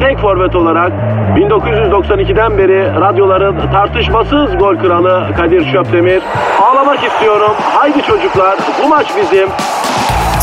tek 0.00 0.18
forvet 0.18 0.54
olarak 0.56 0.92
1992'den 1.36 2.58
beri 2.58 3.00
radyoların 3.00 3.72
tartışmasız 3.72 4.58
gol 4.58 4.76
kralı 4.76 5.34
Kadir 5.36 5.72
Şöpdemir. 5.72 6.22
Ağlamak 6.62 7.04
istiyorum. 7.04 7.52
Haydi 7.60 8.02
çocuklar 8.02 8.58
bu 8.84 8.88
maç 8.88 9.06
bizim. 9.16 9.48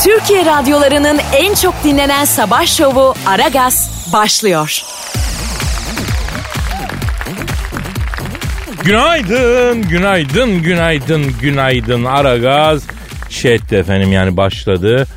Türkiye 0.04 0.46
radyolarının 0.46 1.20
en 1.38 1.54
çok 1.54 1.74
dinlenen 1.84 2.26
sabah 2.26 2.66
şovu 2.66 3.14
Aragaz 3.28 4.10
başlıyor. 4.14 4.84
Günaydın, 8.84 9.82
günaydın, 9.82 10.62
günaydın, 10.62 11.24
günaydın. 11.42 12.04
Aragaz 12.06 12.88
şeht 13.30 13.74
efendim 13.74 14.12
yani 14.12 14.38
başladı. 14.38 15.08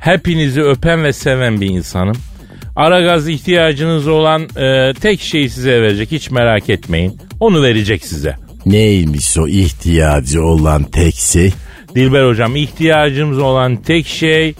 Hepinizi 0.00 0.62
öpen 0.62 1.04
ve 1.04 1.12
seven 1.12 1.60
bir 1.60 1.66
insanım. 1.66 2.16
Aragaz 2.78 3.28
ihtiyacınız 3.28 4.08
olan 4.08 4.42
e, 4.56 4.92
tek 5.00 5.20
şeyi 5.20 5.50
size 5.50 5.82
verecek 5.82 6.12
hiç 6.12 6.30
merak 6.30 6.70
etmeyin. 6.70 7.18
Onu 7.40 7.62
verecek 7.62 8.04
size. 8.04 8.36
Neymiş 8.66 9.38
o 9.38 9.48
ihtiyacı 9.48 10.42
olan 10.42 10.84
tek 10.84 11.14
şey? 11.14 11.52
Dilber 11.94 12.28
hocam 12.28 12.56
ihtiyacımız 12.56 13.38
olan 13.38 13.76
tek 13.76 14.06
şey 14.06 14.54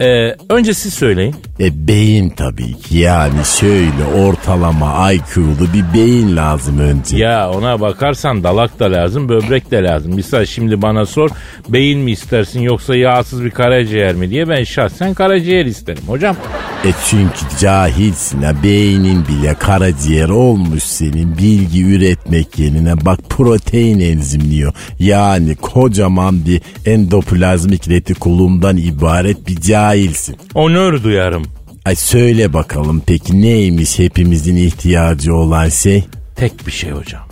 e, 0.00 0.36
önce 0.48 0.74
siz 0.74 0.94
söyleyin. 0.94 1.34
E 1.60 1.88
beyin 1.88 2.28
tabii 2.28 2.72
ki 2.78 2.98
yani 2.98 3.44
şöyle 3.60 4.04
ortalama 4.26 5.12
IQ'lu 5.12 5.72
bir 5.74 5.94
beyin 5.94 6.36
lazım 6.36 6.78
önce. 6.78 7.16
Ya 7.16 7.50
ona 7.50 7.80
bakarsan 7.80 8.44
dalak 8.44 8.80
da 8.80 8.92
lazım, 8.92 9.28
böbrek 9.28 9.70
de 9.70 9.82
lazım. 9.82 10.14
Misal 10.14 10.46
şimdi 10.46 10.82
bana 10.82 11.06
sor 11.06 11.30
beyin 11.68 12.00
mi 12.00 12.10
istersin 12.10 12.60
yoksa 12.60 12.96
yağsız 12.96 13.44
bir 13.44 13.50
karaciğer 13.50 14.14
mi 14.14 14.30
diye 14.30 14.48
ben 14.48 14.64
şahsen 14.64 15.14
karaciğer 15.14 15.66
isterim 15.66 16.02
hocam. 16.06 16.36
E 16.84 16.88
çünkü 17.10 17.58
cahilsin 17.60 18.42
ha 18.42 18.52
beynin 18.62 19.24
bile 19.28 19.54
karaciğer 19.54 20.28
olmuş 20.28 20.82
senin 20.82 21.38
bilgi 21.38 21.84
üretmek 21.84 22.58
yerine 22.58 23.06
bak 23.06 23.18
protein 23.28 24.00
enzimliyor. 24.00 24.72
Yani 24.98 25.56
kocaman 25.56 26.46
bir 26.46 26.60
endoplazmik 26.86 27.88
retikulumdan 27.88 28.76
ibaret 28.76 29.48
bir 29.48 29.60
cahilsin. 29.60 30.36
Onur 30.54 31.02
duyarım. 31.02 31.43
Ay 31.84 31.96
söyle 31.96 32.52
bakalım 32.52 33.02
peki 33.06 33.42
neymiş 33.42 33.98
hepimizin 33.98 34.56
ihtiyacı 34.56 35.34
olan 35.34 35.68
şey? 35.68 36.04
Tek 36.36 36.66
bir 36.66 36.72
şey 36.72 36.90
hocam. 36.90 37.22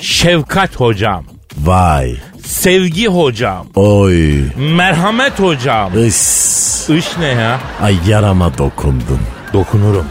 Şefkat 0.00 0.76
hocam. 0.76 1.24
Vay. 1.58 2.16
Sevgi 2.44 3.06
hocam. 3.06 3.66
Oy. 3.74 4.42
Merhamet 4.76 5.40
hocam. 5.40 6.06
Is. 6.06 6.90
Iş 6.90 7.06
ne 7.18 7.26
ya? 7.26 7.60
Ay 7.82 7.96
yarama 8.08 8.58
dokundun. 8.58 9.20
Dokunurum. 9.52 10.06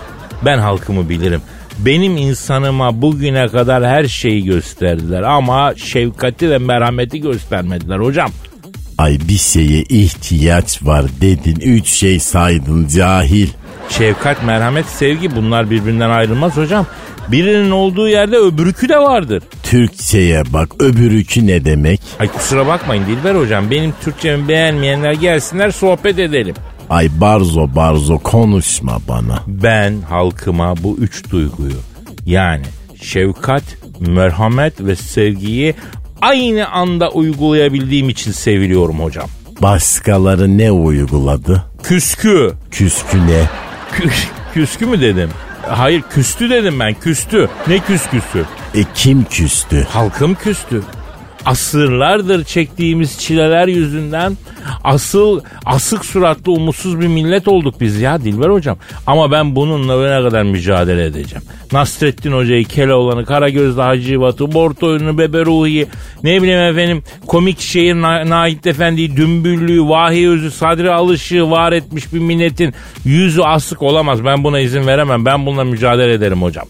Ben 0.46 0.58
halkımı 0.58 1.10
bilirim. 1.10 1.42
Benim 1.80 2.18
insanıma 2.18 3.02
bugüne 3.02 3.48
kadar 3.48 3.86
her 3.86 4.06
şeyi 4.08 4.44
gösterdiler 4.44 5.22
ama 5.22 5.74
şefkati 5.76 6.50
ve 6.50 6.58
merhameti 6.58 7.22
göstermediler 7.22 8.00
hocam. 8.00 8.32
Ay 8.98 9.20
bir 9.28 9.38
şeye 9.38 9.82
ihtiyaç 9.84 10.84
var 10.84 11.06
dedin. 11.22 11.60
Üç 11.60 11.88
şey 11.88 12.20
saydın 12.20 12.88
cahil. 12.88 13.48
Şefkat, 13.90 14.44
merhamet, 14.44 14.86
sevgi 14.86 15.36
bunlar 15.36 15.70
birbirinden 15.70 16.10
ayrılmaz 16.10 16.58
hocam. 16.58 16.86
Birinin 17.28 17.72
olduğu 17.72 18.10
yerde 18.10 18.38
öbürükü 18.38 18.90
de 18.90 18.98
vardır. 18.98 19.44
Türkçeye 19.64 20.44
bak 20.54 20.70
öbürükü 20.80 21.48
ne 21.48 21.66
demek? 21.66 22.02
Ay 22.20 22.28
kusura 22.28 22.68
bakmayın 22.68 23.06
Dilber 23.06 23.36
hocam 23.36 23.72
benim 23.72 23.94
Türkçemi 24.04 24.48
beğenmeyenler 24.48 25.14
gelsinler 25.14 25.72
sohbet 25.72 26.20
edelim. 26.20 26.56
Ay 26.90 27.10
barzo 27.22 27.76
barzo 27.76 28.20
konuşma 28.20 28.98
bana. 29.08 29.40
Ben 29.48 30.02
halkıma 30.10 30.76
bu 30.84 30.98
üç 31.00 31.32
duyguyu 31.32 31.76
yani 32.26 32.66
şefkat, 33.02 33.64
merhamet 34.00 34.82
ve 34.82 34.96
sevgiyi 34.96 35.76
aynı 36.22 36.68
anda 36.68 37.12
uygulayabildiğim 37.12 38.10
için 38.10 38.32
seviliyorum 38.32 39.00
hocam. 39.00 39.28
Başkaları 39.62 40.58
ne 40.58 40.72
uyguladı? 40.72 41.64
Küskü. 41.84 42.54
Küskü 42.72 43.28
ne? 43.28 43.44
Kü- 43.98 44.10
küskü 44.54 44.86
mü 44.86 45.02
dedim? 45.02 45.30
Hayır 45.68 46.02
küstü 46.02 46.50
dedim 46.50 46.80
ben 46.80 46.94
küstü. 46.94 47.50
Ne 47.68 47.80
küsküsü? 47.80 48.46
E 48.76 48.84
kim 48.96 49.24
küstü? 49.24 49.88
Halkım 49.90 50.36
küstü. 50.36 50.82
Asırlardır 51.46 52.44
çektiğimiz 52.44 53.20
çileler 53.20 53.68
yüzünden 53.68 54.38
asıl 54.84 55.42
asık 55.66 56.06
suratlı 56.06 56.52
umutsuz 56.52 57.00
bir 57.00 57.08
millet 57.08 57.48
olduk 57.48 57.76
biz 57.82 58.02
ya 58.02 58.22
Dilber 58.22 58.50
hocam. 58.50 58.78
Ama 59.08 59.32
ben 59.32 59.56
bununla 59.56 59.98
öne 59.98 60.30
kadar 60.30 60.44
mücadele 60.44 61.06
edeceğim. 61.06 61.44
Nasrettin 61.72 62.32
Hoca'yı, 62.32 62.66
Keloğlan'ı, 62.66 63.26
Karagözlü 63.26 63.82
Hacivat'ı, 63.82 64.54
Bortoyun'u, 64.54 65.18
Bebe 65.18 65.46
Ruhi'yi, 65.46 65.88
ne 66.24 66.42
bileyim 66.42 66.60
efendim 66.60 67.04
komik 67.28 67.60
şehir 67.60 67.96
Na- 67.96 68.48
Efendi'yi, 68.66 69.18
Dümbüllü'yü, 69.18 69.82
Vahiy 69.90 70.28
Özü, 70.28 70.52
Sadri 70.52 70.92
Alışık'ı 70.92 71.52
var 71.52 71.72
etmiş 71.72 72.14
bir 72.14 72.20
milletin 72.20 72.74
yüzü 73.06 73.42
asık 73.42 73.82
olamaz. 73.82 74.26
Ben 74.26 74.44
buna 74.44 74.60
izin 74.60 74.88
veremem. 74.88 75.26
Ben 75.26 75.46
bununla 75.46 75.64
mücadele 75.64 76.14
ederim 76.14 76.42
hocam. 76.42 76.66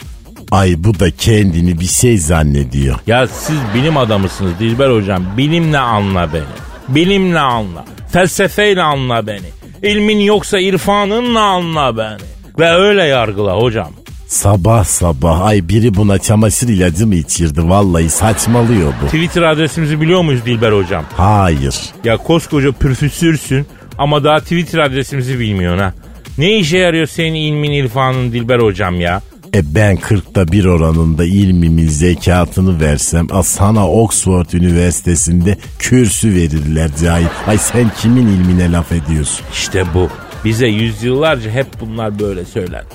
Ay 0.53 0.75
bu 0.77 0.99
da 0.99 1.11
kendini 1.11 1.79
bir 1.79 1.85
şey 1.85 2.17
zannediyor. 2.17 2.95
Ya 3.07 3.27
siz 3.27 3.57
bilim 3.75 3.97
adamısınız 3.97 4.51
Dilber 4.59 4.89
hocam. 4.89 5.23
Bilimle 5.37 5.77
anla 5.77 6.33
beni. 6.33 6.95
Bilimle 6.95 7.39
anla. 7.39 7.85
Felsefeyle 8.11 8.81
anla 8.81 9.27
beni. 9.27 9.45
İlmin 9.83 10.19
yoksa 10.19 10.59
irfanınla 10.59 11.41
anla 11.41 11.97
beni. 11.97 12.17
Ve 12.59 12.69
öyle 12.71 13.03
yargıla 13.03 13.57
hocam. 13.57 13.91
Sabah 14.27 14.83
sabah 14.83 15.41
ay 15.41 15.69
biri 15.69 15.95
buna 15.95 16.17
çamaşır 16.17 16.67
ilacı 16.67 17.07
mı 17.07 17.15
içirdi? 17.15 17.69
Vallahi 17.69 18.09
saçmalıyor 18.09 18.93
bu. 19.01 19.05
Twitter 19.05 19.41
adresimizi 19.41 20.01
biliyor 20.01 20.21
muyuz 20.21 20.45
Dilber 20.45 20.71
hocam? 20.71 21.05
Hayır. 21.17 21.75
Ya 22.03 22.17
koskoca 22.17 22.71
profesörsün 22.71 23.65
ama 23.97 24.23
daha 24.23 24.39
Twitter 24.39 24.79
adresimizi 24.79 25.39
bilmiyorsun 25.39 25.83
ha. 25.83 25.93
Ne 26.37 26.57
işe 26.57 26.77
yarıyor 26.77 27.07
senin 27.07 27.35
ilmin 27.35 27.71
irfanın 27.71 28.31
Dilber 28.31 28.59
hocam 28.59 29.01
ya? 29.01 29.21
E 29.53 29.75
ben 29.75 29.97
40'ta 29.97 30.47
bir 30.47 30.65
oranında 30.65 31.25
ilmimin 31.25 31.87
zekatını 31.87 32.79
versem 32.81 33.27
a 33.31 33.43
sana 33.43 33.89
Oxford 33.89 34.49
Üniversitesi'nde 34.53 35.57
kürsü 35.79 36.35
verirler 36.35 36.89
cahil. 37.01 37.25
Ay 37.47 37.57
sen 37.57 37.91
kimin 38.01 38.27
ilmine 38.27 38.71
laf 38.71 38.91
ediyorsun? 38.91 39.45
İşte 39.53 39.85
bu. 39.93 40.09
Bize 40.45 40.67
yüzyıllarca 40.67 41.51
hep 41.51 41.67
bunlar 41.81 42.19
böyle 42.19 42.45
söylendi. 42.45 42.85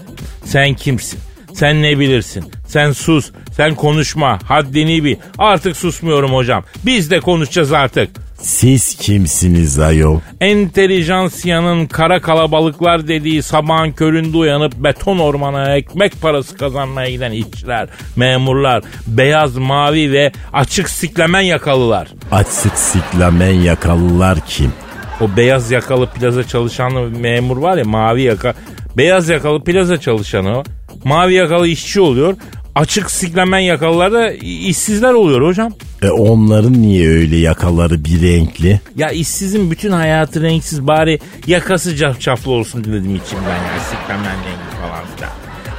Sen 0.44 0.74
kimsin? 0.74 1.20
Sen 1.54 1.82
ne 1.82 1.98
bilirsin? 1.98 2.44
Sen 2.66 2.92
sus. 2.92 3.30
Sen 3.52 3.74
konuşma. 3.74 4.38
Haddini 4.44 5.04
bil. 5.04 5.16
Artık 5.38 5.76
susmuyorum 5.76 6.34
hocam. 6.34 6.64
Biz 6.86 7.10
de 7.10 7.20
konuşacağız 7.20 7.72
artık. 7.72 8.10
Siz 8.40 8.94
kimsiniz 8.94 9.78
ayol? 9.78 10.20
Entelijansiyanın 10.40 11.86
kara 11.86 12.20
kalabalıklar 12.20 13.08
dediği 13.08 13.42
sabahın 13.42 13.92
köründe 13.92 14.36
uyanıp 14.36 14.74
beton 14.76 15.18
ormana 15.18 15.76
ekmek 15.76 16.20
parası 16.20 16.56
kazanmaya 16.56 17.10
giden 17.10 17.32
işçiler, 17.32 17.88
memurlar, 18.16 18.82
beyaz, 19.06 19.56
mavi 19.56 20.12
ve 20.12 20.32
açık 20.52 20.88
siklemen 20.88 21.40
yakalılar. 21.40 22.08
Açık 22.32 22.78
siklamen 22.78 23.52
yakalılar 23.52 24.38
kim? 24.48 24.72
O 25.20 25.36
beyaz 25.36 25.70
yakalı 25.70 26.06
plaza 26.06 26.44
çalışan 26.44 26.92
memur 26.92 27.56
var 27.56 27.76
ya 27.76 27.84
mavi 27.84 28.22
yaka. 28.22 28.54
Beyaz 28.96 29.28
yakalı 29.28 29.64
plaza 29.64 30.00
çalışanı 30.00 30.58
o. 30.58 30.62
Mavi 31.04 31.34
yakalı 31.34 31.68
işçi 31.68 32.00
oluyor. 32.00 32.36
Açık 32.74 33.10
siklemen 33.10 33.58
yakalılar 33.58 34.12
da 34.12 34.30
işsizler 34.42 35.12
oluyor 35.12 35.46
hocam. 35.48 35.72
E 36.02 36.10
onların 36.10 36.72
niye 36.82 37.08
öyle 37.08 37.36
yakaları 37.36 38.04
bir 38.04 38.22
renkli? 38.22 38.80
Ya 38.96 39.10
işsizin 39.10 39.70
bütün 39.70 39.90
hayatı 39.92 40.42
renksiz 40.42 40.86
bari 40.86 41.18
yakası 41.46 41.96
cafcaflı 41.96 42.50
olsun 42.50 42.84
dedim 42.84 43.16
içimden 43.16 43.48
ya 43.48 43.80
siklemen 43.90 44.36
rengi 44.36 44.76
falan 44.80 45.04
filan. 45.16 45.30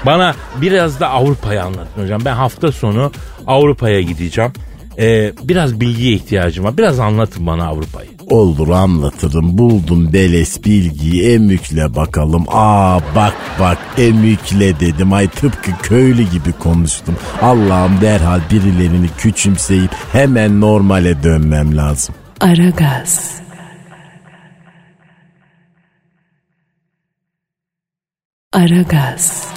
Bana 0.06 0.36
biraz 0.62 1.00
da 1.00 1.10
Avrupa'yı 1.10 1.64
anlatın 1.64 2.04
hocam. 2.04 2.22
Ben 2.26 2.34
hafta 2.36 2.72
sonu 2.72 3.12
Avrupa'ya 3.48 4.02
gideceğim. 4.02 4.52
Ee, 4.98 5.34
biraz 5.44 5.80
bilgiye 5.82 6.14
ihtiyacım 6.14 6.66
var. 6.66 6.78
Biraz 6.78 7.00
anlatın 7.00 7.48
bana 7.48 7.68
Avrupa'yı. 7.68 8.10
Olur 8.30 8.70
anlatırım. 8.70 9.58
Buldum 9.58 10.14
beles 10.14 10.64
bilgiyi 10.66 11.34
emükle 11.34 11.96
bakalım. 11.96 12.46
Aa 12.48 13.00
bak 13.16 13.34
bak 13.60 13.78
emükle 13.98 14.80
dedim. 14.80 15.14
Ay 15.14 15.28
tıpkı 15.28 15.72
köylü 15.84 16.24
gibi 16.24 16.52
konuştum. 16.60 17.16
Allah'ım 17.42 18.02
derhal 18.02 18.40
birilerini 18.52 19.08
küçümseyip 19.18 19.92
hemen 20.12 20.62
normale 20.62 21.24
dönmem 21.24 21.78
lazım. 21.78 22.16
Aragaz. 22.40 23.32
Aragaz. 28.54 29.48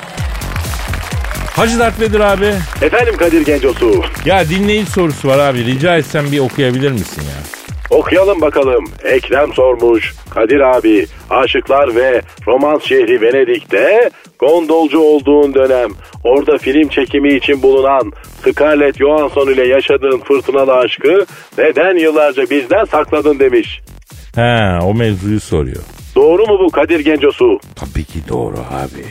Hacı 1.57 1.79
Dert 1.79 2.01
Vedir 2.01 2.21
abi. 2.21 2.55
Efendim 2.83 3.17
Kadir 3.19 3.47
Gencosu. 3.47 4.03
Ya 4.25 4.49
dinleyici 4.49 4.91
sorusu 4.91 5.29
var 5.29 5.39
abi. 5.39 5.65
Rica 5.67 5.97
etsem 5.97 6.33
bir 6.33 6.39
okuyabilir 6.39 6.93
misin 6.93 7.23
ya? 7.23 7.62
Okuyalım 7.93 8.41
bakalım. 8.41 8.85
Ekrem 9.05 9.53
sormuş. 9.53 10.15
Kadir 10.31 10.61
abi, 10.61 11.07
aşıklar 11.31 11.95
ve 11.95 12.23
romans 12.47 12.83
şehri 12.83 13.21
Venedik'te 13.21 14.11
gondolcu 14.39 14.99
olduğun 14.99 15.55
dönem 15.55 15.91
orada 16.25 16.59
film 16.59 16.89
çekimi 16.89 17.35
için 17.35 17.63
bulunan 17.63 18.13
Scarlett 18.45 18.99
Johansson 18.99 19.47
ile 19.47 19.67
yaşadığın 19.67 20.19
fırtınalı 20.19 20.73
aşkı 20.75 21.27
neden 21.59 21.97
yıllarca 21.97 22.51
bizden 22.51 22.85
sakladın 22.85 23.39
demiş. 23.39 23.81
He 24.35 24.79
o 24.83 24.95
mevzuyu 24.95 25.41
soruyor. 25.41 25.83
Doğru 26.17 26.47
mu 26.47 26.59
bu 26.65 26.71
Kadir 26.71 27.01
Gencosu? 27.01 27.61
Tabii 27.77 28.05
ki 28.05 28.19
doğru 28.29 28.57
abi. 28.57 29.05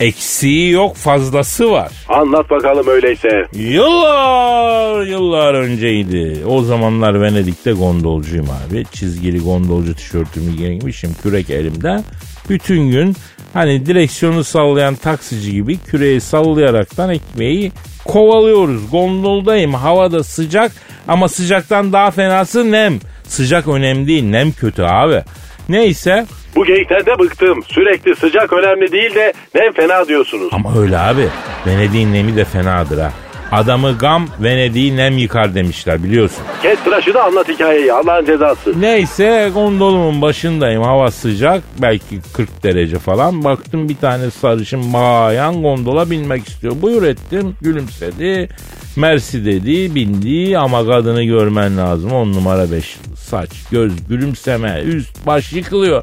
Eksiği 0.00 0.70
yok 0.70 0.96
fazlası 0.96 1.70
var. 1.70 1.92
Anlat 2.08 2.50
bakalım 2.50 2.88
öyleyse. 2.88 3.46
Yıllar 3.52 5.02
yıllar 5.06 5.54
önceydi. 5.54 6.44
O 6.46 6.62
zamanlar 6.62 7.22
Venedik'te 7.22 7.72
gondolcuyum 7.72 8.46
abi. 8.50 8.84
Çizgili 8.92 9.40
gondolcu 9.40 9.94
tişörtümü 9.94 10.56
giymişim 10.56 11.14
kürek 11.22 11.50
elimde. 11.50 12.02
Bütün 12.48 12.90
gün 12.90 13.16
hani 13.52 13.86
direksiyonu 13.86 14.44
sallayan 14.44 14.94
taksici 14.94 15.52
gibi 15.52 15.78
küreği 15.78 16.20
sallayaraktan 16.20 17.10
ekmeği 17.10 17.72
kovalıyoruz. 18.04 18.90
Gondoldayım 18.90 19.74
havada 19.74 20.24
sıcak 20.24 20.72
ama 21.08 21.28
sıcaktan 21.28 21.92
daha 21.92 22.10
fenası 22.10 22.72
nem. 22.72 23.00
Sıcak 23.24 23.68
önemli 23.68 24.06
değil 24.06 24.24
nem 24.24 24.52
kötü 24.52 24.82
abi. 24.82 25.22
Neyse 25.68 26.26
Bu 26.56 26.64
geyiklerden 26.64 27.18
bıktım. 27.18 27.62
Sürekli 27.68 28.16
sıcak 28.16 28.52
önemli 28.52 28.92
değil 28.92 29.14
de 29.14 29.32
nem 29.54 29.72
fena 29.72 30.08
diyorsunuz. 30.08 30.48
ama 30.52 30.78
öyle 30.80 30.98
abi. 30.98 31.28
Venedik'in 31.66 32.12
nemi 32.12 32.36
de 32.36 32.44
fenadır 32.44 32.98
ha. 32.98 33.12
Adamı 33.52 33.98
gam 33.98 34.28
Venedik'i 34.40 34.96
nem 34.96 35.18
yıkar 35.18 35.54
demişler 35.54 36.02
biliyorsun. 36.04 36.42
Kes 36.62 36.78
tıraşı 36.84 37.14
da 37.14 37.24
anlat 37.24 37.48
hikayeyi 37.48 37.92
Allah'ın 37.92 38.24
cezası. 38.26 38.80
Neyse 38.80 39.50
gondolumun 39.54 40.22
başındayım 40.22 40.82
hava 40.82 41.10
sıcak 41.10 41.62
belki 41.82 42.20
40 42.36 42.62
derece 42.62 42.98
falan. 42.98 43.44
Baktım 43.44 43.88
bir 43.88 43.96
tane 43.96 44.30
sarışın 44.30 44.92
bayan 44.92 45.62
gondola 45.62 46.10
binmek 46.10 46.48
istiyor. 46.48 46.74
Buyur 46.82 47.02
ettim 47.02 47.56
gülümsedi. 47.62 48.48
Mersi 48.96 49.44
dedi 49.44 49.94
bindi 49.94 50.58
ama 50.58 50.86
kadını 50.86 51.22
görmen 51.24 51.78
lazım. 51.78 52.12
10 52.12 52.32
numara 52.32 52.72
5 52.72 52.96
saç 53.30 53.50
göz 53.70 54.08
gülümseme 54.08 54.82
üst 54.84 55.26
baş 55.26 55.52
yıkılıyor. 55.52 56.02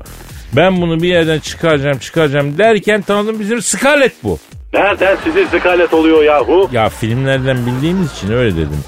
Ben 0.55 0.81
bunu 0.81 1.01
bir 1.01 1.07
yerden 1.07 1.39
çıkaracağım 1.39 1.97
çıkaracağım 1.97 2.57
derken 2.57 3.01
tanıdım 3.01 3.39
bizim 3.39 3.61
Scarlett 3.61 4.13
bu. 4.23 4.39
Nereden 4.73 5.17
sizin 5.23 5.47
sıkalet 5.47 5.93
oluyor 5.93 6.23
yahu? 6.23 6.69
Ya 6.71 6.89
filmlerden 6.89 7.57
bildiğimiz 7.65 8.13
için 8.13 8.31
öyle 8.31 8.55
dedim. 8.55 8.83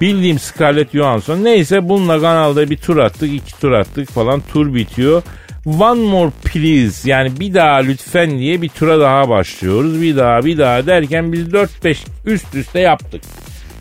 Bildiğim 0.00 0.38
Scarlett 0.38 0.92
Johansson. 0.92 1.44
Neyse 1.44 1.88
bununla 1.88 2.20
kanalda 2.20 2.70
bir 2.70 2.76
tur 2.76 2.96
attık, 2.96 3.32
iki 3.32 3.60
tur 3.60 3.72
attık 3.72 4.10
falan. 4.10 4.42
Tur 4.52 4.74
bitiyor. 4.74 5.22
One 5.66 6.02
more 6.02 6.30
please 6.44 7.10
yani 7.10 7.40
bir 7.40 7.54
daha 7.54 7.76
lütfen 7.76 8.38
diye 8.38 8.62
bir 8.62 8.68
tura 8.68 9.00
daha 9.00 9.28
başlıyoruz. 9.28 10.02
Bir 10.02 10.16
daha 10.16 10.44
bir 10.44 10.58
daha 10.58 10.86
derken 10.86 11.32
biz 11.32 11.48
4-5 11.48 11.96
üst 12.26 12.54
üste 12.54 12.80
yaptık. 12.80 13.22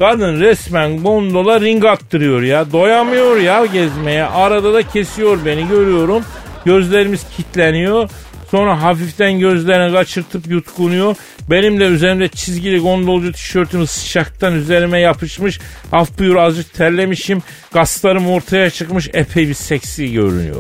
Kadın 0.02 0.40
resmen 0.40 1.04
gondola 1.04 1.62
ring 1.62 1.86
attırıyor 1.86 2.42
ya. 2.42 2.72
Doyamıyor 2.72 3.38
ya 3.38 3.66
gezmeye. 3.66 4.26
Arada 4.26 4.74
da 4.74 4.82
kesiyor 4.84 5.46
beni 5.46 5.68
görüyorum. 5.68 6.24
Gözlerimiz 6.66 7.26
kitleniyor. 7.38 8.10
Sonra 8.52 8.82
hafiften 8.82 9.40
gözlerine 9.40 9.94
kaçırtıp 9.94 10.48
yutkunuyor. 10.48 11.16
Benim 11.50 11.80
de 11.80 11.86
üzerimde 11.86 12.28
çizgili 12.28 12.80
gondolcu 12.80 13.32
tişörtüm 13.32 13.88
sıcaktan 13.88 14.54
üzerime 14.56 15.00
yapışmış. 15.00 15.60
Af 15.92 16.20
buyur 16.20 16.36
azıcık 16.36 16.74
terlemişim. 16.74 17.44
Kaslarım 17.74 18.28
ortaya 18.28 18.70
çıkmış. 18.70 19.10
Epey 19.14 19.48
bir 19.48 19.54
seksi 19.54 20.14
görünüyor. 20.14 20.56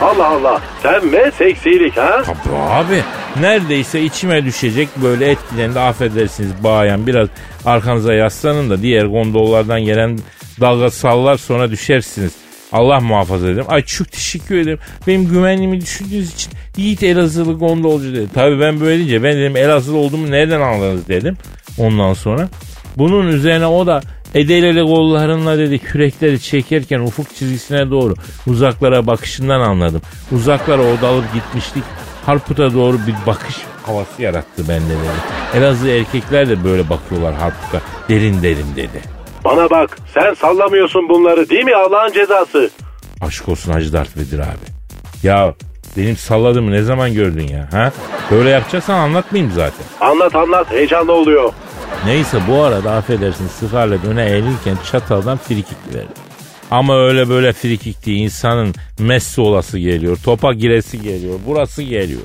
Allah 0.00 0.26
Allah. 0.26 0.62
Sen 0.82 1.12
ve 1.12 1.30
seksilik 1.38 1.96
ha? 1.96 2.22
Tabii 2.22 2.56
abi. 2.56 3.02
Neredeyse 3.40 4.02
içime 4.02 4.44
düşecek 4.44 4.88
böyle 5.02 5.30
etkilendi 5.30 5.80
affedersiniz 5.80 6.64
bayan. 6.64 7.06
Biraz 7.06 7.28
arkanıza 7.64 8.14
yaslanın 8.14 8.70
da 8.70 8.82
diğer 8.82 9.04
gondollardan 9.04 9.80
gelen 9.80 10.18
dalga 10.60 10.90
sallar 10.90 11.36
sonra 11.36 11.70
düşersiniz. 11.70 12.45
Allah 12.76 13.00
muhafaza 13.00 13.48
ederim. 13.48 13.66
Ay 13.68 13.82
çok 13.82 14.12
teşekkür 14.12 14.56
ederim. 14.58 14.78
Benim 15.06 15.28
güvenliğimi 15.28 15.80
düşündüğünüz 15.80 16.34
için 16.34 16.52
Yiğit 16.76 17.02
Elazığlı 17.02 17.52
gondolcu 17.52 18.14
dedi. 18.14 18.26
Tabii 18.34 18.60
ben 18.60 18.80
böyle 18.80 18.98
deyince 18.98 19.22
ben 19.22 19.36
dedim 19.36 19.56
Elazığlı 19.56 19.96
olduğumu 19.96 20.30
nereden 20.30 20.60
anladınız 20.60 21.08
dedim. 21.08 21.36
Ondan 21.78 22.14
sonra. 22.14 22.48
Bunun 22.96 23.28
üzerine 23.28 23.66
o 23.66 23.86
da 23.86 24.02
Edeleli 24.34 24.82
kollarınla 24.82 25.58
dedi 25.58 25.78
kürekleri 25.78 26.40
çekerken 26.40 27.00
ufuk 27.00 27.34
çizgisine 27.34 27.90
doğru 27.90 28.14
uzaklara 28.46 29.06
bakışından 29.06 29.60
anladım. 29.60 30.02
Uzaklara 30.32 30.82
odalıp 30.82 31.34
gitmiştik. 31.34 31.82
Harput'a 32.26 32.74
doğru 32.74 32.98
bir 33.06 33.14
bakış 33.26 33.56
havası 33.86 34.22
yarattı 34.22 34.68
bende 34.68 34.88
dedi. 34.88 35.54
Elazığ 35.54 35.88
erkekler 35.88 36.48
de 36.48 36.64
böyle 36.64 36.90
bakıyorlar 36.90 37.34
Harput'a 37.34 37.80
derin 38.08 38.42
derin 38.42 38.76
dedi. 38.76 39.15
Bana 39.46 39.70
bak 39.70 39.98
sen 40.14 40.34
sallamıyorsun 40.34 41.08
bunları 41.08 41.48
değil 41.48 41.64
mi 41.64 41.74
Allah'ın 41.74 42.12
cezası? 42.12 42.70
Aşk 43.20 43.48
olsun 43.48 43.72
Hacı 43.72 43.92
Dert 43.92 44.16
Vedir 44.16 44.38
abi. 44.38 44.66
Ya 45.22 45.54
benim 45.96 46.16
salladığımı 46.16 46.70
ne 46.70 46.82
zaman 46.82 47.14
gördün 47.14 47.46
ya? 47.48 47.68
Ha? 47.72 47.92
Böyle 48.30 48.50
yapacaksan 48.50 48.94
anlatmayayım 48.94 49.52
zaten. 49.54 49.86
Anlat 50.00 50.34
anlat 50.34 50.70
heyecanlı 50.70 51.12
oluyor. 51.12 51.52
Neyse 52.06 52.38
bu 52.48 52.62
arada 52.62 52.92
affedersin 52.92 53.48
Scarlett 53.48 54.04
öne 54.04 54.30
eğilirken 54.30 54.76
çataldan 54.92 55.38
frikik 55.38 55.94
verdi. 55.94 56.08
Ama 56.70 56.98
öyle 56.98 57.28
böyle 57.28 57.52
frikik 57.52 58.06
değil 58.06 58.22
insanın 58.24 58.74
Messi 58.98 59.40
olası 59.40 59.78
geliyor. 59.78 60.18
Topa 60.24 60.52
giresi 60.52 61.02
geliyor. 61.02 61.38
Burası 61.46 61.82
geliyor. 61.82 62.22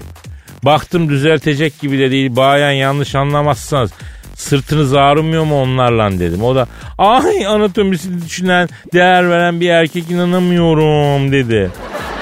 Baktım 0.65 1.09
düzeltecek 1.09 1.79
gibi 1.79 1.99
de 1.99 2.11
değil. 2.11 2.35
Bayan 2.35 2.71
yanlış 2.71 3.15
anlamazsanız 3.15 3.91
sırtınız 4.35 4.93
ağrımıyor 4.93 5.43
mu 5.43 5.61
onlarla 5.61 6.11
dedim. 6.11 6.43
O 6.43 6.55
da 6.55 6.67
ay 6.97 7.47
anatomisini 7.47 8.25
düşünen 8.25 8.69
değer 8.93 9.29
veren 9.29 9.61
bir 9.61 9.69
erkek 9.69 10.11
inanamıyorum 10.11 11.31
dedi. 11.31 11.71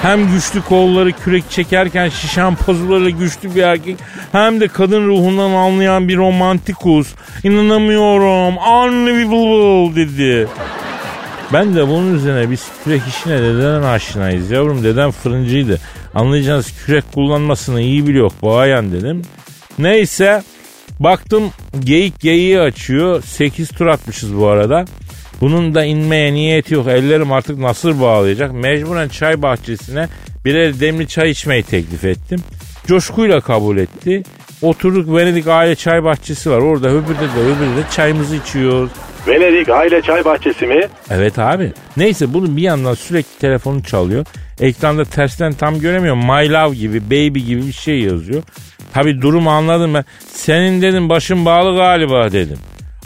Hem 0.02 0.32
güçlü 0.32 0.62
kolları 0.62 1.12
kürek 1.12 1.50
çekerken 1.50 2.08
şişen 2.08 2.54
pazularıyla 2.54 3.10
güçlü 3.10 3.54
bir 3.54 3.62
erkek 3.62 3.96
hem 4.32 4.60
de 4.60 4.68
kadın 4.68 5.06
ruhundan 5.08 5.50
anlayan 5.50 6.08
bir 6.08 6.16
romantikus. 6.16 7.08
İnanamıyorum 7.44 8.56
unbelievable 8.56 9.96
dedi. 9.96 10.48
Ben 11.52 11.74
de 11.74 11.88
bunun 11.88 12.14
üzerine 12.14 12.50
biz 12.50 12.64
kürek 12.84 13.02
işine 13.08 13.38
dededen 13.42 13.82
aşinayız 13.82 14.50
yavrum. 14.50 14.84
Dedem 14.84 15.10
fırıncıydı. 15.10 15.78
Anlayacağınız 16.14 16.84
kürek 16.86 17.12
kullanmasını 17.14 17.80
iyi 17.80 18.06
biliyor 18.06 18.30
bayan 18.42 18.92
dedim. 18.92 19.22
Neyse 19.78 20.42
baktım 21.00 21.50
geyik 21.80 22.20
geyiği 22.20 22.60
açıyor. 22.60 23.22
8 23.22 23.68
tur 23.68 23.86
atmışız 23.86 24.36
bu 24.36 24.46
arada. 24.46 24.84
Bunun 25.40 25.74
da 25.74 25.84
inmeye 25.84 26.32
niyeti 26.34 26.74
yok. 26.74 26.86
Ellerim 26.88 27.32
artık 27.32 27.58
nasır 27.58 28.00
bağlayacak. 28.00 28.52
Mecburen 28.52 29.08
çay 29.08 29.42
bahçesine 29.42 30.08
birer 30.44 30.80
demli 30.80 31.08
çay 31.08 31.30
içmeyi 31.30 31.62
teklif 31.62 32.04
ettim. 32.04 32.40
Coşkuyla 32.86 33.40
kabul 33.40 33.76
etti. 33.76 34.22
Oturduk 34.62 35.16
Venedik 35.16 35.46
aile 35.46 35.74
çay 35.76 36.04
bahçesi 36.04 36.50
var. 36.50 36.58
Orada 36.58 36.88
öbürde 36.88 37.20
de 37.20 37.40
öbürde 37.40 37.76
de 37.76 37.90
çayımızı 37.90 38.36
içiyoruz. 38.36 38.90
Venedik 39.26 39.68
aile 39.68 40.02
çay 40.02 40.24
bahçesi 40.24 40.66
mi? 40.66 40.80
Evet 41.10 41.38
abi. 41.38 41.72
Neyse 41.96 42.34
bunun 42.34 42.56
bir 42.56 42.62
yandan 42.62 42.94
sürekli 42.94 43.38
telefonu 43.38 43.82
çalıyor. 43.82 44.26
Ekranda 44.60 45.04
tersten 45.04 45.52
tam 45.52 45.80
göremiyorum. 45.80 46.20
My 46.20 46.52
love 46.52 46.74
gibi, 46.76 47.06
baby 47.06 47.38
gibi 47.38 47.66
bir 47.66 47.72
şey 47.72 48.00
yazıyor. 48.00 48.42
Tabi 48.94 49.22
durumu 49.22 49.50
anladım 49.50 49.94
ben. 49.94 50.04
Senin 50.32 50.82
dedim 50.82 51.08
başın 51.08 51.44
bağlı 51.44 51.76
galiba 51.76 52.32
dedim. 52.32 52.58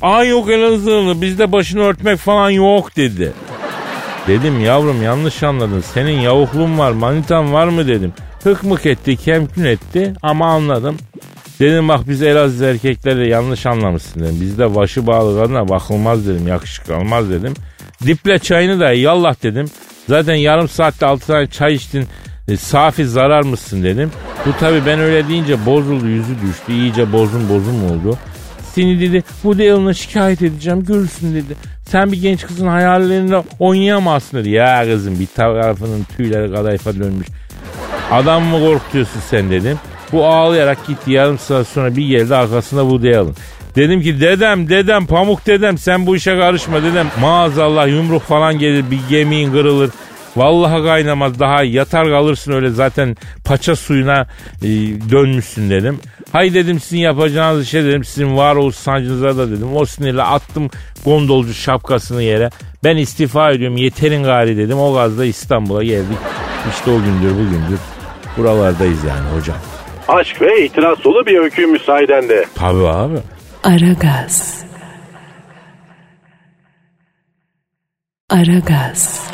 Ay 0.03 0.29
yok 0.29 0.51
Elazığlı 0.51 1.23
bizde 1.23 1.53
başını 1.53 1.83
örtmek 1.83 2.19
falan 2.19 2.51
yok 2.51 2.97
dedi. 2.97 3.33
Dedim 4.27 4.61
yavrum 4.65 5.03
yanlış 5.03 5.43
anladın. 5.43 5.81
Senin 5.81 6.21
yavukluğun 6.21 6.79
var 6.79 6.93
manitan 6.93 7.53
var 7.53 7.69
mı 7.69 7.89
dedim. 7.89 8.13
Hık 8.45 8.63
mık 8.63 8.87
etti 8.87 9.17
kemkün 9.17 9.65
etti 9.65 10.13
ama 10.23 10.47
anladım. 10.47 10.97
Dedim 11.61 11.89
bak 11.89 12.01
biz 12.09 12.23
Elazığ 12.23 12.65
erkekleri 12.65 13.29
yanlış 13.29 13.67
anlamışsın 13.67 14.21
dedim. 14.21 14.41
Bizde 14.41 14.75
başı 14.75 15.07
bağlı 15.07 15.43
kadına 15.43 15.69
bakılmaz 15.69 16.29
dedim. 16.29 16.49
Yakışık 16.49 16.91
almaz 16.91 17.31
dedim. 17.31 17.55
Diple 18.07 18.39
çayını 18.39 18.81
da 18.81 18.93
yallah 18.93 19.43
dedim. 19.43 19.67
Zaten 20.09 20.35
yarım 20.35 20.69
saatte 20.69 21.07
altı 21.07 21.27
tane 21.27 21.47
çay 21.47 21.75
içtin. 21.75 22.07
E, 22.49 22.57
safi 22.57 23.07
zarar 23.07 23.43
mısın 23.43 23.83
dedim. 23.83 24.11
Bu 24.47 24.53
tabi 24.61 24.87
ben 24.87 24.99
öyle 24.99 25.29
deyince 25.29 25.67
bozuldu 25.67 26.07
yüzü 26.07 26.35
düştü. 26.47 26.73
İyice 26.73 27.13
bozun 27.13 27.49
bozun 27.49 27.89
oldu. 27.89 28.19
Seni 28.75 29.01
dedi 29.01 29.25
bu 29.45 29.59
Dale'ına 29.59 29.95
şikayet 29.95 30.43
edeceğim 30.43 30.85
görürsün 30.85 31.35
dedi. 31.35 31.57
Sen 31.87 32.13
bir 32.13 32.23
genç 32.23 32.47
kızın 32.47 32.67
hayallerinde 32.67 33.43
oynayamazsın 33.59 34.39
dedi. 34.39 34.51
Ya 34.51 34.85
kızım 34.85 35.21
bir 35.21 35.27
tarafının 35.27 36.07
tüyleri 36.17 36.55
kadayıfa 36.55 36.95
dönmüş. 36.95 37.27
Adam 38.11 38.43
mı 38.43 38.59
korkutuyorsun 38.59 39.21
sen 39.31 39.51
dedim. 39.51 39.79
Bu 40.13 40.27
ağlayarak 40.27 40.87
gitti 40.87 41.11
yarım 41.11 41.39
saat 41.39 41.67
sonra 41.67 41.97
bir 41.97 42.09
geldi 42.09 42.37
arkasında 42.37 42.81
Woody 42.81 43.17
Allen. 43.17 43.35
Dedim 43.77 44.03
ki 44.03 44.21
dedem 44.21 44.69
dedem 44.69 45.07
pamuk 45.07 45.47
dedem 45.47 45.79
sen 45.79 46.07
bu 46.07 46.17
işe 46.17 46.39
karışma 46.39 46.83
dedem. 46.83 47.07
Maazallah 47.21 47.89
yumruk 47.89 48.23
falan 48.23 48.59
gelir 48.59 48.85
bir 48.91 49.01
gemiğin 49.09 49.53
kırılır. 49.53 49.91
Vallahi 50.37 50.85
kaynamaz 50.85 51.39
daha 51.41 51.63
yatar 51.63 52.09
kalırsın 52.09 52.53
öyle 52.53 52.71
zaten 52.71 53.17
paça 53.45 53.77
suyuna 53.77 54.27
e, 54.63 54.69
dönmüşsün 55.11 55.71
dedim. 55.71 56.01
Hay 56.33 56.55
dedim 56.55 56.81
sizin 56.81 56.99
yapacağınız 56.99 57.69
şey 57.69 57.85
dedim 57.85 58.05
sizin 58.05 58.37
varoluş 58.37 58.75
sancınıza 58.77 59.37
da 59.37 59.51
dedim. 59.51 59.77
O 59.77 59.87
sinirle 59.87 60.23
attım 60.23 60.71
gondolcu 61.05 61.55
şapkasını 61.55 62.23
yere. 62.23 62.51
Ben 62.85 62.97
istifa 62.97 63.51
ediyorum 63.51 63.77
yeterin 63.77 64.23
gari 64.23 64.57
dedim. 64.57 64.79
O 64.79 64.95
gazda 64.95 65.25
İstanbul'a 65.25 65.85
geldik. 65.85 66.19
İşte 66.71 66.91
o 66.91 66.95
gündür 66.95 67.31
bugündür 67.31 67.79
buralardayız 68.37 69.05
yani 69.05 69.39
hocam. 69.39 69.57
Aşk 70.09 70.43
ve 70.43 70.65
itiraz 70.65 71.05
dolu 71.05 71.27
bir 71.27 71.39
öykü 71.39 71.67
müsaadende. 71.67 72.45
Tabii 72.55 72.89
abi. 72.89 73.19
Aragaz. 73.65 74.65
Aragaz. 78.31 79.34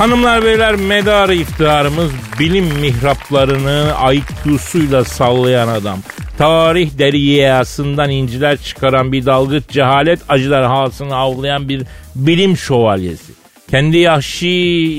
Hanımlar 0.00 0.44
beyler 0.44 0.74
medarı 0.74 1.34
iftiharımız 1.34 2.10
bilim 2.38 2.64
mihraplarını 2.64 3.92
IQ'suyla 4.14 5.04
sallayan 5.04 5.68
adam. 5.68 5.98
Tarih 6.38 6.98
deriyasından 6.98 8.10
inciler 8.10 8.56
çıkaran 8.56 9.12
bir 9.12 9.26
dalgıç 9.26 9.64
cehalet 9.68 10.20
acılar 10.28 10.66
hasını 10.66 11.16
avlayan 11.16 11.68
bir 11.68 11.82
bilim 12.14 12.56
şövalyesi. 12.56 13.32
Kendi 13.70 13.96
Yahşi, 13.96 14.50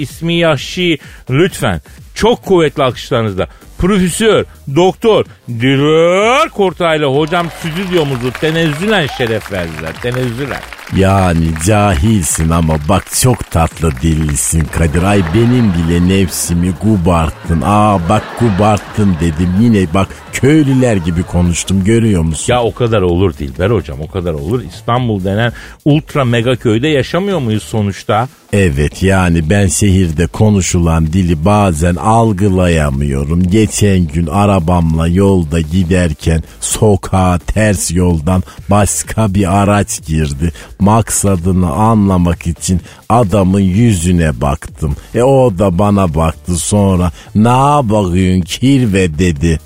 ismi 0.01 0.33
Yahşi 0.33 0.97
lütfen 1.29 1.81
çok 2.15 2.43
kuvvetli 2.43 2.83
alkışlarınızla 2.83 3.47
Profesör, 3.81 4.45
doktor, 4.75 5.25
Dilber 5.49 6.49
Kortaylı 6.49 7.05
hocam 7.05 7.47
stüdyomuzu 7.59 8.31
tenezzülen 8.31 9.07
şeref 9.17 9.51
verdiler. 9.51 9.93
Tenezzülen. 10.01 10.59
Yani 10.95 11.45
cahilsin 11.65 12.49
ama 12.49 12.73
bak 12.89 13.03
çok 13.21 13.51
tatlı 13.51 13.91
dillisin 14.01 14.63
Kadir. 14.63 15.03
Ay 15.03 15.23
benim 15.35 15.73
bile 15.73 16.07
nefsimi 16.09 16.73
gubarttın. 16.83 17.61
Aa 17.65 18.09
bak 18.09 18.23
gubarttın 18.39 19.15
dedim. 19.19 19.49
Yine 19.61 19.93
bak 19.93 20.07
köylüler 20.33 20.95
gibi 20.95 21.23
konuştum 21.23 21.83
görüyor 21.83 22.21
musun? 22.21 22.53
Ya 22.53 22.63
o 22.63 22.73
kadar 22.73 23.01
olur 23.01 23.33
Dilber 23.37 23.69
hocam 23.69 24.01
o 24.01 24.11
kadar 24.11 24.33
olur. 24.33 24.61
İstanbul 24.63 25.23
denen 25.23 25.53
ultra 25.85 26.25
mega 26.25 26.55
köyde 26.55 26.87
yaşamıyor 26.87 27.39
muyuz 27.39 27.63
sonuçta? 27.63 28.27
Evet 28.53 29.03
yani 29.03 29.49
ben 29.49 29.67
şehirde 29.67 30.27
konuşulan 30.27 31.07
dili 31.13 31.45
bazen 31.45 31.95
algılayamıyorum. 31.95 33.43
Geçen 33.43 34.07
gün 34.07 34.27
arabamla 34.27 35.07
yolda 35.07 35.61
giderken 35.61 36.43
sokağa 36.59 37.39
ters 37.47 37.91
yoldan 37.91 38.43
başka 38.69 39.33
bir 39.33 39.61
araç 39.61 40.05
girdi. 40.05 40.51
Maksadını 40.79 41.71
anlamak 41.71 42.47
için 42.47 42.81
adamın 43.09 43.59
yüzüne 43.59 44.41
baktım. 44.41 44.95
E 45.15 45.21
o 45.21 45.57
da 45.57 45.79
bana 45.79 46.15
baktı 46.15 46.55
sonra 46.55 47.11
ne 47.35 47.49
bakıyorsun 47.89 48.41
kirve 48.41 49.19
dedi. 49.19 49.59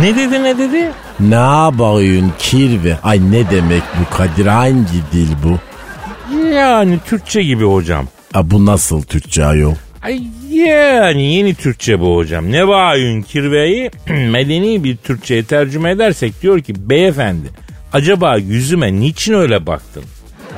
Ne 0.00 0.16
dedi 0.16 0.42
ne 0.42 0.58
dedi? 0.58 0.90
Ne 1.20 1.36
bakıyorsun 1.78 2.32
kirve? 2.38 2.98
Ay 3.02 3.20
ne 3.30 3.50
demek 3.50 3.82
bu 4.00 4.16
Kadir 4.16 4.46
hangi 4.46 5.02
dil 5.12 5.28
bu? 5.44 5.58
Yani 6.54 6.98
Türkçe 7.06 7.42
gibi 7.42 7.64
hocam. 7.64 8.06
A, 8.34 8.50
bu 8.50 8.66
nasıl 8.66 9.02
Türkçe 9.02 9.44
ayol? 9.44 9.74
Ay 10.02 10.22
yani 10.52 11.34
yeni 11.34 11.54
Türkçe 11.54 12.00
bu 12.00 12.16
hocam. 12.16 12.52
Ne 12.52 12.68
bağıyın 12.68 13.22
kirveyi 13.22 13.90
medeni 14.30 14.84
bir 14.84 14.96
Türkçe'ye 14.96 15.44
tercüme 15.44 15.90
edersek 15.90 16.42
diyor 16.42 16.60
ki 16.60 16.88
beyefendi 16.90 17.48
acaba 17.92 18.36
yüzüme 18.36 18.92
niçin 18.94 19.34
öyle 19.34 19.66
baktın? 19.66 20.02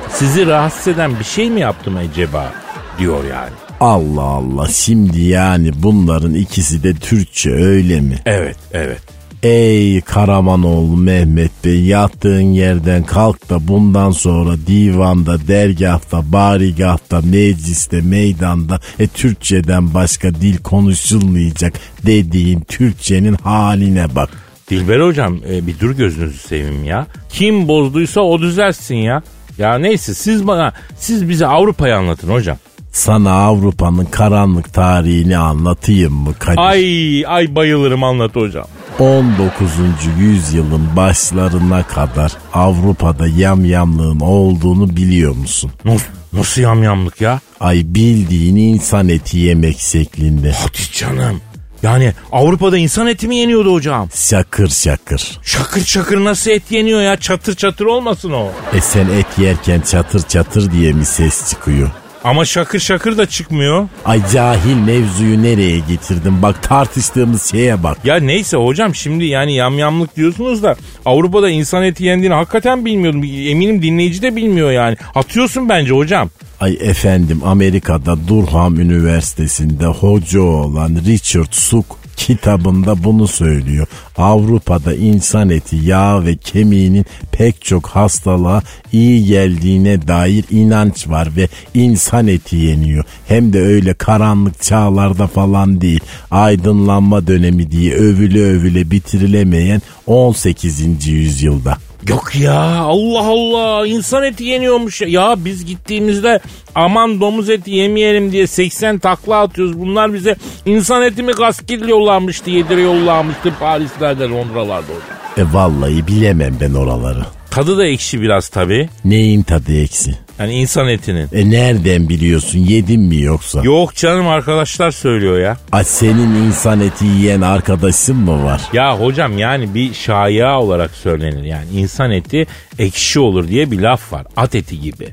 Sizi 0.09 0.47
rahatsız 0.47 0.87
eden 0.87 1.19
bir 1.19 1.25
şey 1.25 1.49
mi 1.49 1.59
yaptım 1.59 1.97
acaba? 1.97 2.53
Diyor 2.99 3.23
yani. 3.23 3.51
Allah 3.79 4.21
Allah 4.21 4.67
şimdi 4.67 5.21
yani 5.21 5.71
bunların 5.75 6.33
ikisi 6.33 6.83
de 6.83 6.93
Türkçe 6.93 7.49
öyle 7.51 8.01
mi? 8.01 8.15
Evet 8.25 8.57
evet. 8.73 9.01
Ey 9.43 10.01
Karamanoğlu 10.01 10.97
Mehmet 10.97 11.51
Bey 11.65 11.81
yattığın 11.81 12.41
yerden 12.41 13.03
kalk 13.03 13.49
da 13.49 13.67
bundan 13.67 14.11
sonra 14.11 14.57
divanda, 14.67 15.47
dergahta, 15.47 16.31
barigahta, 16.31 17.21
mecliste, 17.21 18.01
meydanda 18.01 18.79
e, 18.99 19.07
Türkçeden 19.07 19.93
başka 19.93 20.33
dil 20.33 20.57
konuşulmayacak 20.57 21.73
dediğin 22.05 22.61
Türkçenin 22.61 23.33
haline 23.33 24.15
bak. 24.15 24.29
Dilber 24.69 24.99
hocam 24.99 25.37
e, 25.49 25.67
bir 25.67 25.79
dur 25.79 25.91
gözünüzü 25.91 26.39
seveyim 26.39 26.83
ya. 26.83 27.07
Kim 27.29 27.67
bozduysa 27.67 28.21
o 28.21 28.39
düzelsin 28.39 28.95
ya. 28.95 29.21
Ya 29.57 29.77
neyse 29.77 30.13
siz 30.13 30.47
bana 30.47 30.73
siz 30.97 31.29
bize 31.29 31.47
Avrupa'yı 31.47 31.95
anlatın 31.95 32.29
hocam. 32.29 32.57
Sana 32.91 33.31
Avrupa'nın 33.31 34.05
karanlık 34.05 34.73
tarihini 34.73 35.37
anlatayım 35.37 36.13
mı 36.13 36.33
Kadir? 36.39 36.57
Ay 36.57 37.25
ay 37.27 37.55
bayılırım 37.55 38.03
anlat 38.03 38.35
hocam. 38.35 38.65
19. 38.99 39.71
yüzyılın 40.19 40.95
başlarına 40.95 41.83
kadar 41.83 42.31
Avrupa'da 42.53 43.27
yamyamlığın 43.27 44.19
olduğunu 44.19 44.97
biliyor 44.97 45.35
musun? 45.35 45.71
Nasıl, 45.85 46.05
nasıl 46.33 46.61
yamyamlık 46.61 47.21
ya? 47.21 47.39
Ay 47.59 47.81
bildiğin 47.85 48.55
insan 48.55 49.09
eti 49.09 49.37
yemek 49.37 49.79
şeklinde. 49.79 50.51
Hadi 50.51 50.91
canım. 50.93 51.41
Yani 51.83 52.13
Avrupa'da 52.31 52.77
insan 52.77 53.07
eti 53.07 53.27
mi 53.27 53.35
yeniyordu 53.35 53.73
hocam? 53.73 54.09
Şakır 54.15 54.69
şakır. 54.69 55.39
Şakır 55.43 55.85
şakır 55.85 56.23
nasıl 56.23 56.51
et 56.51 56.71
yeniyor 56.71 57.01
ya? 57.01 57.19
Çatır 57.19 57.55
çatır 57.55 57.85
olmasın 57.85 58.31
o. 58.31 58.47
E 58.73 58.81
sen 58.81 59.07
et 59.09 59.27
yerken 59.37 59.81
çatır 59.81 60.21
çatır 60.27 60.71
diye 60.71 60.93
mi 60.93 61.05
ses 61.05 61.49
çıkıyor? 61.49 61.89
Ama 62.23 62.45
şakır 62.45 62.79
şakır 62.79 63.17
da 63.17 63.25
çıkmıyor. 63.25 63.87
Ay 64.05 64.21
cahil 64.33 64.75
mevzuyu 64.75 65.43
nereye 65.43 65.79
getirdin? 65.79 66.41
Bak 66.41 66.63
tartıştığımız 66.63 67.51
şeye 67.51 67.83
bak. 67.83 67.97
Ya 68.03 68.15
neyse 68.15 68.57
hocam 68.57 68.95
şimdi 68.95 69.25
yani 69.25 69.53
yamyamlık 69.53 70.15
diyorsunuz 70.15 70.63
da 70.63 70.75
Avrupa'da 71.05 71.49
insan 71.49 71.83
eti 71.83 72.03
yendiğini 72.03 72.33
hakikaten 72.33 72.85
bilmiyordum. 72.85 73.23
Eminim 73.23 73.81
dinleyici 73.81 74.21
de 74.21 74.35
bilmiyor 74.35 74.71
yani. 74.71 74.97
Atıyorsun 75.15 75.69
bence 75.69 75.91
hocam. 75.91 76.29
Ay 76.59 76.77
efendim 76.81 77.41
Amerika'da 77.45 78.27
Durham 78.27 78.79
Üniversitesi'nde 78.79 79.85
hoca 79.85 80.41
olan 80.41 80.97
Richard 81.05 81.51
Suk 81.51 81.85
kitabında 82.19 83.03
bunu 83.03 83.27
söylüyor. 83.27 83.87
Avrupa'da 84.17 84.93
insan 84.93 85.49
eti, 85.49 85.75
yağ 85.75 86.25
ve 86.25 86.37
kemiğinin 86.37 87.05
pek 87.31 87.61
çok 87.61 87.87
hastalığa 87.87 88.61
iyi 88.91 89.25
geldiğine 89.25 90.07
dair 90.07 90.45
inanç 90.51 91.07
var 91.07 91.35
ve 91.35 91.47
insan 91.73 92.27
eti 92.27 92.55
yeniyor. 92.55 93.03
Hem 93.27 93.53
de 93.53 93.61
öyle 93.61 93.93
karanlık 93.93 94.61
çağlarda 94.61 95.27
falan 95.27 95.81
değil. 95.81 95.99
Aydınlanma 96.31 97.27
dönemi 97.27 97.71
diye 97.71 97.93
övüle 97.93 98.41
övüle 98.41 98.91
bitirilemeyen 98.91 99.81
18. 100.07 101.07
yüzyılda. 101.07 101.88
Yok 102.07 102.35
ya 102.35 102.61
Allah 102.79 103.19
Allah 103.27 103.87
insan 103.87 104.23
eti 104.23 104.43
yeniyormuş 104.43 105.01
ya. 105.01 105.07
Ya 105.07 105.35
biz 105.37 105.65
gittiğimizde 105.65 106.39
aman 106.75 107.21
domuz 107.21 107.49
eti 107.49 107.71
yemeyelim 107.71 108.31
diye 108.31 108.47
80 108.47 108.99
takla 108.99 109.41
atıyoruz. 109.41 109.79
Bunlar 109.79 110.13
bize 110.13 110.35
insan 110.65 111.03
eti 111.03 111.23
mi 111.23 111.31
gaskil 111.31 111.87
yollamıştı 111.87 112.49
yedire 112.49 112.81
yollamıştı 112.81 113.53
Paris'lerde 113.59 114.23
Londra'larda 114.23 114.87
hocam. 114.87 115.47
E 115.49 115.53
vallahi 115.53 116.07
bilemem 116.07 116.57
ben 116.61 116.73
oraları. 116.73 117.19
Tadı 117.51 117.77
da 117.77 117.85
ekşi 117.85 118.21
biraz 118.21 118.49
tabii. 118.49 118.89
Neyin 119.05 119.43
tadı 119.43 119.81
eksi? 119.81 120.11
Yani 120.39 120.53
insan 120.53 120.87
etinin. 120.87 121.29
E 121.33 121.49
nereden 121.49 122.09
biliyorsun 122.09 122.59
yedin 122.59 123.01
mi 123.01 123.21
yoksa? 123.21 123.61
Yok 123.63 123.95
canım 123.95 124.27
arkadaşlar 124.27 124.91
söylüyor 124.91 125.39
ya. 125.39 125.57
A 125.71 125.83
senin 125.83 126.35
insan 126.35 126.79
eti 126.81 127.05
yiyen 127.05 127.41
arkadaşın 127.41 128.15
mı 128.15 128.43
var? 128.43 128.61
Ya 128.73 128.99
hocam 128.99 129.37
yani 129.37 129.73
bir 129.73 129.93
şaya 129.93 130.59
olarak 130.59 130.91
söylenir. 130.91 131.43
Yani 131.43 131.65
insan 131.73 132.11
eti 132.11 132.47
ekşi 132.79 133.19
olur 133.19 133.47
diye 133.47 133.71
bir 133.71 133.79
laf 133.79 134.13
var. 134.13 134.25
At 134.37 134.55
eti 134.55 134.81
gibi. 134.81 135.09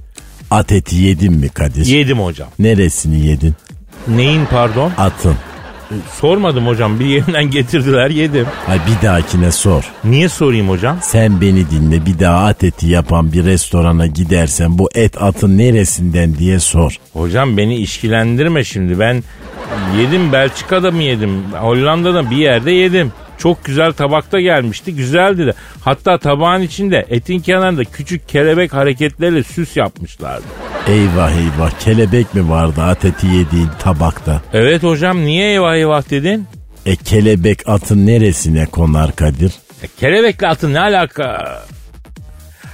At 0.50 0.72
eti 0.72 0.96
yedin 0.96 1.32
mi 1.32 1.48
Kadir? 1.48 1.86
Yedim 1.86 2.18
hocam. 2.18 2.48
Neresini 2.58 3.26
yedin? 3.26 3.54
Neyin 4.08 4.46
pardon? 4.50 4.92
Atın. 4.98 5.34
Sormadım 6.20 6.66
hocam 6.66 7.00
bir 7.00 7.04
yerinden 7.04 7.50
getirdiler 7.50 8.10
yedim. 8.10 8.46
Ay 8.68 8.78
bir 8.78 9.06
dahakine 9.06 9.52
sor. 9.52 9.92
Niye 10.04 10.28
sorayım 10.28 10.68
hocam? 10.68 10.98
Sen 11.02 11.40
beni 11.40 11.70
dinle 11.70 12.06
bir 12.06 12.18
daha 12.18 12.46
at 12.46 12.64
eti 12.64 12.86
yapan 12.86 13.32
bir 13.32 13.44
restorana 13.44 14.06
gidersen 14.06 14.78
bu 14.78 14.88
et 14.94 15.22
atın 15.22 15.58
neresinden 15.58 16.34
diye 16.34 16.60
sor. 16.60 16.96
Hocam 17.12 17.56
beni 17.56 17.76
işkilendirme 17.76 18.64
şimdi 18.64 18.98
ben 18.98 19.22
yedim 19.98 20.32
Belçika'da 20.32 20.90
mı 20.90 21.02
yedim 21.02 21.42
Hollanda'da 21.52 22.30
bir 22.30 22.36
yerde 22.36 22.70
yedim. 22.70 23.12
Çok 23.38 23.64
güzel 23.64 23.92
tabakta 23.92 24.40
gelmişti 24.40 24.94
güzeldi 24.94 25.46
de. 25.46 25.52
Hatta 25.80 26.18
tabağın 26.18 26.62
içinde 26.62 27.06
etin 27.08 27.40
kenarında 27.40 27.84
küçük 27.84 28.28
kelebek 28.28 28.74
hareketleriyle 28.74 29.42
süs 29.42 29.76
yapmışlardı. 29.76 30.44
Eyvah 30.88 31.30
eyvah 31.32 31.70
kelebek 31.80 32.34
mi 32.34 32.50
vardı 32.50 32.82
at 32.82 33.04
eti 33.04 33.26
yediğin 33.26 33.68
tabakta? 33.78 34.40
Evet 34.52 34.82
hocam 34.82 35.24
niye 35.24 35.50
eyvah 35.50 35.74
eyvah 35.74 36.10
dedin? 36.10 36.46
E 36.86 36.96
kelebek 36.96 37.68
atın 37.68 38.06
neresine 38.06 38.66
konar 38.66 39.16
Kadir? 39.16 39.52
E, 39.82 39.86
kelebekle 40.00 40.48
atın 40.48 40.74
ne 40.74 40.80
alaka? 40.80 41.62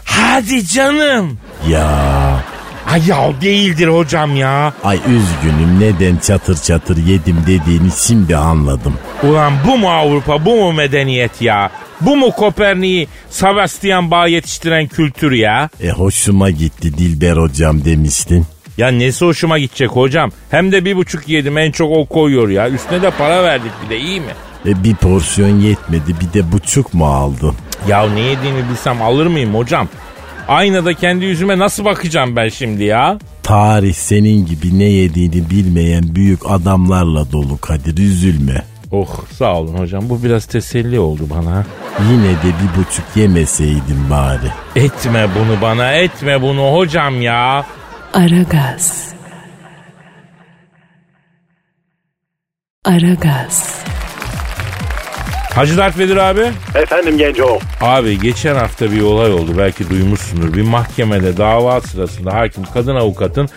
Hadi 0.04 0.66
canım. 0.66 1.38
Ya 1.68 2.44
Ay 2.92 3.02
ya 3.06 3.32
değildir 3.40 3.88
hocam 3.88 4.36
ya. 4.36 4.72
ay 4.84 4.96
üzgünüm 4.98 5.80
neden 5.80 6.16
çatır 6.16 6.56
çatır 6.56 6.96
yedim 6.96 7.36
dediğini 7.46 7.90
şimdi 8.06 8.36
anladım. 8.36 8.94
Ulan 9.22 9.52
bu 9.66 9.78
mu 9.78 9.90
Avrupa 9.90 10.44
bu 10.44 10.56
mu 10.56 10.72
medeniyet 10.72 11.42
ya? 11.42 11.70
Bu 12.00 12.16
mu 12.16 12.30
Kopernik'i 12.30 13.08
Sebastian 13.30 14.10
Bach 14.10 14.30
yetiştiren 14.30 14.86
kültür 14.86 15.32
ya? 15.32 15.68
E 15.82 15.90
hoşuma 15.90 16.50
gitti 16.50 16.98
Dilber 16.98 17.36
hocam 17.36 17.84
demiştin. 17.84 18.46
Ya 18.78 18.88
nesi 18.88 19.24
hoşuma 19.24 19.58
gidecek 19.58 19.90
hocam? 19.90 20.30
Hem 20.50 20.72
de 20.72 20.84
bir 20.84 20.96
buçuk 20.96 21.28
yedim 21.28 21.58
en 21.58 21.70
çok 21.70 21.90
o 21.96 22.06
koyuyor 22.06 22.48
ya. 22.48 22.68
Üstüne 22.70 23.02
de 23.02 23.10
para 23.10 23.44
verdik 23.44 23.72
bir 23.84 23.90
de 23.90 23.98
iyi 23.98 24.20
mi? 24.20 24.32
E 24.66 24.84
bir 24.84 24.94
porsiyon 24.94 25.60
yetmedi 25.60 26.14
bir 26.20 26.32
de 26.40 26.52
buçuk 26.52 26.94
mu 26.94 27.06
aldın? 27.06 27.54
Ya 27.88 28.06
ne 28.10 28.20
yediğimi 28.20 28.68
bilsem 28.70 29.02
alır 29.02 29.26
mıyım 29.26 29.54
hocam? 29.54 29.88
Aynada 30.48 30.94
kendi 30.94 31.24
yüzüme 31.24 31.58
nasıl 31.58 31.84
bakacağım 31.84 32.36
ben 32.36 32.48
şimdi 32.48 32.84
ya? 32.84 33.18
Tarih 33.42 33.94
senin 33.94 34.46
gibi 34.46 34.78
ne 34.78 34.84
yediğini 34.84 35.50
bilmeyen 35.50 36.04
büyük 36.14 36.50
adamlarla 36.50 37.32
dolu 37.32 37.58
Kadir 37.58 37.98
üzülme. 37.98 38.62
Oh 38.90 39.20
sağ 39.38 39.54
olun 39.56 39.78
hocam 39.78 40.08
bu 40.08 40.24
biraz 40.24 40.46
teselli 40.46 40.98
oldu 41.00 41.22
bana. 41.30 41.64
Yine 42.10 42.30
de 42.30 42.46
bir 42.62 42.80
buçuk 42.80 43.04
yemeseydin 43.16 44.10
bari. 44.10 44.50
Etme 44.76 45.26
bunu 45.34 45.60
bana 45.62 45.92
etme 45.92 46.42
bunu 46.42 46.72
hocam 46.72 47.22
ya. 47.22 47.66
Aragaz. 48.14 49.12
Aragaz. 52.84 53.84
Hacı 55.54 55.76
Dert 55.76 55.98
Vedir 55.98 56.16
abi. 56.16 56.44
Efendim 56.74 57.18
Genco. 57.18 57.58
Abi 57.80 58.20
geçen 58.20 58.54
hafta 58.54 58.92
bir 58.92 59.00
olay 59.02 59.32
oldu 59.32 59.50
belki 59.58 59.90
duymuşsundur. 59.90 60.54
Bir 60.54 60.62
mahkemede 60.62 61.36
dava 61.36 61.80
sırasında 61.80 62.34
hakim 62.34 62.64
kadın 62.74 62.96
avukatın 62.96 63.48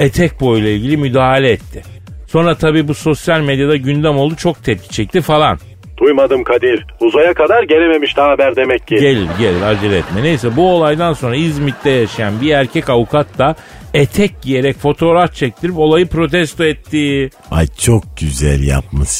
etek 0.00 0.40
boyuyla 0.40 0.70
ilgili 0.70 0.96
müdahale 0.96 1.50
etti. 1.50 1.82
Sonra 2.26 2.54
tabii 2.54 2.88
bu 2.88 2.94
sosyal 2.94 3.40
medyada 3.40 3.76
gündem 3.76 4.16
oldu 4.18 4.36
çok 4.36 4.64
tepki 4.64 4.88
çekti 4.88 5.20
falan. 5.20 5.58
Duymadım 6.00 6.44
Kadir. 6.44 6.86
Uzaya 7.00 7.34
kadar 7.34 7.62
gelememiş 7.62 8.16
daha 8.16 8.28
haber 8.28 8.56
demek 8.56 8.86
ki. 8.86 8.94
Gelir 8.94 9.28
gelir 9.38 9.62
acele 9.62 9.96
etme. 9.98 10.22
Neyse 10.22 10.56
bu 10.56 10.70
olaydan 10.70 11.12
sonra 11.12 11.36
İzmit'te 11.36 11.90
yaşayan 11.90 12.40
bir 12.40 12.50
erkek 12.50 12.90
avukat 12.90 13.38
da 13.38 13.54
etek 13.94 14.42
giyerek 14.42 14.78
fotoğraf 14.78 15.34
çektirip 15.34 15.78
olayı 15.78 16.06
protesto 16.06 16.64
etti. 16.64 17.30
Ay 17.50 17.66
çok 17.78 18.04
güzel 18.16 18.62
yapmış. 18.62 19.10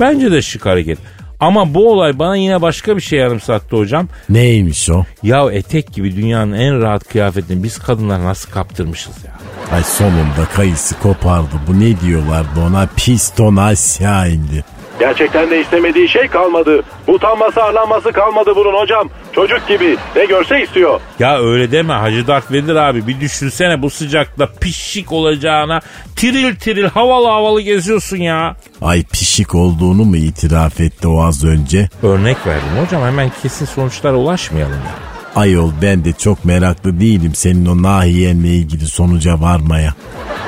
Bence 0.00 0.32
de 0.32 0.42
şık 0.42 0.66
hareket. 0.66 0.98
Ama 1.40 1.74
bu 1.74 1.92
olay 1.92 2.18
bana 2.18 2.36
yine 2.36 2.62
başka 2.62 2.96
bir 2.96 3.00
şey 3.00 3.18
yarımsattı 3.18 3.76
hocam. 3.76 4.08
Neymiş 4.28 4.90
o? 4.90 5.04
Ya 5.22 5.52
etek 5.52 5.92
gibi 5.92 6.16
dünyanın 6.16 6.52
en 6.52 6.80
rahat 6.82 7.08
kıyafetini 7.08 7.62
biz 7.62 7.78
kadınlar 7.78 8.24
nasıl 8.24 8.50
kaptırmışız 8.50 9.24
ya. 9.24 9.32
Ay 9.76 9.82
sonunda 9.84 10.44
kayısı 10.54 10.98
kopardı. 10.98 11.54
Bu 11.68 11.80
ne 11.80 12.00
diyorlardı 12.00 12.60
ona? 12.66 12.88
Piston 12.96 13.56
aşağı 13.56 14.30
indi. 14.30 14.64
Gerçekten 14.98 15.50
de 15.50 15.60
istemediği 15.60 16.08
şey 16.08 16.28
kalmadı. 16.28 16.82
Utanması 17.06 17.62
arlanması 17.62 18.12
kalmadı 18.12 18.52
bunun 18.56 18.74
hocam. 18.80 19.08
Çocuk 19.32 19.68
gibi 19.68 19.96
ne 20.16 20.24
görse 20.24 20.62
istiyor. 20.62 21.00
Ya 21.18 21.38
öyle 21.38 21.72
deme 21.72 21.92
Hacı 21.94 22.26
Dert 22.26 22.52
Vedir 22.52 22.74
abi 22.76 23.06
bir 23.06 23.20
düşünsene 23.20 23.82
bu 23.82 23.90
sıcakta 23.90 24.46
pişik 24.60 25.12
olacağına 25.12 25.80
tiril 26.16 26.56
tiril 26.56 26.84
havalı 26.88 27.26
havalı 27.26 27.60
geziyorsun 27.60 28.16
ya. 28.16 28.56
Ay 28.82 29.04
pişik 29.04 29.54
olduğunu 29.54 30.04
mu 30.04 30.16
itiraf 30.16 30.80
etti 30.80 31.08
o 31.08 31.22
az 31.22 31.44
önce? 31.44 31.88
Örnek 32.02 32.46
verdim 32.46 32.68
hocam 32.84 33.02
hemen 33.02 33.30
kesin 33.42 33.64
sonuçlara 33.66 34.16
ulaşmayalım 34.16 34.72
ya. 34.72 35.08
Ayol 35.36 35.70
ben 35.82 36.04
de 36.04 36.12
çok 36.12 36.44
meraklı 36.44 37.00
değilim 37.00 37.34
senin 37.34 37.66
o 37.66 37.82
nahiyenle 37.82 38.48
ilgili 38.48 38.86
sonuca 38.86 39.40
varmaya. 39.40 39.94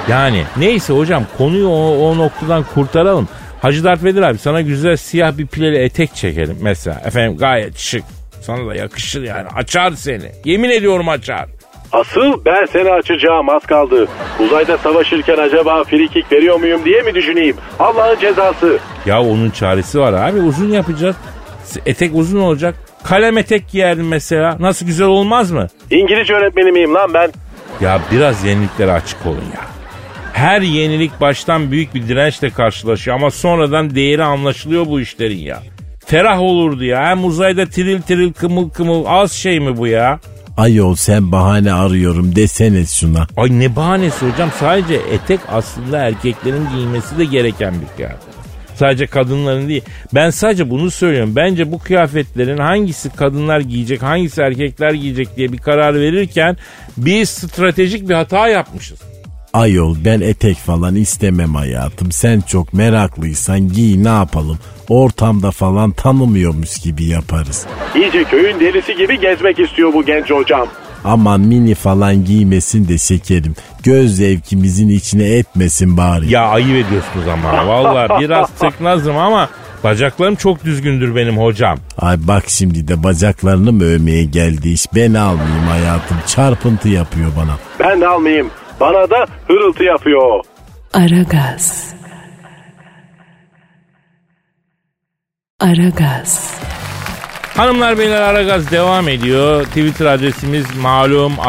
Yani 0.08 0.44
neyse 0.56 0.92
hocam 0.92 1.24
konuyu 1.38 1.68
o, 1.68 2.10
o 2.10 2.18
noktadan 2.18 2.64
kurtaralım. 2.74 3.28
Hacı 3.62 3.84
Dert 3.84 4.04
Vedir 4.04 4.22
abi 4.22 4.38
sana 4.38 4.60
güzel 4.60 4.96
siyah 4.96 5.38
bir 5.38 5.46
pileli 5.46 5.76
etek 5.78 6.14
çekelim 6.14 6.58
mesela. 6.62 7.02
Efendim 7.04 7.36
gayet 7.38 7.78
şık. 7.78 8.04
Sana 8.40 8.66
da 8.70 8.74
yakışır 8.74 9.22
yani. 9.22 9.48
Açar 9.56 9.90
seni. 9.92 10.32
Yemin 10.44 10.70
ediyorum 10.70 11.08
açar. 11.08 11.46
Asıl 11.92 12.44
ben 12.44 12.66
seni 12.72 12.90
açacağım 12.90 13.48
az 13.48 13.62
kaldı. 13.66 14.08
Uzayda 14.40 14.78
savaşırken 14.78 15.36
acaba 15.38 15.84
frikik 15.84 16.32
veriyor 16.32 16.60
muyum 16.60 16.84
diye 16.84 17.02
mi 17.02 17.14
düşüneyim? 17.14 17.56
Allah'ın 17.78 18.18
cezası. 18.20 18.78
Ya 19.06 19.22
onun 19.22 19.50
çaresi 19.50 19.98
var 20.00 20.12
abi. 20.12 20.38
Uzun 20.40 20.68
yapacağız. 20.68 21.16
Etek 21.86 22.10
uzun 22.14 22.40
olacak. 22.40 22.74
Kalem 23.04 23.38
etek 23.38 23.68
giyerdin 23.68 24.04
mesela. 24.04 24.56
Nasıl 24.60 24.86
güzel 24.86 25.06
olmaz 25.06 25.50
mı? 25.50 25.66
İngilizce 25.90 26.34
öğretmeni 26.34 26.72
miyim 26.72 26.94
lan 26.94 27.14
ben? 27.14 27.30
Ya 27.80 28.00
biraz 28.12 28.44
yeniliklere 28.44 28.92
açık 28.92 29.26
olun 29.26 29.44
ya. 29.54 29.60
Her 30.32 30.60
yenilik 30.60 31.20
baştan 31.20 31.70
büyük 31.70 31.94
bir 31.94 32.08
dirençle 32.08 32.50
karşılaşıyor 32.50 33.16
ama 33.16 33.30
sonradan 33.30 33.94
değeri 33.94 34.24
anlaşılıyor 34.24 34.86
bu 34.86 35.00
işlerin 35.00 35.38
ya. 35.38 35.62
Ferah 36.06 36.40
olurdu 36.40 36.84
ya. 36.84 37.06
Hem 37.06 37.24
uzayda 37.24 37.66
tiril 37.66 38.02
tiril 38.02 38.32
kımıl 38.32 38.70
kımıl 38.70 39.04
az 39.06 39.32
şey 39.32 39.60
mi 39.60 39.76
bu 39.76 39.86
ya? 39.86 40.20
Ayol 40.56 40.94
sen 40.94 41.32
bahane 41.32 41.72
arıyorum 41.72 42.36
desene 42.36 42.86
şuna. 42.86 43.26
Ay 43.36 43.60
ne 43.60 43.76
bahanesi 43.76 44.26
hocam 44.26 44.50
sadece 44.60 44.94
etek 44.94 45.40
aslında 45.48 45.98
erkeklerin 45.98 46.68
giymesi 46.76 47.18
de 47.18 47.24
gereken 47.24 47.74
bir 47.80 47.96
kıyafet. 47.96 48.30
Sadece 48.74 49.06
kadınların 49.06 49.68
değil. 49.68 49.82
Ben 50.14 50.30
sadece 50.30 50.70
bunu 50.70 50.90
söylüyorum. 50.90 51.36
Bence 51.36 51.72
bu 51.72 51.78
kıyafetlerin 51.78 52.58
hangisi 52.58 53.10
kadınlar 53.10 53.60
giyecek, 53.60 54.02
hangisi 54.02 54.40
erkekler 54.40 54.90
giyecek 54.90 55.36
diye 55.36 55.52
bir 55.52 55.58
karar 55.58 55.94
verirken 55.94 56.56
biz 56.96 57.28
stratejik 57.28 58.08
bir 58.08 58.14
hata 58.14 58.48
yapmışız. 58.48 59.09
Ayol 59.52 59.96
ben 60.04 60.20
etek 60.20 60.56
falan 60.56 60.94
istemem 60.94 61.54
hayatım. 61.54 62.12
Sen 62.12 62.40
çok 62.40 62.74
meraklıysan 62.74 63.68
giy 63.68 64.04
ne 64.04 64.08
yapalım. 64.08 64.58
Ortamda 64.88 65.50
falan 65.50 65.90
tanımıyormuş 65.90 66.78
gibi 66.78 67.04
yaparız. 67.04 67.66
İyice 67.94 68.24
köyün 68.24 68.60
delisi 68.60 68.94
gibi 68.96 69.20
gezmek 69.20 69.58
istiyor 69.58 69.92
bu 69.94 70.04
genç 70.04 70.30
hocam. 70.30 70.68
Aman 71.04 71.40
mini 71.40 71.74
falan 71.74 72.24
giymesin 72.24 72.88
de 72.88 72.98
şekerim. 72.98 73.54
Göz 73.82 74.16
zevkimizin 74.16 74.88
içine 74.88 75.24
etmesin 75.24 75.96
bari. 75.96 76.32
Ya 76.32 76.42
ayıp 76.48 76.86
ediyorsunuz 76.86 77.28
ama. 77.32 77.66
Vallahi 77.66 78.20
biraz 78.20 78.50
tıknazım 78.50 79.16
ama 79.16 79.48
bacaklarım 79.84 80.34
çok 80.34 80.64
düzgündür 80.64 81.16
benim 81.16 81.38
hocam. 81.38 81.78
Ay 81.98 82.16
bak 82.20 82.44
şimdi 82.48 82.88
de 82.88 83.02
bacaklarını 83.02 83.72
mı 83.72 83.84
övmeye 83.84 84.24
geldi 84.24 84.68
iş. 84.70 84.86
Ben 84.94 85.14
almayayım 85.14 85.66
hayatım. 85.68 86.16
Çarpıntı 86.26 86.88
yapıyor 86.88 87.30
bana. 87.36 87.56
Ben 87.80 88.00
de 88.00 88.06
almayayım. 88.08 88.50
Bana 88.80 89.10
da 89.10 89.26
hırıltı 89.48 89.84
yapıyor. 89.84 90.44
Aragaz. 90.94 91.94
Aragaz. 95.60 96.60
Hanımlar 97.56 97.98
beyler 97.98 98.20
Aragaz 98.22 98.70
devam 98.70 99.08
ediyor. 99.08 99.64
Twitter 99.64 100.06
adresimiz 100.06 100.76
malum 100.76 101.32
a- 101.40 101.44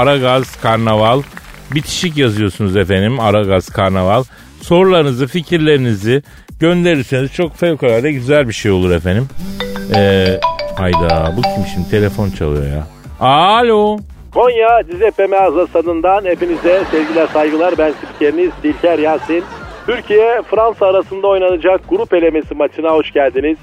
Aragaz 0.00 0.56
Karnaval. 0.56 1.22
Bitişik 1.74 2.16
yazıyorsunuz 2.16 2.76
efendim 2.76 3.20
Aragaz 3.20 3.68
Karnaval. 3.68 4.24
Sorularınızı, 4.62 5.26
fikirlerinizi 5.26 6.22
gönderirseniz 6.60 7.32
çok 7.32 7.56
fevkalade 7.56 8.12
güzel 8.12 8.48
bir 8.48 8.52
şey 8.52 8.70
olur 8.70 8.90
efendim. 8.90 9.28
Ee, 9.94 10.40
hayda 10.76 11.34
bu 11.36 11.42
kim 11.42 11.66
şimdi 11.74 11.90
telefon 11.90 12.30
çalıyor 12.30 12.66
ya. 12.66 12.86
Alo. 13.26 13.98
Konya 14.34 14.82
Cizeppe 14.90 15.26
Meazza 15.26 15.66
stadından 15.66 16.24
hepinize 16.24 16.84
sevgiler 16.90 17.26
saygılar. 17.26 17.74
Ben 17.78 17.90
spikeriniz 17.90 18.50
Dilker 18.62 18.98
Yasin. 18.98 19.44
Türkiye 19.86 20.42
Fransa 20.42 20.86
arasında 20.86 21.26
oynanacak 21.26 21.80
grup 21.88 22.14
elemesi 22.14 22.54
maçına 22.54 22.90
hoş 22.90 23.12
geldiniz. 23.12 23.58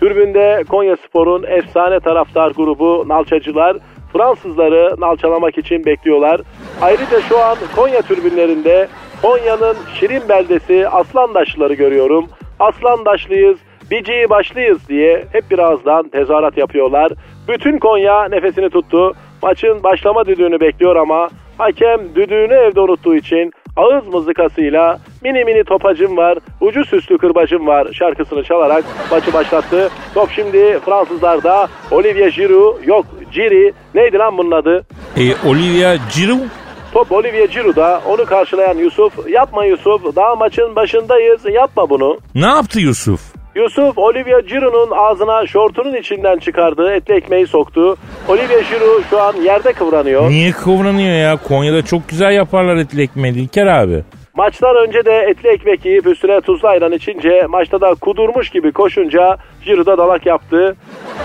Türbünde 0.00 0.64
Konya 0.68 0.96
Spor'un 0.96 1.42
efsane 1.42 2.00
taraftar 2.00 2.50
grubu 2.50 3.04
Nalçacılar 3.08 3.76
Fransızları 4.12 5.00
nalçalamak 5.00 5.58
için 5.58 5.84
bekliyorlar. 5.84 6.40
Ayrıca 6.80 7.20
şu 7.20 7.38
an 7.38 7.56
Konya 7.76 8.02
türbünlerinde 8.02 8.88
Konya'nın 9.22 9.76
Şirin 9.94 10.28
beldesi 10.28 10.88
Aslandaşlıları 10.88 11.74
görüyorum. 11.74 12.26
Aslandaşlıyız, 12.58 13.58
Biciyi 13.90 14.30
başlıyız 14.30 14.88
diye 14.88 15.24
hep 15.32 15.50
bir 15.50 15.58
ağızdan 15.58 16.08
tezahürat 16.08 16.56
yapıyorlar. 16.56 17.12
Bütün 17.48 17.78
Konya 17.78 18.24
nefesini 18.28 18.70
tuttu. 18.70 19.14
Maçın 19.42 19.82
başlama 19.82 20.26
düdüğünü 20.26 20.60
bekliyor 20.60 20.96
ama 20.96 21.28
hakem 21.58 22.14
düdüğünü 22.14 22.54
evde 22.54 22.80
unuttuğu 22.80 23.16
için 23.16 23.52
ağız 23.76 24.06
mızıkasıyla 24.14 24.98
mini 25.22 25.44
mini 25.44 25.64
topacım 25.64 26.16
var, 26.16 26.38
ucu 26.60 26.84
süslü 26.84 27.18
kırbacım 27.18 27.66
var 27.66 27.88
şarkısını 27.92 28.42
çalarak 28.44 28.84
maçı 29.10 29.32
başlattı. 29.32 29.90
Top 30.14 30.30
şimdi 30.30 30.78
Fransızlarda 30.84 31.68
Olivier 31.90 32.28
Giroud 32.28 32.84
yok 32.84 33.06
Giri 33.32 33.72
neydi 33.94 34.18
lan 34.18 34.38
bunun 34.38 34.50
adı? 34.50 34.84
E, 35.16 35.48
Olivia 35.48 35.96
Giroud 36.16 36.48
Top 36.92 37.12
Olivier 37.12 37.48
Giroud'da 37.48 38.02
onu 38.08 38.24
karşılayan 38.26 38.76
Yusuf 38.78 39.30
yapma 39.30 39.64
Yusuf 39.64 40.16
daha 40.16 40.34
maçın 40.36 40.76
başındayız 40.76 41.40
yapma 41.52 41.90
bunu. 41.90 42.18
ne 42.34 42.46
yaptı 42.46 42.80
Yusuf? 42.80 43.20
Yusuf 43.54 43.98
Olivier 43.98 44.40
Giroud'un 44.40 44.96
ağzına 44.96 45.46
şortunun 45.46 45.94
içinden 45.94 46.38
çıkardığı 46.38 46.92
etli 46.92 47.14
ekmeği 47.14 47.46
soktu. 47.46 47.96
Olivier 48.28 48.64
Giroud 48.70 49.02
şu 49.10 49.20
an 49.20 49.36
yerde 49.36 49.72
kıvranıyor. 49.72 50.30
Niye 50.30 50.52
kıvranıyor 50.52 51.14
ya? 51.14 51.36
Konya'da 51.48 51.84
çok 51.84 52.08
güzel 52.08 52.32
yaparlar 52.32 52.76
etli 52.76 53.02
ekmeği 53.02 53.34
İlker 53.34 53.66
abi. 53.66 54.02
Maçtan 54.34 54.76
önce 54.76 55.04
de 55.04 55.12
etli 55.30 55.48
ekmek 55.48 55.84
yiyip 55.84 56.06
üstüne 56.06 56.40
tuzlu 56.40 56.68
ayran 56.68 56.92
içince 56.92 57.46
maçta 57.48 57.80
da 57.80 57.94
kudurmuş 57.94 58.50
gibi 58.50 58.72
koşunca 58.72 59.36
Giroud'a 59.64 59.98
dalak 59.98 60.26
yaptı. 60.26 60.76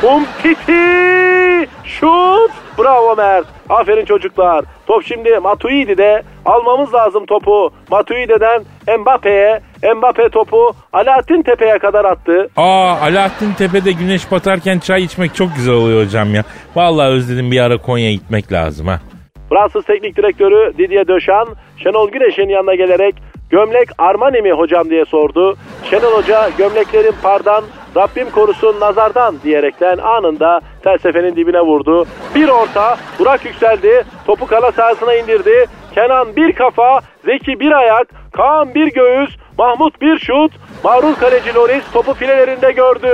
Umtiti! 0.03 1.69
Şut! 1.83 2.51
Bravo 2.79 3.15
Mert. 3.15 3.45
Aferin 3.69 4.05
çocuklar. 4.05 4.65
Top 4.87 5.03
şimdi 5.05 5.39
Matuidi'de. 5.39 6.23
Almamız 6.45 6.93
lazım 6.93 7.25
topu. 7.25 7.69
Matuidi'den 7.91 8.63
Mbappe'ye. 8.99 9.61
Mbappe 9.95 10.29
topu 10.29 10.75
Alaaddin 10.93 11.41
Tepe'ye 11.41 11.79
kadar 11.79 12.05
attı. 12.05 12.49
Aa 12.57 12.95
Alaaddin 13.01 13.53
Tepe'de 13.57 13.91
güneş 13.91 14.31
batarken 14.31 14.79
çay 14.79 15.03
içmek 15.03 15.35
çok 15.35 15.55
güzel 15.55 15.73
oluyor 15.73 16.05
hocam 16.05 16.35
ya. 16.35 16.43
Vallahi 16.75 17.07
özledim 17.09 17.51
bir 17.51 17.59
ara 17.59 17.77
Konya'ya 17.77 18.11
gitmek 18.11 18.51
lazım 18.51 18.87
ha. 18.87 18.99
Fransız 19.49 19.85
teknik 19.85 20.17
direktörü 20.17 20.73
Didier 20.77 21.07
Deschamps, 21.07 21.51
Şenol 21.77 22.09
Güneş'in 22.09 22.49
yanına 22.49 22.75
gelerek 22.75 23.15
gömlek 23.49 23.89
Armani 23.97 24.41
mi 24.41 24.51
hocam 24.51 24.89
diye 24.89 25.05
sordu. 25.05 25.55
Şenol 25.89 26.11
Hoca 26.11 26.49
gömleklerin 26.57 27.15
pardan, 27.23 27.63
Rabbim 27.95 28.29
korusun 28.29 28.79
nazardan 28.79 29.35
diyerekten 29.43 29.97
anında 29.97 30.61
felsefenin 30.83 31.35
dibine 31.35 31.61
vurdu. 31.61 32.05
Bir 32.35 32.49
orta, 32.49 32.97
Burak 33.19 33.45
yükseldi, 33.45 34.03
topu 34.25 34.47
kala 34.47 34.71
sahasına 34.71 35.15
indirdi. 35.15 35.65
Kenan 35.95 36.35
bir 36.35 36.53
kafa, 36.53 36.99
Zeki 37.25 37.59
bir 37.59 37.71
ayak, 37.71 38.07
Kaan 38.33 38.75
bir 38.75 38.93
göğüs, 38.93 39.29
Mahmut 39.57 40.01
bir 40.01 40.19
şut, 40.19 40.51
mağrur 40.83 41.15
kaleci 41.15 41.55
Loris 41.55 41.91
topu 41.93 42.13
filelerinde 42.13 42.71
gördü. 42.71 43.07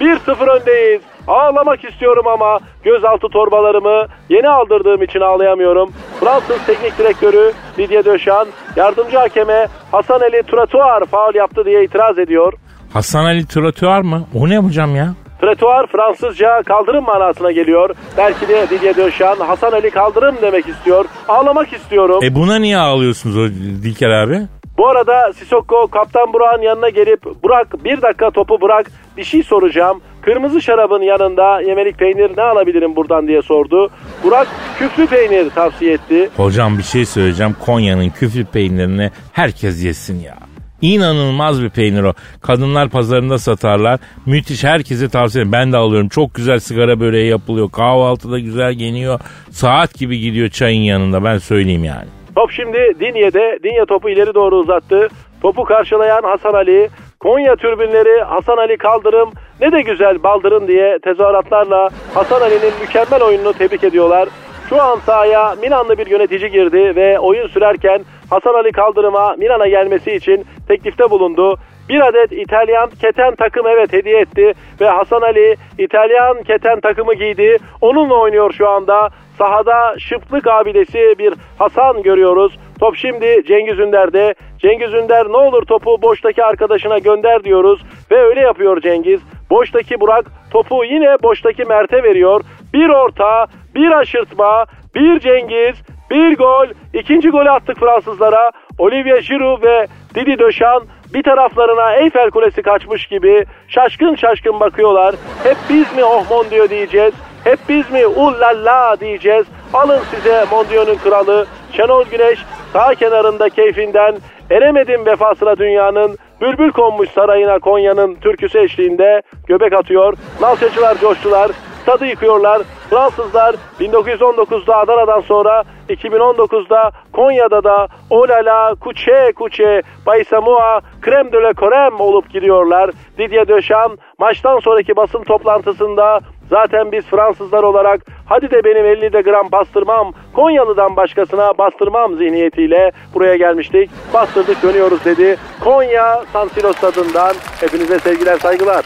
1-0 0.00 0.60
öndeyiz. 0.60 1.02
Ağlamak 1.28 1.84
istiyorum 1.84 2.26
ama 2.28 2.58
gözaltı 2.82 3.28
torbalarımı 3.28 4.06
yeni 4.28 4.48
aldırdığım 4.48 5.02
için 5.02 5.20
ağlayamıyorum. 5.20 5.92
Fransız 6.20 6.66
teknik 6.66 6.98
direktörü 6.98 7.52
Didier 7.78 8.04
Deschamps 8.04 8.50
yardımcı 8.76 9.16
hakeme 9.18 9.66
Hasan 9.92 10.20
Ali 10.20 10.42
Tratuar 10.42 11.04
faul 11.04 11.34
yaptı 11.34 11.64
diye 11.64 11.84
itiraz 11.84 12.18
ediyor. 12.18 12.52
Hasan 12.92 13.24
Ali 13.24 13.46
Trotuar 13.46 14.00
mı? 14.00 14.26
O 14.40 14.48
ne 14.48 14.58
hocam 14.58 14.96
ya? 14.96 15.14
Tratuar 15.40 15.86
Fransızca 15.86 16.62
kaldırım 16.62 17.04
manasına 17.04 17.52
geliyor. 17.52 17.90
Belki 18.16 18.48
de 18.48 18.66
Didier 18.70 18.96
Deschamps 18.96 19.40
Hasan 19.40 19.72
Ali 19.72 19.90
kaldırım 19.90 20.36
demek 20.42 20.68
istiyor. 20.68 21.04
Ağlamak 21.28 21.72
istiyorum. 21.72 22.20
E 22.22 22.34
buna 22.34 22.56
niye 22.58 22.78
ağlıyorsunuz 22.78 23.36
o 23.36 23.48
Dilker 23.82 24.10
abi? 24.10 24.40
Bu 24.78 24.88
arada 24.88 25.32
Sissoko 25.32 25.86
kaptan 25.86 26.32
Burak'ın 26.32 26.62
yanına 26.62 26.88
gelip 26.88 27.20
Burak 27.42 27.84
bir 27.84 28.02
dakika 28.02 28.30
topu 28.30 28.60
bırak 28.60 28.86
bir 29.16 29.24
şey 29.24 29.42
soracağım. 29.42 30.00
Kırmızı 30.24 30.62
şarabın 30.62 31.02
yanında 31.02 31.60
yemelik 31.60 31.98
peynir 31.98 32.36
ne 32.36 32.42
alabilirim 32.42 32.96
buradan 32.96 33.28
diye 33.28 33.42
sordu. 33.42 33.90
Burak 34.22 34.48
küflü 34.78 35.06
peynir 35.06 35.50
tavsiye 35.50 35.92
etti. 35.92 36.30
Hocam 36.36 36.78
bir 36.78 36.82
şey 36.82 37.04
söyleyeceğim. 37.04 37.56
Konya'nın 37.60 38.10
küflü 38.10 38.44
peynirini 38.44 39.10
herkes 39.32 39.84
yesin 39.84 40.20
ya. 40.20 40.34
İnanılmaz 40.80 41.62
bir 41.62 41.70
peynir 41.70 42.02
o. 42.02 42.12
Kadınlar 42.42 42.88
pazarında 42.88 43.38
satarlar. 43.38 44.00
Müthiş 44.26 44.64
herkese 44.64 45.08
tavsiye 45.08 45.42
ederim. 45.42 45.52
Ben 45.52 45.72
de 45.72 45.76
alıyorum. 45.76 46.08
Çok 46.08 46.34
güzel 46.34 46.58
sigara 46.58 47.00
böreği 47.00 47.30
yapılıyor. 47.30 47.70
Kahvaltıda 47.70 48.38
güzel 48.38 48.80
yeniyor. 48.80 49.20
Saat 49.50 49.94
gibi 49.94 50.18
gidiyor 50.18 50.48
çayın 50.48 50.82
yanında 50.82 51.24
ben 51.24 51.38
söyleyeyim 51.38 51.84
yani. 51.84 52.08
Top 52.36 52.50
şimdi 52.50 52.78
Dinye'de. 53.00 53.58
Dinye 53.62 53.84
topu 53.88 54.08
ileri 54.10 54.34
doğru 54.34 54.56
uzattı. 54.56 55.08
Topu 55.42 55.64
karşılayan 55.64 56.22
Hasan 56.22 56.54
Ali. 56.54 56.90
Konya 57.24 57.56
türbünleri 57.56 58.22
Hasan 58.22 58.56
Ali 58.56 58.76
kaldırım 58.76 59.32
ne 59.60 59.72
de 59.72 59.82
güzel 59.82 60.22
baldırın 60.22 60.68
diye 60.68 60.98
tezahüratlarla 60.98 61.88
Hasan 62.14 62.40
Ali'nin 62.40 62.72
mükemmel 62.80 63.22
oyununu 63.22 63.52
tebrik 63.52 63.84
ediyorlar. 63.84 64.28
Şu 64.68 64.82
an 64.82 64.98
sahaya 64.98 65.54
Milanlı 65.54 65.98
bir 65.98 66.06
yönetici 66.06 66.50
girdi 66.50 66.96
ve 66.96 67.18
oyun 67.18 67.46
sürerken 67.46 68.04
Hasan 68.30 68.54
Ali 68.54 68.72
Kaldırım'a 68.72 69.34
Milan'a 69.38 69.68
gelmesi 69.68 70.10
için 70.10 70.46
teklifte 70.68 71.10
bulundu. 71.10 71.56
Bir 71.88 72.00
adet 72.00 72.32
İtalyan 72.32 72.90
keten 73.00 73.34
takım 73.34 73.66
evet 73.66 73.92
hediye 73.92 74.20
etti 74.20 74.52
ve 74.80 74.88
Hasan 74.88 75.22
Ali 75.22 75.56
İtalyan 75.78 76.42
keten 76.42 76.80
takımı 76.80 77.14
giydi. 77.14 77.56
Onunla 77.80 78.14
oynuyor 78.14 78.52
şu 78.52 78.68
anda. 78.68 79.10
Sahada 79.38 79.98
şıplık 79.98 80.46
abidesi 80.46 81.14
bir 81.18 81.34
Hasan 81.58 82.02
görüyoruz. 82.02 82.58
Top 82.80 82.96
şimdi 82.96 83.42
Cengiz 83.46 83.78
Ünder'de. 83.78 84.34
Cengiz 84.58 84.94
Ünder 84.94 85.26
ne 85.28 85.36
olur 85.36 85.62
topu 85.64 86.02
boştaki 86.02 86.44
arkadaşına 86.44 86.98
gönder 86.98 87.44
diyoruz. 87.44 87.82
Ve 88.10 88.22
öyle 88.22 88.40
yapıyor 88.40 88.80
Cengiz. 88.80 89.20
Boştaki 89.50 90.00
Burak 90.00 90.26
topu 90.50 90.84
yine 90.84 91.16
boştaki 91.22 91.64
Mert'e 91.64 92.02
veriyor. 92.02 92.40
Bir 92.74 92.88
orta, 92.88 93.46
bir 93.74 93.90
aşırtma, 93.90 94.64
bir 94.94 95.20
Cengiz, 95.20 95.82
bir 96.10 96.36
gol. 96.36 96.66
İkinci 96.94 97.30
golü 97.30 97.50
attık 97.50 97.78
Fransızlara. 97.78 98.52
Olivier 98.78 99.18
Giroud 99.18 99.62
ve 99.62 99.86
Didi 100.14 100.38
Deschamps 100.38 100.86
bir 101.14 101.22
taraflarına 101.22 101.94
Eyfel 101.94 102.30
Kulesi 102.30 102.62
kaçmış 102.62 103.06
gibi 103.06 103.44
şaşkın 103.68 104.14
şaşkın 104.14 104.60
bakıyorlar. 104.60 105.14
Hep 105.44 105.56
biz 105.70 105.96
mi 105.96 106.04
oh 106.04 106.30
mon 106.30 106.50
diyor 106.50 106.70
diyeceğiz. 106.70 107.14
Hep 107.44 107.58
biz 107.68 107.90
mi 107.90 108.06
ullalla 108.06 108.96
diyeceğiz. 109.00 109.46
Alın 109.72 110.00
size 110.10 110.44
Mondio'nun 110.50 110.94
kralı 110.94 111.46
Şenol 111.76 112.04
Güneş 112.04 112.44
sağ 112.72 112.94
kenarında 112.94 113.48
keyfinden 113.48 114.16
eremedim 114.50 115.06
vefasına 115.06 115.56
dünyanın 115.56 116.18
bülbül 116.40 116.72
konmuş 116.72 117.10
sarayına 117.10 117.58
Konya'nın 117.58 118.14
türküsü 118.14 118.58
eşliğinde 118.58 119.22
göbek 119.46 119.72
atıyor. 119.72 120.14
Nalçacılar 120.40 120.98
coştular. 120.98 121.50
Stadı 121.82 122.06
yıkıyorlar. 122.06 122.62
Fransızlar 122.90 123.54
1919'da 123.80 124.76
Adana'dan 124.76 125.20
sonra 125.20 125.62
2019'da 125.88 126.90
Konya'da 127.12 127.64
da 127.64 127.88
olala 128.10 128.74
kuçe 128.74 129.32
kuçe 129.36 129.82
baysamua 130.06 130.80
krem 131.00 131.32
de 131.32 131.42
la 131.42 131.52
krem 131.52 132.00
olup 132.00 132.30
gidiyorlar. 132.30 132.90
Didier 133.18 133.48
Deschamps 133.48 133.96
maçtan 134.18 134.58
sonraki 134.58 134.96
basın 134.96 135.22
toplantısında 135.22 136.20
Zaten 136.50 136.92
biz 136.92 137.04
Fransızlar 137.04 137.62
olarak 137.62 138.00
hadi 138.26 138.50
de 138.50 138.64
benim 138.64 138.86
50 138.86 139.12
de 139.12 139.20
gram 139.20 139.52
bastırmam 139.52 140.12
Konyalı'dan 140.32 140.96
başkasına 140.96 141.58
bastırmam 141.58 142.16
zihniyetiyle 142.18 142.92
buraya 143.14 143.36
gelmiştik. 143.36 143.90
Bastırdık 144.14 144.62
dönüyoruz 144.62 145.04
dedi. 145.04 145.36
Konya 145.60 146.22
San 146.32 146.48
Siro 146.48 146.72
stadından 146.72 147.34
hepinize 147.60 147.98
sevgiler 147.98 148.38
saygılar. 148.38 148.84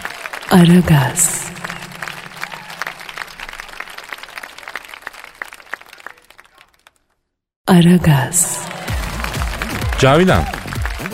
Aragaz. 0.51 1.48
Aragaz. 7.68 8.68
Cavidan 9.98 10.42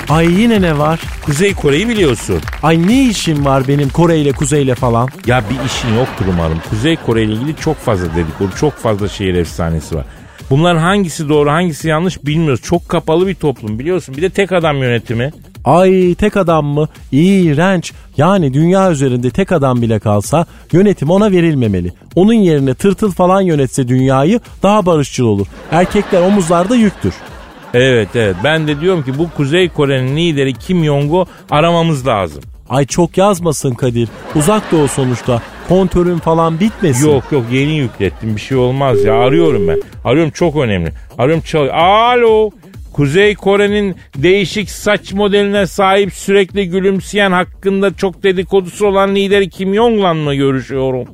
Ay 0.09 0.41
yine 0.41 0.63
ne 0.63 0.79
var? 0.79 1.01
Kuzey 1.27 1.55
Kore'yi 1.55 1.89
biliyorsun. 1.89 2.41
Ay 2.63 2.89
ne 2.89 3.03
işim 3.09 3.45
var 3.45 3.69
benim 3.69 3.89
Kore 3.89 4.19
ile 4.19 4.33
Kuzey 4.33 4.63
ile 4.63 4.75
falan? 4.75 5.09
Ya 5.27 5.45
bir 5.51 5.67
işin 5.67 5.95
yoktur 5.99 6.25
umarım. 6.29 6.59
Kuzey 6.71 6.97
Kore 6.97 7.23
ile 7.23 7.33
ilgili 7.33 7.57
çok 7.57 7.77
fazla 7.77 8.07
dedikodu, 8.17 8.51
çok 8.61 8.73
fazla 8.77 9.09
şehir 9.09 9.35
efsanesi 9.35 9.97
var. 9.97 10.05
Bunların 10.51 10.81
hangisi 10.81 11.29
doğru 11.29 11.51
hangisi 11.51 11.89
yanlış 11.89 12.25
bilmiyoruz. 12.27 12.63
Çok 12.63 12.89
kapalı 12.89 13.27
bir 13.27 13.35
toplum 13.35 13.79
biliyorsun. 13.79 14.17
Bir 14.17 14.23
de 14.23 14.31
tek 14.31 14.53
adam 14.53 14.77
yönetimi. 14.77 15.33
Ay 15.65 16.15
tek 16.15 16.37
adam 16.37 16.67
mı? 16.67 16.89
İğrenç. 17.13 17.93
Yani 18.17 18.55
dünya 18.55 18.91
üzerinde 18.91 19.31
tek 19.31 19.53
adam 19.53 19.83
bile 19.83 19.99
kalsa 19.99 20.47
yönetim 20.73 21.11
ona 21.11 21.31
verilmemeli. 21.31 21.93
Onun 22.15 22.33
yerine 22.33 22.75
tırtıl 22.75 23.13
falan 23.13 23.41
yönetse 23.41 23.89
dünyayı 23.89 24.41
daha 24.63 24.87
barışçıl 24.87 25.25
olur. 25.25 25.47
Erkekler 25.71 26.23
omuzlarda 26.23 26.77
yüktür. 26.77 27.15
Evet 27.75 28.09
evet 28.15 28.37
ben 28.45 28.69
de 28.69 28.81
diyorum 28.81 29.03
ki 29.03 29.19
bu 29.19 29.31
Kuzey 29.31 29.69
Kore'nin 29.69 30.17
lideri 30.17 30.53
Kim 30.53 30.85
Jong-un 30.85 31.27
aramamız 31.51 32.07
lazım. 32.07 32.43
Ay 32.69 32.87
çok 32.87 33.19
yazmasın 33.19 33.75
Kadir. 33.75 34.09
Uzak 34.35 34.73
doğu 34.73 34.89
sonuçta. 34.89 35.43
Kontörün 35.69 36.19
falan 36.19 36.61
bitmesin. 36.61 37.11
Yok 37.11 37.25
yok 37.33 37.45
yeni 37.53 37.77
yüklettim 37.77 38.37
bir 38.37 38.41
şey 38.41 38.57
olmaz 38.57 39.05
ya 39.05 39.15
arıyorum 39.15 39.69
ben. 39.69 39.83
Arıyorum 40.05 40.31
çok 40.31 40.57
önemli. 40.57 40.93
Arıyorum 41.19 41.43
çal. 41.47 41.69
Alo 41.73 42.51
Kuzey 42.93 43.35
Kore'nin 43.35 43.97
değişik 44.17 44.71
saç 44.71 45.13
modeline 45.13 45.67
sahip 45.67 46.13
sürekli 46.13 46.69
gülümseyen 46.69 47.33
hakkında 47.33 47.97
çok 47.97 48.23
dedikodusu 48.23 48.87
olan 48.87 49.15
lideri 49.15 49.51
Kim 49.51 49.75
Jong-un'la 49.75 50.15
mı 50.15 50.35
görüşüyorum? 50.35 51.09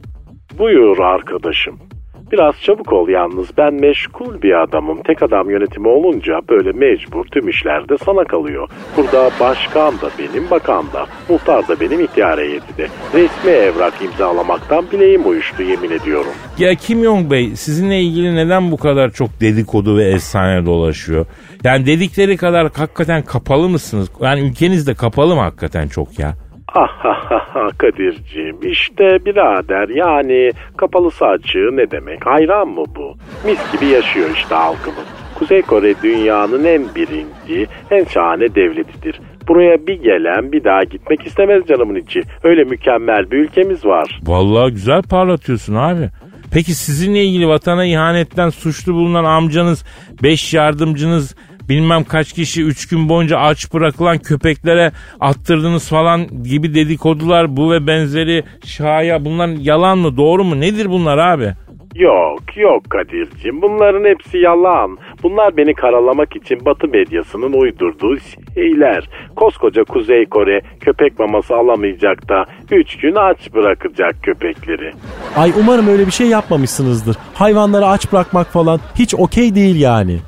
Buyur 0.58 0.98
arkadaşım. 0.98 1.89
Biraz 2.32 2.54
çabuk 2.62 2.92
ol 2.92 3.08
yalnız 3.08 3.48
ben 3.58 3.74
meşgul 3.74 4.42
bir 4.42 4.62
adamım. 4.62 5.02
Tek 5.06 5.22
adam 5.22 5.50
yönetimi 5.50 5.88
olunca 5.88 6.32
böyle 6.48 6.72
mecbur 6.72 7.24
tüm 7.24 7.48
işlerde 7.48 7.94
sana 8.04 8.24
kalıyor. 8.24 8.68
Burada 8.96 9.30
başkan 9.40 9.94
da 9.94 10.10
benim, 10.18 10.50
bakan 10.50 10.92
da, 10.92 11.06
muhtar 11.28 11.68
da 11.68 11.80
benim 11.80 12.00
ihtiyar 12.04 12.38
heyeti 12.38 12.76
de. 12.78 12.88
Resmi 13.14 13.50
evrak 13.50 13.94
imzalamaktan 14.02 14.84
bileğim 14.92 15.28
uyuştu 15.28 15.62
yemin 15.62 15.90
ediyorum. 15.90 16.32
Ya 16.58 16.74
Kim 16.74 17.04
Jong 17.04 17.30
Bey 17.30 17.56
sizinle 17.56 18.00
ilgili 18.00 18.36
neden 18.36 18.70
bu 18.70 18.76
kadar 18.76 19.10
çok 19.10 19.40
dedikodu 19.40 19.96
ve 19.96 20.04
efsane 20.04 20.66
dolaşıyor? 20.66 21.26
Yani 21.64 21.86
dedikleri 21.86 22.36
kadar 22.36 22.70
hakikaten 22.72 23.22
kapalı 23.22 23.68
mısınız? 23.68 24.10
Yani 24.20 24.40
ülkeniz 24.40 24.86
de 24.86 24.94
kapalı 24.94 25.34
mı 25.34 25.40
hakikaten 25.40 25.88
çok 25.88 26.18
ya? 26.18 26.34
Ah 26.74 27.72
Kadir'ciğim 27.78 28.56
işte 28.62 29.04
birader 29.26 29.88
yani 29.88 30.50
kapalısı 30.76 31.26
açığı 31.26 31.76
ne 31.76 31.90
demek 31.90 32.26
hayran 32.26 32.68
mı 32.68 32.84
bu? 32.96 33.14
Mis 33.44 33.72
gibi 33.72 33.86
yaşıyor 33.86 34.28
işte 34.34 34.54
halkımız. 34.54 35.06
Kuzey 35.38 35.62
Kore 35.62 35.94
dünyanın 36.02 36.64
en 36.64 36.82
birinci, 36.94 37.66
en 37.90 38.04
şahane 38.04 38.54
devletidir. 38.54 39.20
Buraya 39.48 39.86
bir 39.86 40.02
gelen 40.02 40.52
bir 40.52 40.64
daha 40.64 40.84
gitmek 40.84 41.26
istemez 41.26 41.66
canımın 41.68 41.94
içi. 41.94 42.20
Öyle 42.44 42.64
mükemmel 42.64 43.30
bir 43.30 43.36
ülkemiz 43.38 43.84
var. 43.84 44.20
Vallahi 44.22 44.72
güzel 44.72 45.02
parlatıyorsun 45.02 45.74
abi. 45.74 46.08
Peki 46.52 46.74
sizinle 46.74 47.24
ilgili 47.24 47.48
vatana 47.48 47.84
ihanetten 47.84 48.48
suçlu 48.48 48.94
bulunan 48.94 49.24
amcanız, 49.24 49.84
beş 50.22 50.54
yardımcınız, 50.54 51.36
bilmem 51.68 52.04
kaç 52.04 52.32
kişi 52.32 52.62
üç 52.64 52.88
gün 52.88 53.08
boyunca 53.08 53.38
aç 53.38 53.74
bırakılan 53.74 54.18
köpeklere 54.18 54.92
attırdınız 55.20 55.88
falan 55.88 56.42
gibi 56.44 56.74
dedikodular 56.74 57.56
bu 57.56 57.70
ve 57.72 57.86
benzeri 57.86 58.44
şaya 58.64 59.24
bunlar 59.24 59.48
yalan 59.48 59.98
mı 59.98 60.16
doğru 60.16 60.44
mu 60.44 60.60
nedir 60.60 60.90
bunlar 60.90 61.18
abi? 61.18 61.52
Yok 61.94 62.56
yok 62.56 62.90
Kadir'cim 62.90 63.62
bunların 63.62 64.04
hepsi 64.04 64.38
yalan. 64.38 64.98
Bunlar 65.22 65.56
beni 65.56 65.74
karalamak 65.74 66.36
için 66.36 66.64
Batı 66.64 66.88
medyasının 66.88 67.52
uydurduğu 67.52 68.16
şeyler. 68.54 69.08
Koskoca 69.36 69.84
Kuzey 69.84 70.26
Kore 70.26 70.60
köpek 70.80 71.18
maması 71.18 71.54
alamayacak 71.54 72.28
da 72.28 72.44
3 72.70 72.96
gün 72.96 73.14
aç 73.14 73.54
bırakacak 73.54 74.22
köpekleri. 74.22 74.92
Ay 75.36 75.52
umarım 75.60 75.88
öyle 75.88 76.06
bir 76.06 76.12
şey 76.12 76.26
yapmamışsınızdır. 76.26 77.16
Hayvanları 77.34 77.86
aç 77.86 78.12
bırakmak 78.12 78.46
falan 78.46 78.80
hiç 78.98 79.14
okey 79.14 79.54
değil 79.54 79.80
yani. 79.80 80.18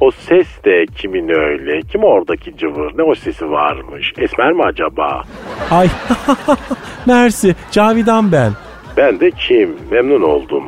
O 0.00 0.10
ses 0.10 0.46
de 0.64 0.86
kimin 0.96 1.28
öyle? 1.28 1.80
Kim 1.82 2.04
oradaki 2.04 2.56
cıvır? 2.56 2.98
Ne 2.98 3.02
o 3.02 3.14
sesi 3.14 3.50
varmış? 3.50 4.12
Esmer 4.18 4.52
mi 4.52 4.62
acaba? 4.64 5.22
Ay 5.70 5.88
Mersi 7.06 7.54
Cavidan 7.70 8.32
ben. 8.32 8.52
Ben 8.96 9.20
de 9.20 9.30
kim? 9.30 9.76
Memnun 9.90 10.22
oldum. 10.22 10.64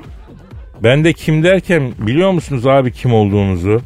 Ben 0.82 1.04
de 1.04 1.12
kim 1.12 1.42
derken 1.42 1.92
biliyor 1.98 2.30
musunuz 2.30 2.66
abi 2.66 2.92
kim 2.92 3.14
olduğunuzu? 3.14 3.80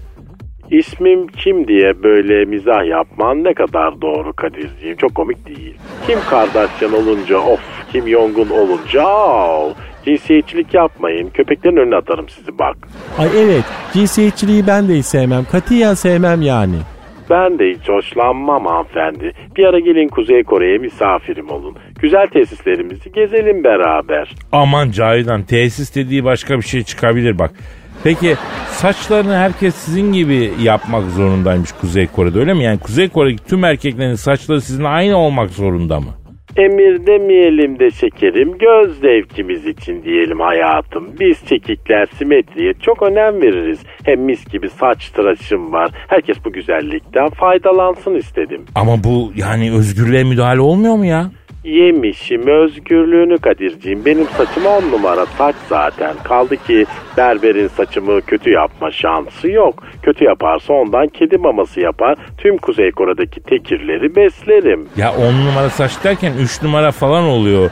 İsmim 0.71 1.27
kim 1.27 1.69
diye 1.69 2.03
böyle 2.03 2.45
mizah 2.45 2.87
yapman 2.87 3.45
ne 3.45 3.55
kadar 3.55 4.01
doğru 4.01 4.33
Kadir'ciğim. 4.33 4.97
Çok 4.97 5.15
komik 5.15 5.47
değil. 5.47 5.77
Kim 6.07 6.19
Kardashian 6.31 6.93
olunca 6.93 7.39
of, 7.39 7.61
Kim 7.93 8.09
Jong-un 8.09 8.51
olunca 8.51 9.03
av. 9.03 9.71
Cinsiyetçilik 10.05 10.75
yapmayın. 10.75 11.31
Köpeklerin 11.35 11.77
önüne 11.77 11.97
atarım 11.97 12.29
sizi 12.29 12.59
bak. 12.59 12.77
Ay 13.19 13.29
evet 13.39 13.65
cinsiyetçiliği 13.93 14.67
ben 14.67 14.89
de 14.89 14.95
hiç 14.99 15.07
sevmem. 15.07 15.45
Katiyen 15.53 15.95
sevmem 15.95 16.43
yani. 16.43 16.77
Ben 17.31 17.59
de 17.59 17.71
hiç 17.71 17.89
hoşlanmam 17.89 18.67
hanımefendi. 18.67 19.33
Bir 19.57 19.65
ara 19.65 19.79
gelin 19.79 20.09
Kuzey 20.09 20.43
Kore'ye 20.43 20.79
misafirim 20.79 21.51
olun. 21.51 21.77
Güzel 22.01 22.27
tesislerimizi 22.27 23.13
gezelim 23.13 23.65
beraber. 23.65 24.35
Aman 24.53 24.91
Cahidan 24.91 25.43
tesis 25.43 25.95
dediği 25.95 26.25
başka 26.25 26.57
bir 26.57 26.63
şey 26.63 26.83
çıkabilir 26.83 27.39
bak. 27.39 27.51
Peki 28.05 28.37
saçlarını 28.71 29.37
herkes 29.37 29.75
sizin 29.75 30.13
gibi 30.13 30.51
yapmak 30.63 31.11
zorundaymış 31.11 31.73
Kuzey 31.73 32.07
Kore'de 32.07 32.39
öyle 32.39 32.55
mi? 32.55 32.65
Yani 32.65 32.79
Kuzey 32.79 33.09
Kore'deki 33.09 33.45
tüm 33.45 33.65
erkeklerin 33.65 34.15
saçları 34.15 34.61
sizin 34.61 34.85
aynı 34.85 35.17
olmak 35.17 35.51
zorunda 35.51 36.01
mı? 36.01 36.11
Emir 36.57 37.07
demeyelim 37.07 37.79
de 37.79 37.91
şekerim, 37.91 38.59
göz 38.59 39.01
zevkimiz 39.01 39.67
için 39.67 40.03
diyelim 40.03 40.41
hayatım. 40.41 41.05
Biz 41.21 41.47
çekikler 41.49 42.07
simetriye 42.07 42.73
çok 42.75 43.03
önem 43.03 43.43
veririz. 43.43 43.79
Hem 44.05 44.21
mis 44.21 44.45
gibi 44.53 44.69
saç 44.71 45.11
tıraşım 45.11 45.73
var. 45.73 45.91
Herkes 46.09 46.37
bu 46.45 46.53
güzellikten 46.53 47.29
faydalansın 47.29 48.15
istedim. 48.15 48.65
Ama 48.75 49.05
bu 49.05 49.33
yani 49.37 49.73
özgürlüğe 49.73 50.25
müdahale 50.25 50.61
olmuyor 50.61 50.95
mu 50.97 51.05
ya? 51.05 51.31
Yemişim 51.65 52.47
özgürlüğünü 52.47 53.39
Kadir'ciğim. 53.39 54.05
Benim 54.05 54.27
saçım 54.27 54.67
on 54.67 54.93
numara 54.93 55.27
saç 55.27 55.55
zaten. 55.69 56.15
Kaldı 56.25 56.57
ki 56.57 56.87
berberin 57.17 57.69
saçımı 57.69 58.21
kötü 58.23 58.51
yapma 58.51 58.91
şansı 58.91 59.51
yok. 59.51 59.83
Kötü 60.03 60.25
yaparsa 60.25 60.73
ondan 60.73 61.09
kedi 61.09 61.39
maması 61.39 61.81
yapar. 61.81 62.19
Tüm 62.39 62.59
Kuzey 62.59 62.91
Kore'deki 62.91 63.41
tekirleri 63.41 64.17
beslerim. 64.17 64.89
Ya 64.97 65.13
on 65.13 65.47
numara 65.47 65.71
saç 65.71 65.93
derken 66.05 66.33
üç 66.41 66.63
numara 66.63 66.93
falan 66.93 67.25
oluyor. 67.25 67.71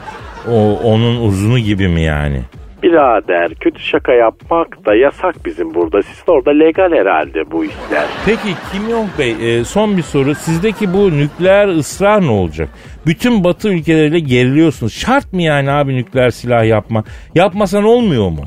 O 0.51 0.79
onun 0.83 1.27
uzunu 1.27 1.59
gibi 1.59 1.87
mi 1.87 2.01
yani? 2.01 2.41
Birader 2.83 3.55
kötü 3.55 3.79
şaka 3.79 4.13
yapmak 4.13 4.85
da 4.85 4.95
yasak 4.95 5.35
bizim 5.45 5.73
burada. 5.73 6.01
Sizin 6.01 6.31
orada 6.31 6.51
legal 6.51 6.91
herhalde 6.91 7.51
bu 7.51 7.65
işler. 7.65 8.05
Peki 8.25 8.55
Kim 8.71 8.89
Jong 8.89 9.09
Bey 9.19 9.59
e, 9.59 9.63
son 9.63 9.97
bir 9.97 10.01
soru. 10.01 10.35
Sizdeki 10.35 10.93
bu 10.93 11.11
nükleer 11.11 11.67
ısrar 11.67 12.21
ne 12.21 12.29
olacak? 12.31 12.69
Bütün 13.05 13.43
batı 13.43 13.69
ülkeleriyle 13.69 14.19
geriliyorsunuz. 14.19 14.93
Şart 14.93 15.33
mı 15.33 15.41
yani 15.41 15.71
abi 15.71 15.95
nükleer 15.95 16.29
silah 16.29 16.65
yapma? 16.65 17.03
Yapmasan 17.35 17.83
olmuyor 17.83 18.29
mu? 18.29 18.43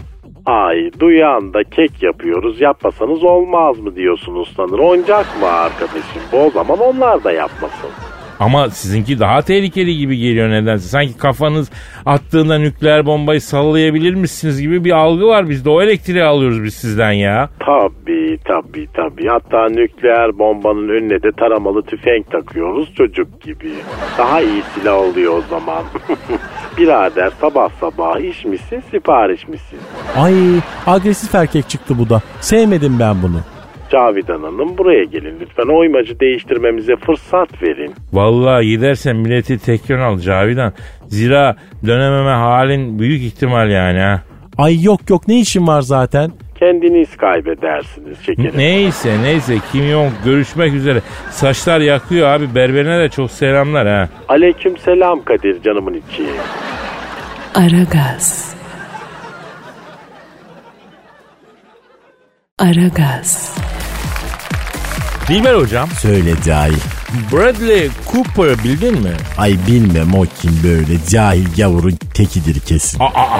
Ay 0.46 0.90
duyan 1.00 1.54
da 1.54 1.64
kek 1.64 2.02
yapıyoruz 2.02 2.60
yapmasanız 2.60 3.24
olmaz 3.24 3.78
mı 3.78 3.96
diyorsunuz 3.96 4.52
sanır. 4.56 4.78
Oyuncak 4.78 5.26
mı 5.40 5.46
arkadaşım? 5.46 6.22
O 6.32 6.50
zaman 6.50 6.78
onlar 6.78 7.24
da 7.24 7.32
yapmasın. 7.32 7.90
Ama 8.40 8.70
sizinki 8.70 9.20
daha 9.20 9.42
tehlikeli 9.42 9.96
gibi 9.96 10.16
geliyor 10.18 10.50
nedense. 10.50 10.88
Sanki 10.88 11.18
kafanız 11.18 11.70
attığında 12.06 12.58
nükleer 12.58 13.06
bombayı 13.06 13.40
sallayabilir 13.40 14.14
misiniz 14.14 14.60
gibi 14.62 14.84
bir 14.84 14.92
algı 14.92 15.26
var 15.26 15.48
bizde. 15.48 15.70
O 15.70 15.82
elektriği 15.82 16.24
alıyoruz 16.24 16.64
biz 16.64 16.74
sizden 16.74 17.12
ya. 17.12 17.48
Tabii 17.60 18.38
tabii 18.44 18.88
tabii. 18.94 19.28
Hatta 19.28 19.66
nükleer 19.68 20.38
bombanın 20.38 20.88
önüne 20.88 21.22
de 21.22 21.28
taramalı 21.38 21.82
tüfek 21.82 22.30
takıyoruz 22.30 22.94
çocuk 22.94 23.40
gibi. 23.42 23.72
Daha 24.18 24.40
iyi 24.40 24.62
silah 24.74 24.96
oluyor 24.96 25.38
o 25.38 25.42
zaman. 25.50 25.84
Birader 26.78 27.30
sabah 27.40 27.68
sabah 27.80 28.20
iş 28.20 28.44
misin 28.44 28.82
sipariş 28.90 29.48
misin? 29.48 29.78
Ay 30.16 30.34
agresif 30.86 31.34
erkek 31.34 31.68
çıktı 31.68 31.98
bu 31.98 32.08
da. 32.10 32.22
Sevmedim 32.40 32.96
ben 33.00 33.22
bunu. 33.22 33.40
Cavidan 33.92 34.42
Hanım 34.42 34.78
buraya 34.78 35.04
gelin 35.04 35.40
lütfen 35.40 35.76
oymacı 35.78 36.20
değiştirmemize 36.20 36.96
fırsat 36.96 37.62
verin. 37.62 37.94
Vallahi 38.12 38.66
gidersen 38.66 39.16
milleti 39.16 39.58
tekrar 39.58 39.98
al 39.98 40.18
Cavidan. 40.18 40.72
Zira 41.08 41.56
dönememe 41.86 42.30
halin 42.30 42.98
büyük 42.98 43.22
ihtimal 43.22 43.70
yani 43.70 43.98
ha. 44.00 44.22
Ay 44.58 44.82
yok 44.84 45.00
yok 45.10 45.28
ne 45.28 45.40
işin 45.40 45.66
var 45.66 45.80
zaten? 45.80 46.30
Kendiniz 46.58 47.16
kaybedersiniz 47.16 48.18
şekerim. 48.26 48.52
Neyse 48.56 49.22
neyse 49.22 49.54
Kim 49.72 49.84
Jong 49.84 50.12
görüşmek 50.24 50.74
üzere. 50.74 51.00
Saçlar 51.30 51.80
yakıyor 51.80 52.28
abi 52.28 52.54
berberine 52.54 52.98
de 53.00 53.08
çok 53.08 53.30
selamlar 53.30 53.88
ha. 53.88 54.08
Aleyküm 54.28 54.76
selam 54.76 55.22
Kadir 55.24 55.62
canımın 55.62 55.94
içi. 55.94 56.26
Aragaz. 57.54 58.56
Aragaz. 62.58 63.56
Dilber 65.28 65.54
hocam 65.54 65.88
Söyle 66.00 66.34
cahil. 66.44 66.76
Bradley 67.32 67.90
Cooper 68.12 68.64
bildin 68.64 68.94
mi? 69.02 69.12
Ay 69.38 69.56
bilmem 69.66 70.14
o 70.14 70.24
kim 70.40 70.60
böyle 70.64 70.98
cahil 71.10 71.46
gavurun 71.56 71.98
tekidir 72.14 72.60
kesin. 72.60 73.00
Aa, 73.00 73.04
aa, 73.04 73.38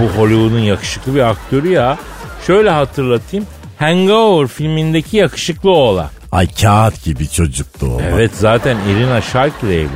bu 0.00 0.20
Hollywood'un 0.20 0.58
yakışıklı 0.58 1.14
bir 1.14 1.20
aktörü 1.20 1.68
ya. 1.68 1.98
Şöyle 2.46 2.70
hatırlatayım. 2.70 3.46
Hangover 3.78 4.46
filmindeki 4.48 5.16
yakışıklı 5.16 5.70
oğlan. 5.70 6.08
Ay 6.32 6.48
kağıt 6.62 7.04
gibi 7.04 7.28
çocuktu 7.28 7.86
o. 7.86 8.00
Evet 8.00 8.30
zaten 8.34 8.76
Irina 8.90 9.20
Shayk 9.20 9.52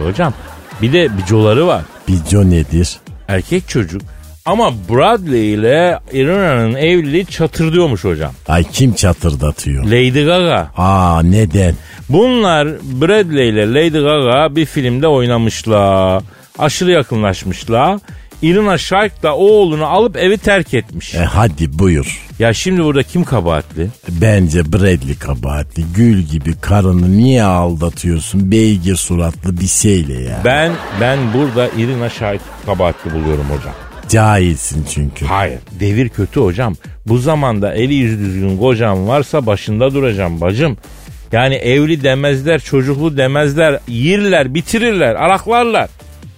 hocam. 0.07 0.35
Bir 0.83 0.93
de 0.93 1.19
bicoları 1.19 1.67
var. 1.67 1.83
Bico 2.09 2.51
nedir? 2.51 2.97
Erkek 3.29 3.69
çocuk. 3.69 4.03
Ama 4.51 4.73
Bradley 4.89 5.53
ile 5.55 5.99
Irina'nın 6.13 6.75
evliliği 6.75 7.27
çatırdıyormuş 7.27 8.05
hocam. 8.05 8.33
Ay 8.49 8.65
kim 8.73 8.95
çatırdatıyor? 8.95 9.85
Lady 9.85 10.25
Gaga. 10.25 10.71
Aa 10.77 11.23
neden? 11.23 11.75
Bunlar 12.09 12.69
Bradley 12.83 13.49
ile 13.49 13.75
Lady 13.75 13.99
Gaga 14.01 14.57
bir 14.57 14.67
filmde 14.67 15.07
oynamışlar. 15.09 16.23
Aşırı 16.59 16.91
yakınlaşmışlar. 16.91 17.99
Irina 18.43 18.79
Shayk 18.79 19.23
da 19.23 19.37
oğlunu 19.37 19.87
alıp 19.87 20.17
evi 20.17 20.39
terk 20.39 20.75
etmiş. 20.75 21.15
E 21.15 21.19
hadi 21.19 21.79
buyur. 21.79 22.27
Ya 22.39 22.53
şimdi 22.55 22.85
burada 22.85 23.03
kim 23.03 23.25
kabahatli? 23.25 23.89
Bence 24.09 24.73
Bradley 24.73 25.19
kabahatli. 25.21 25.85
Gül 25.97 26.19
gibi 26.19 26.61
karını 26.61 27.17
niye 27.17 27.43
aldatıyorsun? 27.43 28.51
Beygir 28.51 28.97
suratlı 28.97 29.61
bir 29.61 29.67
şeyle 29.67 30.23
ya. 30.23 30.41
Ben 30.45 30.73
ben 31.01 31.19
burada 31.35 31.69
Irina 31.69 32.09
Shayk 32.09 32.41
kabahatli 32.67 33.13
buluyorum 33.15 33.45
hocam. 33.51 33.75
Cahilsin 34.11 34.87
çünkü. 34.95 35.27
Hayır. 35.27 35.59
Devir 35.81 36.09
kötü 36.09 36.41
hocam. 36.41 36.77
Bu 37.07 37.19
zamanda 37.19 37.75
eli 37.75 37.95
yüzü 37.95 38.19
düzgün 38.19 38.59
kocam 38.59 39.09
varsa 39.09 39.47
başında 39.47 39.95
duracağım 39.95 40.41
bacım. 40.41 40.77
Yani 41.33 41.55
evli 41.55 42.03
demezler, 42.03 42.61
çocuklu 42.61 43.17
demezler, 43.17 43.79
yirler, 43.89 44.55
bitirirler, 44.55 45.15
araklarlar. 45.15 45.89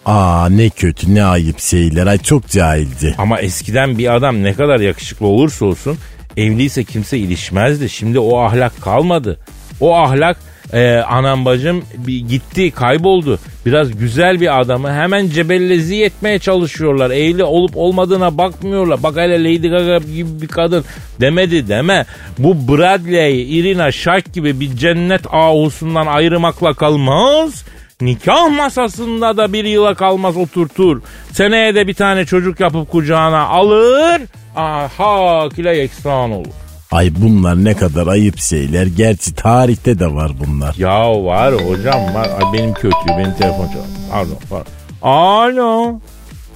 Aa 0.07 0.49
ne 0.49 0.69
kötü 0.69 1.15
ne 1.15 1.25
ayıp 1.25 1.61
şeyler. 1.61 2.07
Ay 2.07 2.19
çok 2.19 2.49
cahilce. 2.49 3.15
Ama 3.19 3.41
eskiden 3.41 3.99
bir 3.99 4.15
adam 4.15 4.43
ne 4.43 4.55
kadar 4.55 4.81
yakışıklı 4.81 5.27
olursa 5.27 5.65
olsun 5.65 5.99
evliyse 6.37 6.85
kimse 6.85 7.19
ilişmezdi. 7.19 7.89
Şimdi 7.89 8.19
o 8.19 8.39
ahlak 8.39 8.81
kalmadı. 8.81 9.39
O 9.81 9.95
ahlak 9.97 10.37
e, 10.73 10.97
anam 10.97 11.45
bacım 11.45 11.85
bir 11.97 12.21
gitti 12.29 12.71
kayboldu. 12.71 13.39
Biraz 13.67 13.99
güzel 13.99 14.41
bir 14.41 14.61
adamı 14.61 14.93
hemen 14.93 15.29
cebellezi 15.29 16.03
etmeye 16.03 16.39
çalışıyorlar. 16.39 17.11
Evli 17.11 17.45
olup 17.45 17.77
olmadığına 17.77 18.39
bakmıyorlar. 18.39 19.03
Bak 19.03 19.17
hele 19.17 19.45
Lady 19.45 19.69
Gaga 19.69 19.99
gibi 19.99 20.43
bir 20.43 20.49
kadın 20.49 20.85
demedi 21.21 21.69
deme. 21.69 22.07
Bu 22.39 22.69
Bradley, 22.69 23.59
Irina 23.59 23.93
Shayk 23.93 24.33
gibi 24.33 24.61
bir 24.61 24.77
cennet 24.77 25.35
ahusundan 25.35 26.07
ayırmakla 26.07 26.75
kalmaz. 26.75 27.65
Nikah 28.01 28.57
masasında 28.57 29.37
da 29.37 29.53
bir 29.53 29.65
yıla 29.65 29.95
kalmaz 29.95 30.37
oturtur. 30.37 31.03
Seneye 31.33 31.75
de 31.75 31.87
bir 31.87 31.95
tane 31.95 32.25
çocuk 32.25 32.61
yapıp 32.61 32.91
kucağına 32.91 33.41
alır. 33.41 34.23
Aha 34.57 35.49
kile 35.49 35.71
eksan 35.71 36.31
olur. 36.31 36.62
Ay 36.93 37.11
bunlar 37.17 37.65
ne 37.65 37.75
kadar 37.75 38.07
ayıp 38.07 38.39
şeyler. 38.39 38.87
Gerçi 38.87 39.35
tarihte 39.35 39.99
de 39.99 40.15
var 40.15 40.33
bunlar. 40.47 40.75
Ya 40.79 41.25
var 41.25 41.55
hocam 41.55 42.15
var. 42.15 42.29
Ay 42.29 42.53
benim 42.53 42.75
kötü 42.75 42.97
benim 43.09 43.33
telefon 43.33 43.67
çalıyor. 43.67 43.85
Pardon 44.11 44.39
pardon. 44.51 44.73
Alo. 45.03 46.01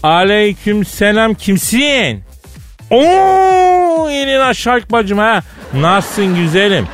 Aleyküm 0.02 0.84
selam 0.84 1.34
kimsin? 1.34 2.22
Oo 2.90 4.08
Elina 4.10 4.54
Şark 4.54 4.92
bacım 4.92 5.18
ha. 5.18 5.42
Nasılsın 5.74 6.34
güzelim? 6.34 6.86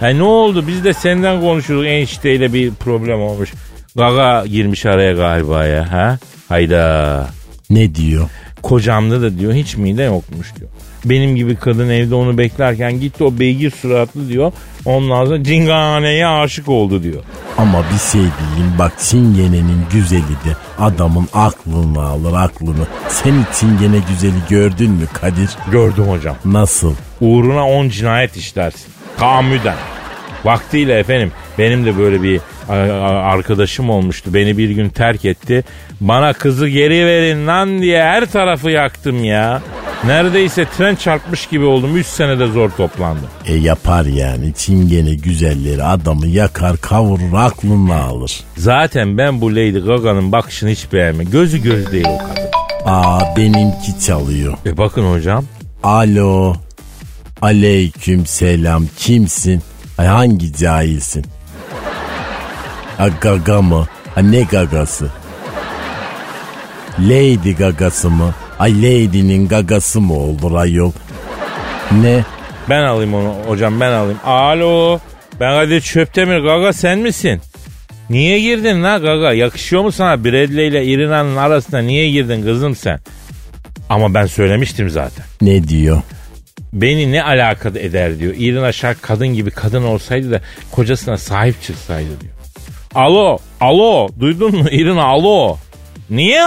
Ha 0.00 0.08
ne 0.08 0.22
oldu 0.22 0.64
biz 0.66 0.84
de 0.84 0.94
senden 0.94 1.40
konuşuyorduk 1.40 1.86
enişteyle 1.88 2.52
bir 2.52 2.74
problem 2.74 3.20
olmuş. 3.22 3.52
Gaga 3.96 4.46
girmiş 4.46 4.86
araya 4.86 5.12
galiba 5.12 5.64
ya 5.64 5.92
ha. 5.92 6.18
Hayda. 6.48 7.26
Ne 7.70 7.94
diyor? 7.94 8.28
Kocamda 8.62 9.22
da 9.22 9.38
diyor 9.38 9.52
hiç 9.52 9.76
mide 9.76 10.02
yokmuş 10.02 10.56
diyor. 10.56 10.70
Benim 11.04 11.36
gibi 11.36 11.56
kadın 11.56 11.90
evde 11.90 12.14
onu 12.14 12.38
beklerken 12.38 13.00
gitti 13.00 13.24
o 13.24 13.38
beygir 13.38 13.70
suratlı 13.70 14.28
diyor. 14.28 14.52
Ondan 14.84 15.24
sonra 15.24 15.44
cinganeye 15.44 16.26
aşık 16.26 16.68
oldu 16.68 17.02
diyor. 17.02 17.22
Ama 17.58 17.82
bir 17.92 17.98
şey 18.12 18.20
diyeyim 18.20 18.72
bak 18.78 18.92
çingenenin 18.98 19.84
güzeli 19.92 20.20
de 20.22 20.56
adamın 20.78 21.28
aklını 21.34 22.02
alır 22.02 22.32
aklını. 22.32 22.86
Sen 23.08 23.34
çingene 23.60 23.98
güzeli 24.08 24.38
gördün 24.48 24.90
mü 24.90 25.06
Kadir? 25.12 25.50
Gördüm 25.72 26.04
hocam. 26.04 26.36
Nasıl? 26.44 26.94
Uğruna 27.20 27.68
10 27.68 27.88
cinayet 27.88 28.36
işlersin. 28.36 28.92
Tahammüden. 29.18 29.76
Vaktiyle 30.44 30.98
efendim 30.98 31.32
benim 31.58 31.86
de 31.86 31.98
böyle 31.98 32.22
bir 32.22 32.40
arkadaşım 33.28 33.90
olmuştu. 33.90 34.34
Beni 34.34 34.58
bir 34.58 34.70
gün 34.70 34.88
terk 34.88 35.24
etti. 35.24 35.64
Bana 36.00 36.32
kızı 36.32 36.68
geri 36.68 37.06
verin 37.06 37.46
lan 37.46 37.82
diye 37.82 38.02
her 38.02 38.26
tarafı 38.26 38.70
yaktım 38.70 39.24
ya. 39.24 39.62
Neredeyse 40.04 40.66
tren 40.76 40.94
çarpmış 40.94 41.46
gibi 41.46 41.64
oldum. 41.64 41.96
3 41.96 42.06
senede 42.06 42.46
zor 42.46 42.70
toplandım. 42.70 43.26
E 43.46 43.54
yapar 43.54 44.04
yani 44.04 44.54
çingene 44.54 45.14
güzelleri 45.14 45.84
adamı 45.84 46.26
yakar 46.26 46.76
kavurur 46.76 47.32
aklını 47.34 47.94
alır. 48.02 48.40
Zaten 48.56 49.18
ben 49.18 49.40
bu 49.40 49.50
Lady 49.52 49.78
Gaga'nın 49.78 50.32
bakışını 50.32 50.70
hiç 50.70 50.92
beğenmiyorum. 50.92 51.32
Gözü 51.32 51.62
göz 51.62 51.92
değil 51.92 52.04
o 52.08 52.18
kadın. 52.18 52.48
Aa 52.86 53.36
benimki 53.36 54.00
çalıyor. 54.06 54.54
E 54.66 54.76
bakın 54.76 55.12
hocam. 55.12 55.44
Alo. 55.82 56.54
Aleyküm 57.42 58.26
selam. 58.26 58.86
Kimsin? 58.96 59.62
Ay 59.98 60.06
hangi 60.06 60.52
cahilsin? 60.56 61.24
Ha 62.98 63.08
gaga 63.20 63.62
mı? 63.62 63.86
Ha 64.14 64.20
ne 64.20 64.42
gagası? 64.42 65.08
Lady 66.98 67.52
gagası 67.54 68.10
mı? 68.10 68.34
Ay 68.58 68.82
Lady'nin 68.82 69.48
gagası 69.48 70.00
mı 70.00 70.14
olur 70.14 70.54
ayol? 70.54 70.92
Ne? 72.02 72.24
Ben 72.68 72.82
alayım 72.82 73.14
onu 73.14 73.34
hocam 73.46 73.80
ben 73.80 73.92
alayım. 73.92 74.18
Alo. 74.24 74.98
Ben 75.40 75.54
Kadir 75.54 75.80
Çöptemir 75.80 76.38
Gaga 76.38 76.72
sen 76.72 76.98
misin? 76.98 77.40
Niye 78.10 78.40
girdin 78.40 78.82
la 78.82 78.98
Gaga? 78.98 79.32
Yakışıyor 79.32 79.82
mu 79.82 79.92
sana 79.92 80.24
Bradley 80.24 80.68
ile 80.68 80.84
Irina'nın 80.84 81.36
arasında 81.36 81.78
niye 81.78 82.10
girdin 82.10 82.42
kızım 82.42 82.76
sen? 82.76 83.00
Ama 83.88 84.14
ben 84.14 84.26
söylemiştim 84.26 84.90
zaten. 84.90 85.24
Ne 85.42 85.68
diyor? 85.68 86.02
Beni 86.72 87.12
ne 87.12 87.22
alakadar 87.22 87.80
eder 87.80 88.18
diyor. 88.18 88.34
Irina 88.38 88.72
Şark 88.72 89.02
kadın 89.02 89.28
gibi 89.28 89.50
kadın 89.50 89.82
olsaydı 89.82 90.30
da 90.30 90.40
kocasına 90.70 91.18
sahip 91.18 91.62
çıksaydı 91.62 92.20
diyor. 92.20 92.32
Alo, 92.94 93.38
alo 93.60 94.08
duydun 94.20 94.56
mu 94.56 94.68
Irina 94.70 95.04
alo. 95.04 95.56
Niye? 96.10 96.44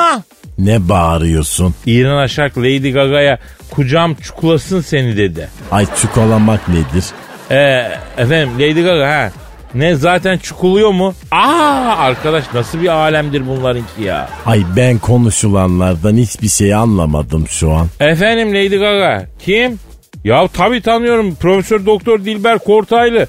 Ne 0.57 0.89
bağırıyorsun? 0.89 1.75
Irina 1.85 2.27
Şark 2.27 2.57
Lady 2.57 2.91
Gaga'ya 2.91 3.37
kucağım 3.71 4.15
çukulasın 4.15 4.81
seni 4.81 5.17
dedi. 5.17 5.49
Ay 5.71 5.85
çukolamak 6.01 6.67
nedir? 6.69 7.05
Ee, 7.51 7.87
efendim 8.17 8.49
Lady 8.55 8.81
Gaga 8.83 9.07
ha. 9.07 9.31
Ne 9.73 9.95
zaten 9.95 10.37
çukuluyor 10.37 10.91
mu? 10.91 11.13
Aa 11.31 11.95
arkadaş 11.97 12.43
nasıl 12.53 12.81
bir 12.81 12.87
alemdir 12.87 13.47
bunlarınki 13.47 14.03
ya. 14.03 14.29
Ay 14.45 14.63
ben 14.77 14.97
konuşulanlardan 14.97 16.15
hiçbir 16.17 16.47
şey 16.49 16.73
anlamadım 16.73 17.47
şu 17.47 17.71
an. 17.71 17.87
Efendim 17.99 18.49
Lady 18.49 18.77
Gaga 18.77 19.25
kim? 19.39 19.79
Ya 20.23 20.47
tabi 20.47 20.81
tanıyorum 20.81 21.35
Profesör 21.35 21.85
Doktor 21.85 22.25
Dilber 22.25 22.59
Kortaylı. 22.59 23.27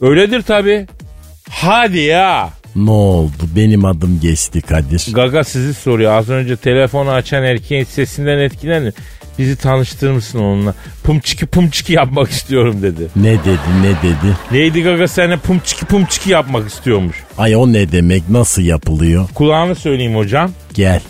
Öyledir 0.00 0.42
tabi. 0.42 0.86
Hadi 1.50 1.98
ya. 1.98 2.50
Ne 2.84 2.90
oldu? 2.90 3.32
Benim 3.56 3.84
adım 3.84 4.20
geçti 4.22 4.60
Kadir. 4.60 5.06
Gaga 5.12 5.44
sizi 5.44 5.74
soruyor. 5.74 6.12
Az 6.12 6.28
önce 6.30 6.56
telefonu 6.56 7.10
açan 7.10 7.44
erkeğin 7.44 7.84
sesinden 7.84 8.38
etkilendim. 8.38 8.92
Bizi 9.38 9.56
tanıştırır 9.56 10.12
mısın 10.12 10.38
onunla? 10.38 10.74
Pumçiki 11.04 11.46
pumçiki 11.46 11.92
yapmak 11.92 12.30
istiyorum 12.30 12.82
dedi. 12.82 13.08
Ne 13.16 13.32
dedi 13.32 13.58
ne 13.82 14.08
dedi? 14.10 14.36
Lady 14.52 14.82
Gaga 14.82 15.08
seninle 15.08 15.36
pumçiki 15.36 15.84
pumçiki 15.86 16.30
yapmak 16.30 16.68
istiyormuş. 16.68 17.16
Ay 17.38 17.56
o 17.56 17.72
ne 17.72 17.92
demek? 17.92 18.28
Nasıl 18.30 18.62
yapılıyor? 18.62 19.28
Kulağını 19.34 19.74
söyleyeyim 19.74 20.16
hocam. 20.16 20.50
Gel. 20.74 21.00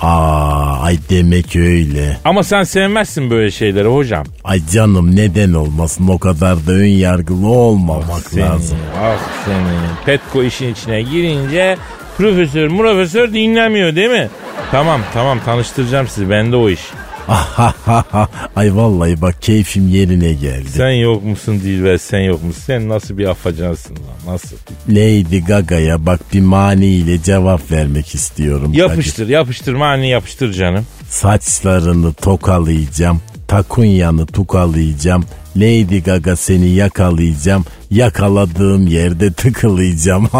Aa, 0.00 0.80
ay 0.82 0.98
demek 1.10 1.56
öyle. 1.56 2.16
Ama 2.24 2.42
sen 2.42 2.62
sevmezsin 2.62 3.30
böyle 3.30 3.50
şeyleri 3.50 3.88
hocam. 3.88 4.24
Ay 4.44 4.60
canım 4.72 5.16
neden 5.16 5.52
olmasın 5.52 6.08
o 6.08 6.18
kadar 6.18 6.66
da 6.66 6.72
ön 6.72 6.84
yargılı 6.86 7.48
olmamak 7.48 8.20
Seni, 8.30 8.40
lazım. 8.42 8.78
ah 9.02 9.18
seni. 9.44 10.06
Petko 10.06 10.42
işin 10.42 10.72
içine 10.72 11.02
girince 11.02 11.76
profesör 12.18 12.68
profesör 12.68 13.32
dinlemiyor 13.32 13.96
değil 13.96 14.10
mi? 14.10 14.28
Tamam 14.70 15.00
tamam 15.14 15.38
tanıştıracağım 15.44 16.08
sizi 16.08 16.30
bende 16.30 16.56
o 16.56 16.68
iş. 16.68 16.80
ay 18.56 18.76
vallahi 18.76 19.20
bak 19.22 19.42
keyfim 19.42 19.88
yerine 19.88 20.32
geldi. 20.32 20.68
Sen 20.68 20.90
yok 20.90 21.24
musun 21.24 21.60
Dilber 21.60 21.98
sen 21.98 22.20
yok 22.20 22.42
musun? 22.42 22.62
Sen 22.66 22.88
nasıl 22.88 23.18
bir 23.18 23.26
afacansın 23.26 23.94
lan 23.96 24.34
nasıl? 24.34 24.56
Lady 24.88 25.38
Gaga'ya 25.40 26.06
bak 26.06 26.20
bir 26.34 26.40
maniyle 26.40 27.22
cevap 27.22 27.70
vermek 27.70 28.14
istiyorum. 28.14 28.72
Yapıştır 28.74 29.28
yapıştır 29.28 29.74
mani 29.74 30.08
yapıştır 30.08 30.52
canım. 30.52 30.86
Saçlarını 31.08 32.12
tokalayacağım. 32.12 33.20
Takunyanı 33.48 34.26
tukalayacağım. 34.26 35.24
Lady 35.56 36.00
Gaga 36.00 36.36
seni 36.36 36.68
yakalayacağım. 36.68 37.64
Yakaladığım 37.90 38.86
yerde 38.86 39.32
tıkılayacağım. 39.32 40.28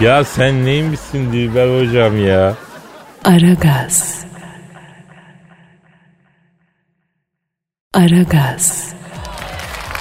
Ya 0.00 0.24
sen 0.24 0.64
neymişsin 0.64 1.32
Dilber 1.32 1.80
hocam 1.80 2.26
ya? 2.26 2.54
Aragaz. 3.24 4.14
Aragaz. 7.94 8.92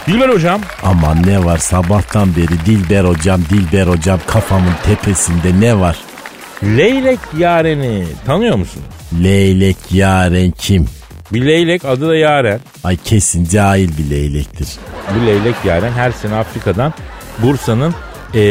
Dilber 0.07 0.29
hocam 0.29 0.61
Aman 0.83 1.23
ne 1.27 1.45
var 1.45 1.57
sabahtan 1.57 2.35
beri 2.35 2.65
Dilber 2.65 3.03
hocam 3.03 3.41
Dilber 3.49 3.87
hocam 3.87 4.19
kafamın 4.27 4.73
tepesinde 4.85 5.59
ne 5.59 5.79
var? 5.79 5.97
Leylek 6.63 7.19
Yaren'i 7.37 8.05
tanıyor 8.25 8.55
musun? 8.55 8.81
Leylek 9.23 9.77
yaren 9.91 10.51
kim? 10.51 10.85
Bir 11.33 11.45
leylek 11.45 11.85
adı 11.85 12.09
da 12.09 12.15
Yaren. 12.15 12.59
Ay 12.83 12.97
kesin 12.97 13.45
cahil 13.45 13.89
bir 13.97 14.09
leylektir. 14.09 14.67
Bu 15.15 15.25
leylek 15.25 15.55
Yaren 15.65 15.91
her 15.91 16.11
sene 16.11 16.35
Afrika'dan 16.35 16.93
Bursa'nın 17.39 17.93
e, 18.33 18.41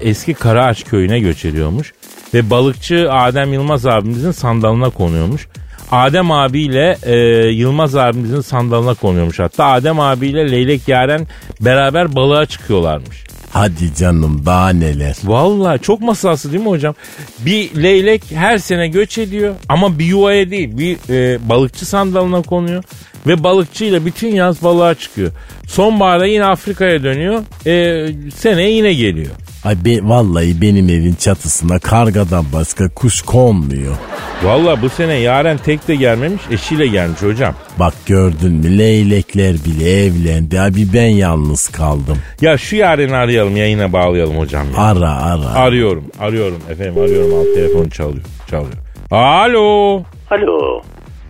eski 0.00 0.34
Karaağaç 0.34 0.84
köyüne 0.84 1.20
göç 1.20 1.44
ediyormuş. 1.44 1.92
Ve 2.34 2.50
balıkçı 2.50 3.12
Adem 3.12 3.52
Yılmaz 3.52 3.86
abimizin 3.86 4.32
sandalına 4.32 4.90
konuyormuş. 4.90 5.48
Adem 5.90 6.30
abiyle 6.30 6.98
e, 7.02 7.16
Yılmaz 7.48 7.96
abimizin 7.96 8.40
sandalına 8.40 8.94
konuyormuş 8.94 9.38
hatta. 9.38 9.64
Adem 9.64 10.00
abiyle 10.00 10.50
Leylek 10.50 10.88
Yaren 10.88 11.26
beraber 11.60 12.14
balığa 12.16 12.46
çıkıyorlarmış. 12.46 13.26
Hadi 13.50 13.94
canım 13.94 14.42
daha 14.46 14.70
neler. 14.70 15.16
Vallahi 15.24 15.80
çok 15.82 16.00
masalsı 16.00 16.52
değil 16.52 16.62
mi 16.62 16.68
hocam? 16.68 16.94
Bir 17.38 17.82
leylek 17.82 18.22
her 18.30 18.58
sene 18.58 18.88
göç 18.88 19.18
ediyor 19.18 19.54
ama 19.68 19.98
bir 19.98 20.04
yuvaya 20.04 20.50
değil 20.50 20.78
bir 20.78 20.96
e, 21.10 21.48
balıkçı 21.48 21.86
sandalına 21.86 22.42
konuyor. 22.42 22.84
Ve 23.26 23.44
balıkçıyla 23.44 24.06
bütün 24.06 24.34
yaz 24.34 24.62
balığa 24.62 24.94
çıkıyor. 24.94 25.32
Sonbaharda 25.66 26.26
yine 26.26 26.44
Afrika'ya 26.44 27.02
dönüyor. 27.02 27.42
E, 27.66 28.06
seneye 28.30 28.70
yine 28.70 28.94
geliyor. 28.94 29.30
Ay 29.66 29.84
be, 29.84 29.98
vallahi 30.02 30.60
benim 30.60 30.88
evin 30.88 31.14
çatısına 31.14 31.78
kargadan 31.78 32.44
başka 32.52 32.88
kuş 32.88 33.22
konmuyor. 33.22 33.96
Vallahi 34.44 34.82
bu 34.82 34.88
sene 34.88 35.14
Yaren 35.14 35.58
tek 35.58 35.88
de 35.88 35.94
gelmemiş 35.94 36.42
eşiyle 36.50 36.86
gelmiş 36.86 37.22
hocam. 37.22 37.54
Bak 37.78 37.94
gördün 38.06 38.52
mü 38.52 38.78
leylekler 38.78 39.54
bile 39.54 40.04
evlendi. 40.04 40.60
Abi 40.60 40.92
ben 40.94 41.06
yalnız 41.06 41.68
kaldım. 41.68 42.18
Ya 42.40 42.58
şu 42.58 42.76
Yaren'i 42.76 43.16
arayalım 43.16 43.56
yayına 43.56 43.92
bağlayalım 43.92 44.38
hocam. 44.38 44.66
Ya. 44.76 44.82
Ara 44.82 45.10
ara. 45.10 45.54
Arıyorum 45.54 46.04
arıyorum 46.20 46.58
efendim 46.70 47.02
arıyorum 47.02 47.38
alt 47.38 47.54
telefon 47.54 47.88
çalıyor 47.88 48.24
çalıyor. 48.50 48.76
Alo. 49.10 50.02
Alo. 50.30 50.82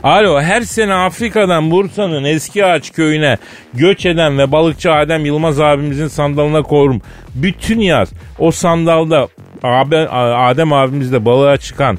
Alo 0.06 0.40
her 0.40 0.60
sene 0.60 0.94
Afrika'dan 0.94 1.70
Bursa'nın 1.70 2.24
eski 2.24 2.64
ağaç 2.64 2.92
köyüne 2.92 3.36
göç 3.74 4.06
eden 4.06 4.38
ve 4.38 4.52
balıkçı 4.52 4.92
Adem 4.92 5.24
Yılmaz 5.24 5.60
abimizin 5.60 6.06
sandalına 6.06 6.62
korum. 6.62 7.00
Bütün 7.34 7.80
yaz 7.80 8.12
o 8.38 8.50
sandalda 8.50 9.28
abi, 9.62 9.96
Adem 9.96 10.72
abimizle 10.72 11.24
balığa 11.24 11.56
çıkan 11.56 11.98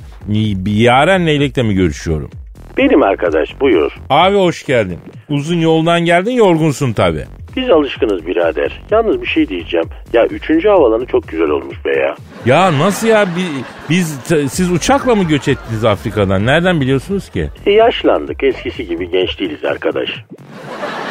yaren 0.65 1.27
leylekle 1.27 1.63
mi 1.63 1.73
görüşüyorum? 1.73 2.29
Benim 2.77 3.03
arkadaş 3.03 3.61
buyur. 3.61 3.91
Abi 4.09 4.35
hoş 4.35 4.65
geldin. 4.65 4.99
Uzun 5.29 5.59
yoldan 5.59 6.01
geldin 6.01 6.31
yorgunsun 6.31 6.93
tabi. 6.93 7.25
Biz 7.57 7.69
alışkınız 7.69 8.27
birader. 8.27 8.81
Yalnız 8.91 9.21
bir 9.21 9.27
şey 9.27 9.47
diyeceğim. 9.49 9.85
Ya 10.13 10.25
üçüncü 10.25 10.69
havalanı 10.69 11.05
çok 11.05 11.27
güzel 11.27 11.49
olmuş 11.49 11.85
be 11.85 11.95
ya. 11.95 12.15
Ya 12.45 12.79
nasıl 12.79 13.07
ya 13.07 13.25
Bi- 13.25 13.63
biz 13.89 14.19
siz 14.49 14.71
uçakla 14.71 15.15
mı 15.15 15.23
göç 15.23 15.47
ettiniz 15.47 15.85
Afrika'dan? 15.85 16.45
Nereden 16.45 16.81
biliyorsunuz 16.81 17.29
ki? 17.29 17.49
E, 17.65 17.71
yaşlandık. 17.71 18.43
Eskisi 18.43 18.87
gibi 18.87 19.09
genç 19.11 19.39
değiliz 19.39 19.65
arkadaş. 19.65 20.09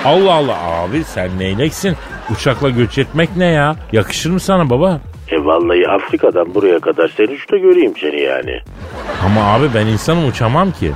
Allah 0.04 0.32
Allah 0.34 0.56
abi 0.60 1.04
sen 1.04 1.30
neyleksin? 1.38 1.96
Uçakla 2.30 2.70
göç 2.70 2.98
etmek 2.98 3.36
ne 3.36 3.46
ya? 3.46 3.76
Yakışır 3.92 4.30
mı 4.30 4.40
sana 4.40 4.70
baba? 4.70 5.00
E 5.30 5.44
vallahi 5.44 5.88
Afrika'dan 5.88 6.54
buraya 6.54 6.78
kadar 6.78 7.12
seni 7.16 7.32
işte 7.34 7.58
göreyim 7.58 7.92
seni 8.00 8.20
yani. 8.20 8.60
Ama 9.24 9.40
abi 9.54 9.66
ben 9.74 9.86
insanım 9.86 10.28
uçamam 10.28 10.72
ki. 10.72 10.92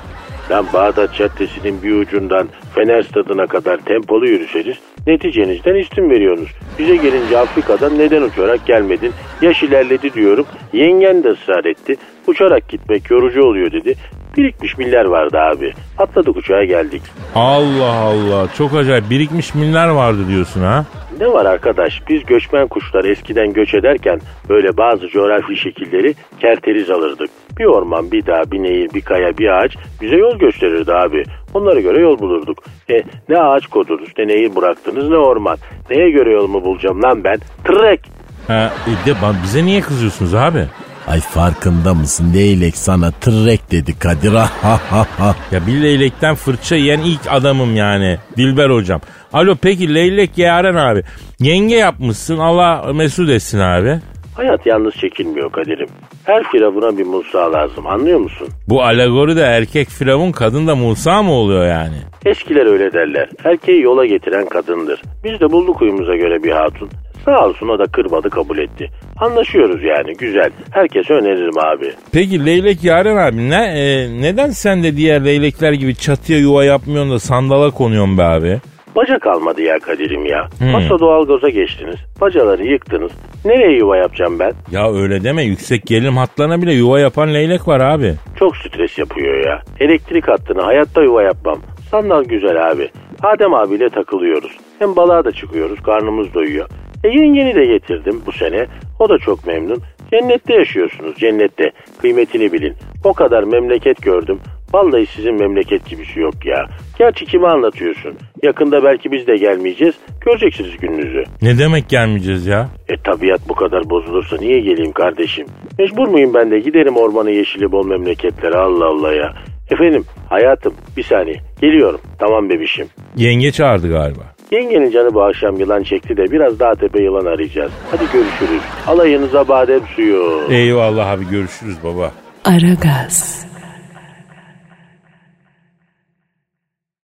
Lan 0.50 0.66
Bağdat 0.72 1.14
Caddesi'nin 1.14 1.82
bir 1.82 1.94
ucundan 1.94 2.48
Fener 2.74 3.02
Stadı'na 3.02 3.46
kadar 3.46 3.76
tempolu 3.78 4.26
yürüseniz 4.28 4.76
neticenizden 5.06 5.74
istim 5.74 6.10
veriyorsunuz. 6.10 6.50
Bize 6.78 6.96
gelince 6.96 7.38
Afrika'dan 7.38 7.98
neden 7.98 8.22
uçarak 8.22 8.66
gelmedin? 8.66 9.12
Yaş 9.42 9.62
ilerledi 9.62 10.12
diyorum. 10.14 10.46
Yengen 10.72 11.24
de 11.24 11.28
ısrar 11.28 11.64
etti. 11.64 11.96
Uçarak 12.26 12.68
gitmek 12.68 13.10
yorucu 13.10 13.42
oluyor 13.42 13.72
dedi. 13.72 13.94
Birikmiş 14.36 14.78
miller 14.78 15.04
vardı 15.04 15.38
abi. 15.38 15.72
Atladık 15.98 16.36
uçağa 16.36 16.64
geldik. 16.64 17.02
Allah 17.34 17.92
Allah 17.94 18.48
çok 18.58 18.74
acayip 18.74 19.10
birikmiş 19.10 19.54
miller 19.54 19.88
vardı 19.88 20.18
diyorsun 20.28 20.60
ha. 20.60 20.84
Ne 21.20 21.32
var 21.32 21.46
arkadaş 21.46 22.00
biz 22.08 22.24
göçmen 22.24 22.68
kuşlar 22.68 23.04
eskiden 23.04 23.52
göç 23.52 23.74
ederken 23.74 24.20
böyle 24.48 24.76
bazı 24.76 25.08
coğrafi 25.08 25.56
şekilleri 25.56 26.14
kerteriz 26.40 26.90
alırdık. 26.90 27.30
Bir 27.60 27.64
orman, 27.64 28.12
bir 28.12 28.26
dağ, 28.26 28.42
bir 28.52 28.62
nehir, 28.62 28.90
bir 28.94 29.00
kaya, 29.00 29.38
bir 29.38 29.48
ağaç 29.48 29.76
bize 30.00 30.16
yol 30.16 30.38
gösterirdi 30.38 30.92
abi. 30.92 31.24
Onlara 31.54 31.80
göre 31.80 32.00
yol 32.00 32.18
bulurduk. 32.18 32.58
E, 32.90 33.02
ne 33.28 33.38
ağaç 33.38 33.66
kodunuz, 33.66 34.08
ne 34.18 34.28
nehir 34.28 34.56
bıraktınız, 34.56 35.08
ne 35.08 35.16
orman. 35.16 35.58
Neye 35.90 36.10
göre 36.10 36.32
yolumu 36.32 36.64
bulacağım 36.64 37.02
lan 37.02 37.24
ben? 37.24 37.38
Trek! 37.64 38.00
Ha, 38.46 38.72
e 38.86 39.06
de 39.06 39.14
bize 39.44 39.64
niye 39.64 39.80
kızıyorsunuz 39.80 40.34
abi? 40.34 40.66
Ay 41.08 41.20
farkında 41.20 41.94
mısın 41.94 42.34
leylek 42.34 42.76
sana 42.76 43.10
tırrek 43.10 43.70
dedi 43.70 43.98
Kadir. 43.98 44.32
Ha, 44.34 44.48
ha, 44.62 44.80
ha, 44.90 45.06
ha. 45.18 45.34
Ya 45.52 45.66
bir 45.66 45.82
leylekten 45.82 46.34
fırça 46.34 46.76
yiyen 46.76 47.00
ilk 47.00 47.20
adamım 47.30 47.76
yani. 47.76 48.18
Dilber 48.36 48.70
hocam. 48.70 49.00
Alo 49.32 49.56
peki 49.62 49.94
leylek 49.94 50.38
Yaren 50.38 50.74
abi. 50.74 51.02
Yenge 51.40 51.74
yapmışsın 51.74 52.38
Allah 52.38 52.92
mesut 52.92 53.30
etsin 53.30 53.58
abi. 53.58 54.00
Hayat 54.40 54.66
yalnız 54.66 54.94
çekilmiyor 54.94 55.52
Kadir'im. 55.52 55.88
Her 56.24 56.42
firavuna 56.42 56.98
bir 56.98 57.06
Musa 57.06 57.52
lazım 57.52 57.86
anlıyor 57.86 58.18
musun? 58.20 58.48
Bu 58.68 58.82
alegori 58.82 59.36
de 59.36 59.42
erkek 59.42 59.88
firavun 59.88 60.32
kadın 60.32 60.66
da 60.66 60.76
Musa 60.76 61.22
mı 61.22 61.32
oluyor 61.32 61.66
yani? 61.66 61.96
Eskiler 62.26 62.66
öyle 62.66 62.92
derler. 62.92 63.28
Erkeği 63.44 63.82
yola 63.82 64.06
getiren 64.06 64.48
kadındır. 64.48 65.02
Biz 65.24 65.40
de 65.40 65.50
bulduk 65.52 65.82
uyumuza 65.82 66.16
göre 66.16 66.42
bir 66.42 66.50
hatun. 66.50 66.88
Sağ 67.24 67.46
olsun 67.46 67.68
o 67.68 67.78
da 67.78 67.84
kırmadı 67.84 68.30
kabul 68.30 68.58
etti. 68.58 68.90
Anlaşıyoruz 69.16 69.84
yani 69.84 70.12
güzel. 70.18 70.50
Herkese 70.70 71.14
öneririm 71.14 71.58
abi. 71.58 71.92
Peki 72.12 72.46
leylek 72.46 72.84
Yaren 72.84 73.16
abi 73.16 73.50
ne, 73.50 73.64
e, 73.64 74.08
neden 74.22 74.50
sen 74.50 74.82
de 74.82 74.96
diğer 74.96 75.24
leylekler 75.24 75.72
gibi 75.72 75.94
çatıya 75.94 76.38
yuva 76.38 76.64
yapmıyorsun 76.64 77.12
da 77.12 77.18
sandala 77.18 77.70
konuyorsun 77.70 78.18
be 78.18 78.22
abi? 78.22 78.58
Baca 78.96 79.18
kalmadı 79.18 79.62
ya 79.62 79.78
Kadir'im 79.78 80.26
ya. 80.26 80.48
Masa 80.72 80.98
doğalgaza 80.98 81.48
geçtiniz. 81.48 81.96
Bacaları 82.20 82.64
yıktınız. 82.64 83.12
Nereye 83.44 83.76
yuva 83.78 83.96
yapacağım 83.96 84.38
ben? 84.38 84.52
Ya 84.70 84.92
öyle 84.92 85.24
deme 85.24 85.42
yüksek 85.42 85.86
gerilim 85.86 86.16
hatlarına 86.16 86.62
bile 86.62 86.72
yuva 86.72 87.00
yapan 87.00 87.34
leylek 87.34 87.68
var 87.68 87.80
abi. 87.80 88.14
Çok 88.38 88.56
stres 88.56 88.98
yapıyor 88.98 89.46
ya. 89.46 89.62
Elektrik 89.80 90.28
hattını 90.28 90.62
hayatta 90.62 91.02
yuva 91.02 91.22
yapmam. 91.22 91.58
Sandal 91.90 92.24
güzel 92.24 92.70
abi. 92.70 92.88
Adem 93.22 93.54
abiyle 93.54 93.88
takılıyoruz. 93.88 94.52
Hem 94.78 94.96
balığa 94.96 95.24
da 95.24 95.32
çıkıyoruz. 95.32 95.80
Karnımız 95.82 96.34
doyuyor. 96.34 96.68
E 97.04 97.08
yengeni 97.08 97.54
de 97.54 97.66
getirdim 97.66 98.22
bu 98.26 98.32
sene. 98.32 98.66
O 98.98 99.08
da 99.08 99.18
çok 99.18 99.46
memnun. 99.46 99.82
Cennette 100.12 100.54
yaşıyorsunuz 100.54 101.14
cennette. 101.16 101.70
Kıymetini 102.00 102.52
bilin. 102.52 102.74
O 103.04 103.12
kadar 103.12 103.42
memleket 103.42 104.02
gördüm. 104.02 104.38
Vallahi 104.74 105.06
sizin 105.06 105.34
memleket 105.34 105.86
gibisi 105.90 106.20
yok 106.20 106.34
ya. 106.46 106.66
Gerçi 106.98 107.24
kime 107.24 107.46
anlatıyorsun? 107.48 108.14
Yakında 108.42 108.84
belki 108.84 109.12
biz 109.12 109.26
de 109.26 109.36
gelmeyeceğiz. 109.36 109.94
Göreceksiniz 110.20 110.76
gününüzü. 110.76 111.24
Ne 111.42 111.58
demek 111.58 111.88
gelmeyeceğiz 111.88 112.46
ya? 112.46 112.68
E 112.88 112.96
tabiat 112.96 113.40
bu 113.48 113.54
kadar 113.54 113.90
bozulursa 113.90 114.36
niye 114.40 114.60
geleyim 114.60 114.92
kardeşim? 114.92 115.46
Mecbur 115.78 116.08
muyum 116.08 116.34
ben 116.34 116.50
de 116.50 116.58
giderim 116.58 116.96
ormanı 116.96 117.30
yeşili 117.30 117.72
bol 117.72 117.86
memleketlere 117.86 118.56
Allah 118.56 118.86
Allah 118.86 119.12
ya. 119.14 119.34
Efendim 119.70 120.04
hayatım 120.28 120.74
bir 120.96 121.02
saniye 121.02 121.36
geliyorum 121.60 122.00
tamam 122.18 122.48
bebişim. 122.50 122.86
Yenge 123.16 123.52
çağırdı 123.52 123.88
galiba. 123.88 124.22
Yengenin 124.52 124.90
canı 124.90 125.14
bu 125.14 125.22
akşam 125.22 125.56
yılan 125.60 125.82
çekti 125.82 126.16
de 126.16 126.22
biraz 126.32 126.60
daha 126.60 126.74
tepe 126.74 127.02
yılan 127.02 127.24
arayacağız. 127.26 127.72
Hadi 127.90 128.02
görüşürüz. 128.12 128.62
Alayınıza 128.86 129.48
badem 129.48 129.80
suyu. 129.96 130.40
Eyvallah 130.50 131.10
abi 131.10 131.24
görüşürüz 131.30 131.76
baba. 131.84 132.12
Aragaz. 132.44 133.49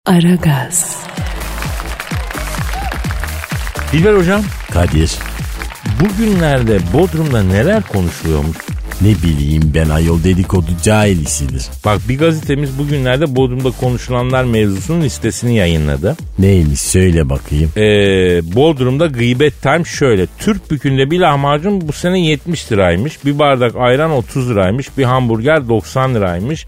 Aragaz. 0.06 1.06
Dilber 3.92 4.14
hocam 4.14 4.42
Kadir 4.72 5.12
bugünlerde 6.00 6.78
Bodrum'da 6.92 7.42
neler 7.42 7.82
konuşuluyormuş? 7.82 8.56
ne 9.00 9.08
bileyim 9.08 9.72
ben 9.74 9.88
ayol 9.88 10.24
dedikodu 10.24 10.66
cahil 10.82 11.26
işidir. 11.26 11.62
Bak 11.84 12.00
bir 12.08 12.18
gazetemiz 12.18 12.78
bugünlerde 12.78 13.36
Bodrum'da 13.36 13.70
konuşulanlar 13.70 14.44
mevzusunun 14.44 15.02
listesini 15.02 15.56
yayınladı. 15.56 16.16
Neymiş 16.38 16.80
söyle 16.80 17.28
bakayım. 17.28 17.70
Ee, 17.76 17.82
Bodrum'da 18.54 19.06
gıybet 19.06 19.62
time 19.62 19.84
şöyle. 19.84 20.26
Türk 20.38 20.70
bükünde 20.70 21.10
bir 21.10 21.20
lahmacun 21.20 21.88
bu 21.88 21.92
sene 21.92 22.20
70 22.20 22.72
liraymış. 22.72 23.24
Bir 23.24 23.38
bardak 23.38 23.76
ayran 23.76 24.10
30 24.10 24.50
liraymış. 24.50 24.98
Bir 24.98 25.04
hamburger 25.04 25.68
90 25.68 26.14
liraymış. 26.14 26.66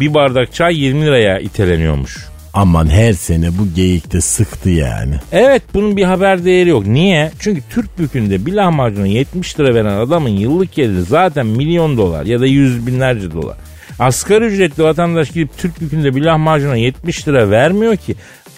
Bir 0.00 0.14
bardak 0.14 0.54
çay 0.54 0.78
20 0.80 1.06
liraya 1.06 1.38
iteleniyormuş. 1.38 2.27
Aman 2.54 2.86
her 2.86 3.12
sene 3.12 3.58
bu 3.58 3.74
geyikte 3.74 4.20
sıktı 4.20 4.70
yani. 4.70 5.14
Evet 5.32 5.62
bunun 5.74 5.96
bir 5.96 6.04
haber 6.04 6.44
değeri 6.44 6.68
yok. 6.68 6.86
Niye? 6.86 7.32
Çünkü 7.38 7.62
Türk 7.70 7.98
bükünde 7.98 8.46
bir 8.46 8.52
lahmacuna 8.52 9.06
70 9.06 9.60
lira 9.60 9.74
veren 9.74 9.96
adamın 9.98 10.28
yıllık 10.28 10.72
geliri 10.72 11.02
zaten 11.02 11.46
milyon 11.46 11.96
dolar 11.96 12.24
ya 12.26 12.40
da 12.40 12.46
yüz 12.46 12.86
binlerce 12.86 13.32
dolar. 13.32 13.56
Asgari 13.98 14.44
ücretli 14.44 14.82
vatandaş 14.82 15.30
gidip 15.30 15.58
Türk 15.58 15.80
bükünde 15.80 16.16
bir 16.16 16.22
lahmacuna 16.22 16.76
70 16.76 17.28
lira 17.28 17.50
vermiyor 17.50 17.96
ki. 17.96 18.14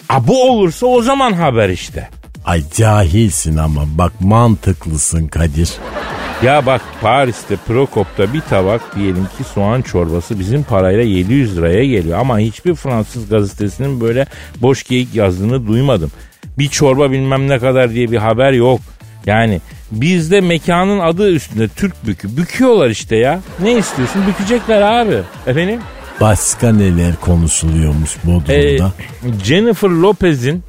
A 0.08 0.26
bu 0.26 0.50
olursa 0.50 0.86
o 0.86 1.02
zaman 1.02 1.32
haber 1.32 1.68
işte. 1.68 2.08
Ay 2.44 2.62
cahilsin 2.76 3.56
ama 3.56 3.82
bak 3.98 4.12
mantıklısın 4.20 5.26
Kadir. 5.26 5.70
Ya 6.42 6.66
bak 6.66 6.80
Paris'te 7.00 7.56
Prokop'ta 7.56 8.32
bir 8.32 8.40
tabak 8.40 8.96
diyelim 8.96 9.24
ki 9.24 9.44
soğan 9.54 9.82
çorbası 9.82 10.38
bizim 10.38 10.62
parayla 10.62 11.02
700 11.02 11.56
liraya 11.56 11.84
geliyor. 11.86 12.18
Ama 12.18 12.38
hiçbir 12.38 12.74
Fransız 12.74 13.28
gazetesinin 13.28 14.00
böyle 14.00 14.26
boş 14.62 14.82
geyik 14.82 15.14
yazdığını 15.14 15.66
duymadım. 15.66 16.10
Bir 16.58 16.68
çorba 16.68 17.10
bilmem 17.10 17.48
ne 17.48 17.58
kadar 17.58 17.90
diye 17.90 18.10
bir 18.10 18.16
haber 18.16 18.52
yok. 18.52 18.80
Yani 19.26 19.60
bizde 19.90 20.40
mekanın 20.40 20.98
adı 20.98 21.30
üstünde 21.32 21.68
Türk 21.68 22.06
bükü. 22.06 22.36
Büküyorlar 22.36 22.90
işte 22.90 23.16
ya. 23.16 23.40
Ne 23.62 23.78
istiyorsun? 23.78 24.22
Bükecekler 24.28 24.82
abi. 24.82 25.16
Efendim? 25.46 25.80
Başka 26.20 26.72
neler 26.72 27.16
konuşuluyormuş 27.16 28.16
Ee, 28.16 28.26
Bodrum'da? 28.26 28.92
Jennifer 29.44 29.88
Lopez'in 29.88 30.62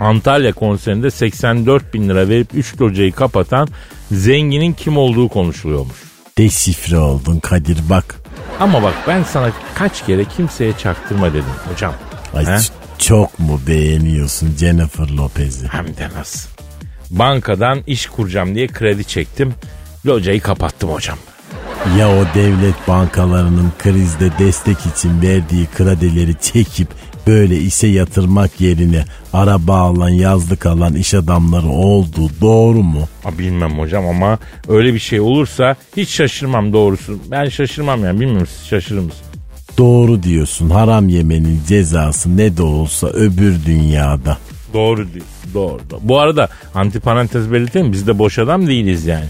Antalya 0.00 0.52
konserinde 0.52 1.10
84 1.10 1.94
bin 1.94 2.08
lira 2.08 2.28
verip 2.28 2.48
3 2.54 2.80
locayı 2.80 3.12
kapatan 3.12 3.68
zenginin 4.10 4.72
kim 4.72 4.96
olduğu 4.98 5.28
konuşuluyormuş. 5.28 5.96
Deşifre 6.38 6.98
oldun 6.98 7.38
Kadir 7.38 7.78
bak. 7.90 8.14
Ama 8.60 8.82
bak 8.82 8.94
ben 9.08 9.22
sana 9.22 9.52
kaç 9.74 10.06
kere 10.06 10.24
kimseye 10.24 10.72
çaktırma 10.78 11.30
dedim 11.30 11.44
hocam. 11.72 11.94
Ay 12.34 12.46
He? 12.46 12.58
çok 12.98 13.38
mu 13.38 13.60
beğeniyorsun 13.66 14.56
Jennifer 14.56 15.08
Lopez'i? 15.08 15.68
Hem 15.68 15.86
de 15.86 16.08
nasıl. 16.18 16.48
Bankadan 17.10 17.82
iş 17.86 18.06
kuracağım 18.06 18.54
diye 18.54 18.66
kredi 18.66 19.04
çektim. 19.04 19.54
Locayı 20.06 20.40
kapattım 20.40 20.90
hocam. 20.90 21.18
Ya 21.98 22.08
o 22.10 22.24
devlet 22.34 22.88
bankalarının 22.88 23.72
krizde 23.78 24.30
destek 24.38 24.76
için 24.86 25.22
verdiği 25.22 25.66
kredileri 25.76 26.34
çekip 26.40 26.88
böyle 27.28 27.56
işe 27.56 27.86
yatırmak 27.86 28.60
yerine 28.60 29.04
araba 29.32 29.76
alan 29.80 30.08
yazlık 30.08 30.66
alan 30.66 30.94
iş 30.94 31.14
adamları 31.14 31.68
olduğu 31.68 32.30
doğru 32.40 32.82
mu? 32.82 33.08
Ha, 33.22 33.38
bilmem 33.38 33.78
hocam 33.78 34.06
ama 34.06 34.38
öyle 34.68 34.94
bir 34.94 34.98
şey 34.98 35.20
olursa 35.20 35.76
hiç 35.96 36.08
şaşırmam 36.08 36.72
doğrusu. 36.72 37.18
Ben 37.30 37.48
şaşırmam 37.48 38.04
yani 38.04 38.20
bilmiyorum 38.20 38.46
siz 38.46 38.66
şaşırır 38.66 39.00
mısınız? 39.00 39.28
Doğru 39.78 40.22
diyorsun 40.22 40.70
haram 40.70 41.08
yemenin 41.08 41.60
cezası 41.68 42.36
ne 42.36 42.56
de 42.56 42.62
olsa 42.62 43.06
öbür 43.06 43.56
dünyada. 43.66 44.38
Doğru 44.74 45.12
diyor. 45.14 45.26
Doğru. 45.54 45.80
doğru. 45.90 46.00
Bu 46.02 46.18
arada 46.18 46.48
antiparantez 46.74 47.52
belirtelim 47.52 47.92
biz 47.92 48.06
de 48.06 48.18
boş 48.18 48.38
adam 48.38 48.66
değiliz 48.66 49.06
yani. 49.06 49.26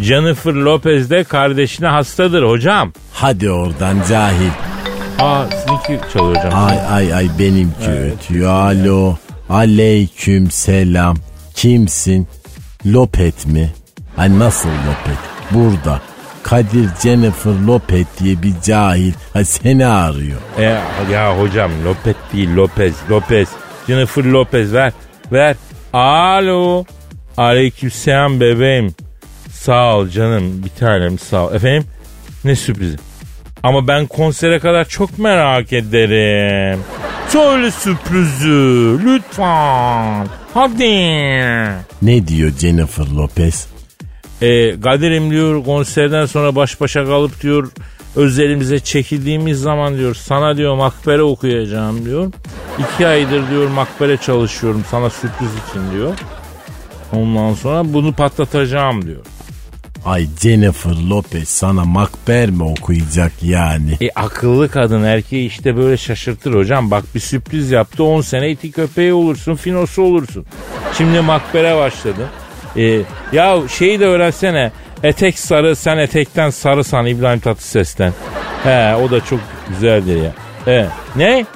Jennifer 0.00 0.52
Lopez 0.52 1.10
de 1.10 1.24
kardeşine 1.24 1.86
hastadır 1.86 2.42
hocam. 2.42 2.92
Hadi 3.12 3.50
oradan 3.50 3.96
cahil. 4.08 4.71
Aa 5.18 5.44
sizinki 5.50 6.00
çalıyor 6.12 6.36
hocam. 6.36 6.66
Ay 6.66 6.78
ay 6.90 7.14
ay 7.14 7.28
benimki 7.38 7.90
ötüyor. 7.90 8.50
Alo. 8.50 9.16
Aleyküm 9.50 10.50
selam. 10.50 11.16
Kimsin? 11.54 12.28
Lopet 12.86 13.46
mi? 13.46 13.72
Ay 14.18 14.38
nasıl 14.38 14.68
Lopet? 14.68 15.18
Burada. 15.50 16.00
Kadir 16.42 16.88
Jennifer 17.02 17.52
Lopet 17.66 18.06
diye 18.20 18.42
bir 18.42 18.52
cahil 18.64 19.12
ha 19.32 19.44
seni 19.44 19.86
arıyor. 19.86 20.40
E, 20.58 20.62
ya 21.12 21.38
hocam 21.40 21.70
Lopez 21.84 22.14
değil 22.32 22.56
Lopez 22.56 22.94
Lopez. 23.10 23.48
Jennifer 23.86 24.24
Lopez 24.24 24.72
ver 24.72 24.92
ver. 25.32 25.56
Alo. 25.92 26.84
Aleykümselam 27.36 28.40
bebeğim. 28.40 28.94
Sağ 29.50 29.96
ol 29.96 30.08
canım 30.08 30.62
bir 30.64 30.68
tanem 30.80 31.18
sağ 31.18 31.46
ol. 31.46 31.54
Efendim 31.54 31.84
ne 32.44 32.56
sürprizi. 32.56 32.96
Ama 33.62 33.88
ben 33.88 34.06
konsere 34.06 34.58
kadar 34.58 34.84
çok 34.84 35.18
merak 35.18 35.72
ederim. 35.72 36.80
Söyle 37.28 37.70
sürprizi 37.70 38.48
lütfen. 39.04 40.26
Hadi. 40.54 40.84
Ne 42.02 42.28
diyor 42.28 42.50
Jennifer 42.58 43.06
Lopez? 43.16 43.66
E, 44.42 44.80
Kadir'im 44.80 45.30
diyor 45.30 45.64
konserden 45.64 46.26
sonra 46.26 46.56
baş 46.56 46.80
başa 46.80 47.04
kalıp 47.04 47.42
diyor 47.42 47.70
özelimize 48.16 48.78
çekildiğimiz 48.80 49.60
zaman 49.60 49.96
diyor 49.96 50.14
sana 50.14 50.56
diyor 50.56 50.76
makbere 50.76 51.22
okuyacağım 51.22 52.04
diyor. 52.04 52.32
İki 52.78 53.06
aydır 53.06 53.50
diyor 53.50 53.68
makbere 53.68 54.16
çalışıyorum 54.16 54.84
sana 54.90 55.10
sürpriz 55.10 55.50
için 55.68 55.92
diyor. 55.92 56.14
Ondan 57.12 57.54
sonra 57.54 57.94
bunu 57.94 58.12
patlatacağım 58.12 59.06
diyor. 59.06 59.24
Ay 60.04 60.26
Jennifer 60.40 60.96
Lopez 61.10 61.48
sana 61.48 61.84
makber 61.84 62.50
mi 62.50 62.62
okuyacak 62.62 63.32
yani? 63.42 63.96
E 64.00 64.10
akıllı 64.14 64.68
kadın 64.68 65.02
erkeği 65.02 65.46
işte 65.46 65.76
böyle 65.76 65.96
şaşırtır 65.96 66.54
hocam. 66.54 66.90
Bak 66.90 67.04
bir 67.14 67.20
sürpriz 67.20 67.70
yaptı 67.70 68.04
10 68.04 68.20
sene 68.20 68.50
iti 68.50 68.70
köpeği 68.72 69.12
olursun 69.12 69.54
finosu 69.54 70.02
olursun. 70.02 70.46
Şimdi 70.98 71.20
makbere 71.20 71.76
başladı. 71.76 72.28
E, 72.76 73.00
ya 73.32 73.58
şeyi 73.78 74.00
de 74.00 74.06
öğrensene. 74.06 74.72
Etek 75.02 75.38
sarı 75.38 75.76
sen 75.76 75.98
etekten 75.98 76.50
sarısan 76.50 77.06
İbrahim 77.06 77.40
Tatlıses'ten. 77.40 78.12
He 78.64 78.94
o 78.94 79.10
da 79.10 79.24
çok 79.24 79.40
güzeldir 79.68 80.22
ya. 80.22 80.32
E, 80.66 80.86
ne? 81.16 81.46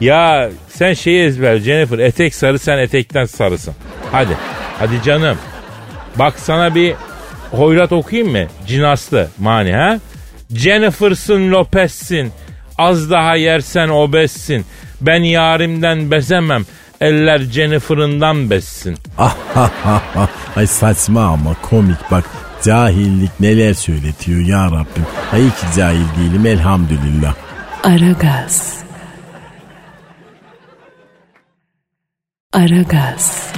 Ya 0.00 0.50
sen 0.68 0.94
şeyi 0.94 1.22
ezber 1.22 1.58
Jennifer 1.58 1.98
etek 1.98 2.34
sarı 2.34 2.58
sen 2.58 2.78
etekten 2.78 3.24
sarısın. 3.24 3.74
Hadi. 4.12 4.36
Hadi 4.78 5.02
canım. 5.04 5.38
Bak 6.16 6.34
sana 6.38 6.74
bir 6.74 6.94
hoyrat 7.52 7.92
okuyayım 7.92 8.32
mı? 8.32 8.44
Cinaslı 8.66 9.28
mani 9.38 9.72
ha? 9.72 9.98
Jennifer'sın 10.54 11.50
Lopez'sin. 11.50 12.32
Az 12.78 13.10
daha 13.10 13.36
yersen 13.36 13.88
obezsin. 13.88 14.64
Ben 15.00 15.22
yarimden 15.22 16.10
bezemem. 16.10 16.64
Eller 17.00 17.38
Jennifer'ından 17.38 18.50
bezsin. 18.50 18.96
Ah. 19.18 19.36
Ay 20.56 20.66
saçma 20.66 21.24
ama 21.24 21.54
komik 21.62 22.10
bak. 22.10 22.24
Cahillik 22.62 23.40
neler 23.40 23.74
söyletiyor 23.74 24.40
ya 24.40 24.66
Rabbim. 24.66 25.06
Ay 25.32 25.40
ki 25.46 25.76
cahil 25.76 26.06
değilim 26.18 26.46
elhamdülillah. 26.46 27.34
Aragaz. 27.84 28.74
Aragaz. 32.52 33.52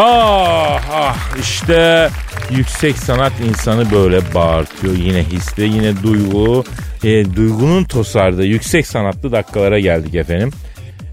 Ah 0.00 0.80
ah 0.92 1.16
işte 1.40 2.08
yüksek 2.50 2.98
sanat 2.98 3.32
insanı 3.48 3.90
böyle 3.90 4.20
bağırtıyor. 4.34 4.94
Yine 4.94 5.24
hisle 5.24 5.64
yine 5.64 6.02
duygu. 6.02 6.64
E, 7.04 7.34
duygunun 7.36 7.84
tosardığı 7.84 8.44
yüksek 8.44 8.86
sanatlı 8.86 9.32
dakikalara 9.32 9.78
geldik 9.78 10.14
efendim. 10.14 10.50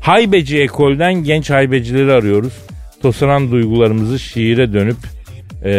Haybeci 0.01 0.61
ekolden 0.61 1.13
genç 1.13 1.49
haybecileri 1.49 2.13
arıyoruz. 2.13 2.53
Tosaran 3.01 3.51
duygularımızı 3.51 4.19
şiire 4.19 4.73
dönüp 4.73 4.97
e, 5.65 5.73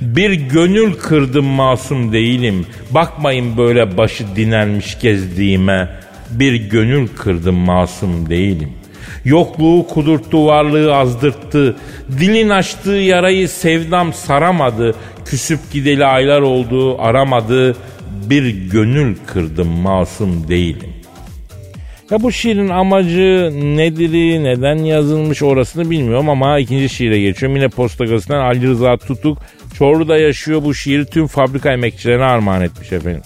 Bir 0.00 0.32
gönül 0.32 0.94
kırdım 0.94 1.44
masum 1.44 2.12
değilim. 2.12 2.66
Bakmayın 2.90 3.56
böyle 3.56 3.96
başı 3.96 4.36
dinlenmiş 4.36 4.98
gezdiğime. 5.00 6.00
Bir 6.30 6.54
gönül 6.54 7.08
kırdım 7.08 7.54
masum 7.54 8.30
değilim. 8.30 8.72
Yokluğu 9.24 9.86
kudurttu, 9.86 10.46
varlığı 10.46 10.96
azdırttı. 10.96 11.76
Dilin 12.18 12.48
açtığı 12.48 12.90
yarayı 12.90 13.48
sevdam 13.48 14.12
saramadı. 14.12 14.94
Küsüp 15.24 15.72
gideli 15.72 16.04
aylar 16.04 16.40
oldu, 16.40 17.00
aramadı. 17.00 17.76
Bir 18.30 18.70
gönül 18.70 19.16
kırdım, 19.26 19.68
masum 19.68 20.48
değilim. 20.48 20.90
Ya 22.10 22.22
bu 22.22 22.32
şiirin 22.32 22.68
amacı 22.68 23.52
nedir, 23.76 24.44
neden 24.44 24.76
yazılmış 24.76 25.42
orasını 25.42 25.90
bilmiyorum 25.90 26.28
ama 26.28 26.58
ikinci 26.58 26.88
şiire 26.88 27.20
geçiyorum. 27.20 27.56
Yine 27.56 27.68
Posta 27.68 28.04
Gazetesi'nden 28.04 28.40
Ali 28.40 28.66
Rıza 28.66 28.96
Tutuk 28.96 29.38
Çorlu'da 29.78 30.18
yaşıyor 30.18 30.64
bu 30.64 30.74
şiiri 30.74 31.06
tüm 31.06 31.26
fabrika 31.26 31.72
emekçilerine 31.72 32.24
armağan 32.24 32.62
etmiş 32.62 32.92
efendim. 32.92 33.22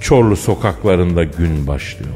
Çorlu 0.00 0.36
sokaklarında 0.36 1.24
gün 1.24 1.66
başlıyor. 1.66 2.14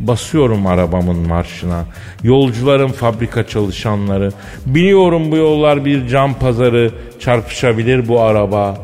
Basıyorum 0.00 0.66
arabamın 0.66 1.16
marşına. 1.16 1.84
Yolcuların 2.22 2.88
fabrika 2.88 3.46
çalışanları. 3.46 4.32
Biliyorum 4.66 5.32
bu 5.32 5.36
yollar 5.36 5.84
bir 5.84 6.08
cam 6.08 6.34
pazarı. 6.34 6.90
Çarpışabilir 7.20 8.08
bu 8.08 8.20
araba. 8.20 8.78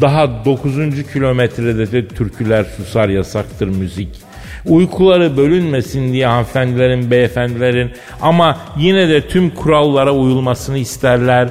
Daha 0.00 0.44
9. 0.44 0.72
kilometrede 1.12 1.92
de 1.92 2.08
türküler 2.08 2.64
susar 2.76 3.08
yasaktır 3.08 3.68
müzik. 3.68 4.08
Uykuları 4.66 5.36
bölünmesin 5.36 6.12
diye 6.12 6.26
hanımefendilerin, 6.26 7.10
beyefendilerin 7.10 7.90
ama 8.22 8.58
yine 8.78 9.08
de 9.08 9.28
tüm 9.28 9.50
kurallara 9.50 10.12
uyulmasını 10.12 10.78
isterler. 10.78 11.48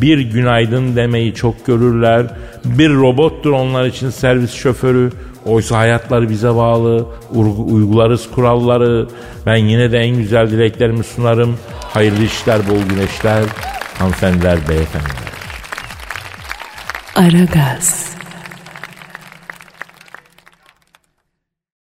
Bir 0.00 0.18
günaydın 0.18 0.96
demeyi 0.96 1.34
çok 1.34 1.66
görürler. 1.66 2.26
Bir 2.64 2.90
robottur 2.90 3.50
onlar 3.50 3.86
için 3.86 4.10
servis 4.10 4.52
şoförü. 4.52 5.10
Oysa 5.46 5.78
hayatları 5.78 6.30
bize 6.30 6.54
bağlı. 6.54 7.06
Urgu- 7.34 7.72
Uygularız 7.72 8.30
kuralları. 8.30 9.08
Ben 9.46 9.56
yine 9.56 9.92
de 9.92 9.98
en 9.98 10.16
güzel 10.16 10.50
dileklerimi 10.50 11.04
sunarım. 11.04 11.58
Hayırlı 11.92 12.24
işler, 12.24 12.68
bol 12.68 12.82
güneşler. 12.88 13.42
Hanımefendiler, 13.98 14.58
beyefendiler. 14.68 15.24
Aragaz. 17.14 18.14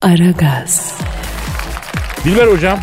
Aragaz. 0.01 0.93
Dilber 2.23 2.47
hocam, 2.47 2.79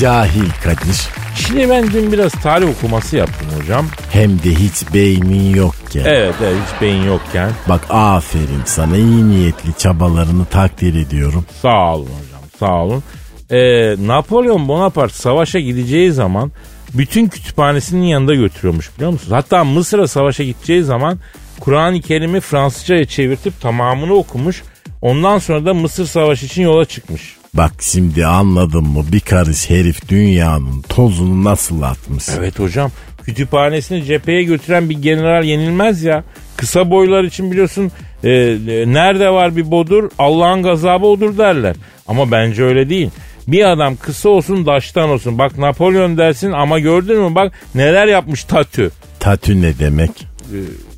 Cahil 0.00 0.50
Kadir. 0.64 1.08
Şimdi 1.46 1.70
ben 1.70 1.90
dün 1.92 2.12
biraz 2.12 2.32
tarih 2.32 2.68
okuması 2.68 3.16
yaptım 3.16 3.48
hocam. 3.60 3.86
Hem 4.10 4.38
de 4.38 4.50
hiç 4.50 4.94
beynin 4.94 5.56
yokken. 5.56 6.04
Evet, 6.04 6.34
evet 6.42 6.56
hiç 6.66 6.80
beyin 6.80 7.02
yokken. 7.02 7.50
Bak 7.68 7.80
aferin 7.90 8.62
sana 8.64 8.96
iyi 8.96 9.28
niyetli 9.28 9.78
çabalarını 9.78 10.44
takdir 10.44 11.06
ediyorum. 11.06 11.44
Sağ 11.62 11.94
olun 11.94 12.04
hocam, 12.04 12.40
sağ 12.58 12.74
olun. 12.74 13.02
Ee, 13.50 14.06
Napolyon 14.06 14.68
Bonaparte 14.68 15.14
savaşa 15.14 15.58
gideceği 15.60 16.12
zaman 16.12 16.52
bütün 16.94 17.28
kütüphanesinin 17.28 18.06
yanında 18.06 18.34
götürüyormuş 18.34 18.96
biliyor 18.96 19.10
musunuz? 19.10 19.32
Hatta 19.32 19.64
Mısır'a 19.64 20.08
savaşa 20.08 20.44
gideceği 20.44 20.82
zaman 20.82 21.18
Kur'an-ı 21.60 22.00
Kerim'i 22.00 22.40
Fransızca'ya 22.40 23.04
çevirtip 23.04 23.60
tamamını 23.60 24.14
okumuş. 24.14 24.62
Ondan 25.02 25.38
sonra 25.38 25.64
da 25.64 25.74
Mısır 25.74 26.06
Savaşı 26.06 26.46
için 26.46 26.62
yola 26.62 26.84
çıkmış. 26.84 27.35
Bak 27.56 27.72
şimdi 27.80 28.26
anladın 28.26 28.84
mı 28.84 29.04
bir 29.12 29.20
karış 29.20 29.70
herif 29.70 30.08
dünyanın 30.08 30.82
tozunu 30.82 31.44
nasıl 31.44 31.82
atmış. 31.82 32.24
Evet 32.38 32.58
hocam 32.58 32.90
kütüphanesini 33.24 34.04
cepheye 34.04 34.42
götüren 34.42 34.90
bir 34.90 35.02
general 35.02 35.44
yenilmez 35.44 36.02
ya. 36.02 36.24
Kısa 36.56 36.90
boylar 36.90 37.24
için 37.24 37.50
biliyorsun 37.50 37.92
e, 38.24 38.30
e, 38.30 38.92
nerede 38.92 39.30
var 39.30 39.56
bir 39.56 39.70
bodur 39.70 40.10
Allah'ın 40.18 40.62
gazabı 40.62 41.06
odur 41.06 41.38
derler. 41.38 41.76
Ama 42.08 42.30
bence 42.30 42.64
öyle 42.64 42.88
değil. 42.88 43.10
Bir 43.48 43.64
adam 43.70 43.96
kısa 43.96 44.28
olsun 44.28 44.66
daştan 44.66 45.10
olsun. 45.10 45.38
Bak 45.38 45.58
Napolyon 45.58 46.18
dersin 46.18 46.52
ama 46.52 46.78
gördün 46.78 47.18
mü 47.18 47.34
bak 47.34 47.52
neler 47.74 48.06
yapmış 48.06 48.44
Tatü. 48.44 48.90
Tatü 49.20 49.62
ne 49.62 49.78
demek? 49.78 50.10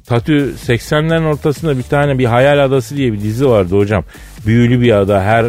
Tatü 0.07 0.55
80'lerin 0.67 1.25
ortasında 1.25 1.79
bir 1.79 1.83
tane 1.83 2.19
bir 2.19 2.25
Hayal 2.25 2.65
Adası 2.65 2.97
diye 2.97 3.13
bir 3.13 3.21
dizi 3.21 3.49
vardı 3.49 3.77
hocam. 3.77 4.05
Büyülü 4.49 4.81
bir 4.81 4.93
ada 4.93 5.23
her 5.23 5.45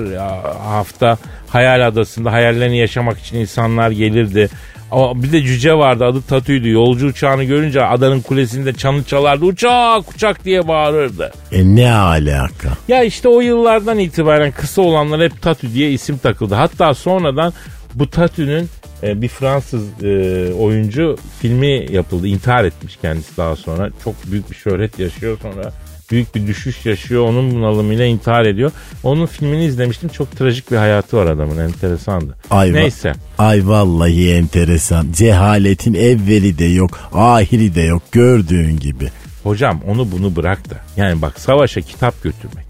hafta 0.64 1.18
Hayal 1.47 1.88
Adası'nda 1.88 2.32
hayallerini 2.32 2.78
yaşamak 2.78 3.20
için 3.20 3.38
insanlar 3.38 3.91
gelirdi. 3.91 4.50
Ama 4.91 5.24
bir 5.24 5.32
de 5.32 5.41
cüce 5.41 5.74
vardı 5.74 6.06
adı 6.06 6.22
Tatü'ydü. 6.22 6.70
Yolcu 6.70 7.08
uçağını 7.08 7.43
görünce 7.43 7.86
adanın 7.86 8.22
kulesinde 8.22 8.74
çanı 8.74 9.04
çalardı. 9.04 9.45
Uçak 9.45 10.16
uçak 10.16 10.45
diye 10.45 10.68
bağırırdı. 10.68 11.32
E 11.52 11.76
ne 11.76 11.91
alaka? 11.91 12.70
Ya 12.88 13.04
işte 13.04 13.30
o 13.30 13.41
yıllardan 13.41 14.00
itibaren 14.00 14.52
kısa 14.52 14.82
olanlar 14.82 15.22
hep 15.22 15.41
Tatü 15.41 15.74
diye 15.74 15.91
isim 15.91 16.18
takıldı. 16.18 16.56
Hatta 16.56 16.93
sonradan 16.93 17.54
bu 17.93 18.10
Tatü'nün 18.10 18.70
e, 19.04 19.22
bir 19.22 19.28
Fransız 19.28 20.04
e, 20.04 20.54
oyuncu 20.54 21.18
filmi 21.41 21.86
yapıldı. 21.91 22.28
İntihar 22.28 22.64
etmiş 22.64 22.97
kendisi 23.02 23.38
daha 23.38 23.56
sonra. 23.56 23.89
Çok 24.04 24.16
büyük 24.32 24.52
bir 24.52 24.56
şöhret 24.56 25.00
yaşıyor 25.00 25.38
sonra. 25.41 25.72
Büyük 26.12 26.36
bir 26.36 26.47
düşüş 26.47 26.86
yaşıyor. 26.86 27.24
Onun 27.24 27.51
bunalımıyla 27.51 28.05
intihar 28.05 28.45
ediyor. 28.45 28.72
Onun 29.03 29.26
filmini 29.26 29.66
izlemiştim. 29.66 30.10
Çok 30.10 30.38
trajik 30.38 30.72
bir 30.72 30.78
hayatı 30.78 31.18
var 31.18 31.26
adamın. 31.26 31.57
Enteresandı. 31.57 32.38
Ay 32.49 32.74
Neyse. 32.74 33.14
Ay 33.38 33.68
vallahi 33.68 34.32
enteresan. 34.34 35.07
Cehaletin 35.12 35.93
evveli 35.93 36.57
de 36.57 36.66
yok, 36.66 36.99
ahiri 37.14 37.76
de 37.76 37.82
yok 37.82 38.03
gördüğün 38.12 38.80
gibi. 38.80 39.10
Hocam 39.43 39.82
onu 39.88 40.12
bunu 40.12 40.36
bırak 40.36 40.70
da. 40.70 40.76
Yani 40.97 41.22
bak 41.22 41.39
savaşa 41.39 41.82
kitap 41.82 42.24
götürmek. 42.24 42.66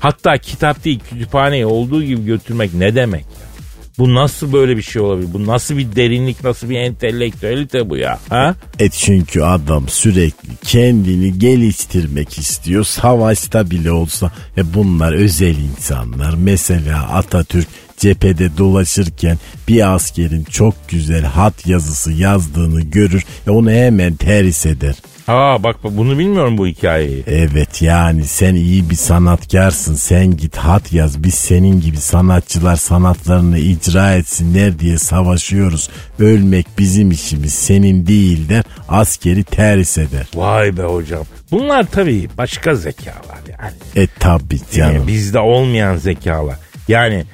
Hatta 0.00 0.38
kitap 0.38 0.84
değil 0.84 1.00
kütüphaneye 1.10 1.66
olduğu 1.66 2.02
gibi 2.02 2.24
götürmek 2.24 2.74
ne 2.74 2.94
demek 2.94 3.24
ya? 3.24 3.51
Bu 3.98 4.14
nasıl 4.14 4.52
böyle 4.52 4.76
bir 4.76 4.82
şey 4.82 5.02
olabilir? 5.02 5.28
Bu 5.32 5.46
nasıl 5.46 5.76
bir 5.76 5.96
derinlik, 5.96 6.44
nasıl 6.44 6.70
bir 6.70 6.78
entelektüelite 6.78 7.90
bu 7.90 7.96
ya? 7.96 8.18
Ha? 8.28 8.54
E 8.78 8.88
çünkü 8.88 9.42
adam 9.42 9.88
sürekli 9.88 10.48
kendini 10.64 11.38
geliştirmek 11.38 12.38
istiyor. 12.38 12.84
Savaşta 12.84 13.70
bile 13.70 13.92
olsa 13.92 14.32
e 14.56 14.74
bunlar 14.74 15.12
özel 15.12 15.56
insanlar. 15.58 16.34
Mesela 16.34 17.08
Atatürk 17.08 17.68
cephede 17.96 18.58
dolaşırken 18.58 19.38
bir 19.68 19.94
askerin 19.94 20.44
çok 20.44 20.74
güzel 20.88 21.24
hat 21.24 21.66
yazısı 21.66 22.12
yazdığını 22.12 22.80
görür. 22.80 23.24
E 23.46 23.50
onu 23.50 23.70
hemen 23.70 24.14
terhis 24.14 24.66
eder. 24.66 24.94
Aa 25.28 25.62
bak 25.62 25.76
bunu 25.84 26.18
bilmiyorum 26.18 26.58
bu 26.58 26.66
hikayeyi. 26.66 27.24
Evet 27.26 27.82
yani 27.82 28.24
sen 28.24 28.54
iyi 28.54 28.90
bir 28.90 28.94
sanatkarsın 28.94 29.94
sen 29.94 30.36
git 30.36 30.56
hat 30.56 30.92
yaz 30.92 31.24
biz 31.24 31.34
senin 31.34 31.80
gibi 31.80 31.96
sanatçılar 31.96 32.76
sanatlarını 32.76 33.58
icra 33.58 34.14
etsinler 34.14 34.78
diye 34.78 34.98
savaşıyoruz. 34.98 35.90
Ölmek 36.18 36.66
bizim 36.78 37.10
işimiz 37.10 37.54
senin 37.54 38.06
değil 38.06 38.48
der 38.48 38.64
askeri 38.88 39.44
terhis 39.44 39.98
eder. 39.98 40.26
Vay 40.34 40.76
be 40.76 40.82
hocam. 40.82 41.24
Bunlar 41.50 41.86
tabii 41.90 42.28
başka 42.38 42.74
zekalar 42.74 43.40
yani. 43.60 44.04
E 44.04 44.06
tabi 44.18 44.58
canım. 44.72 44.94
Yani 44.94 45.06
bizde 45.06 45.38
olmayan 45.38 45.96
zekalar. 45.96 46.56
Yani 46.88 47.24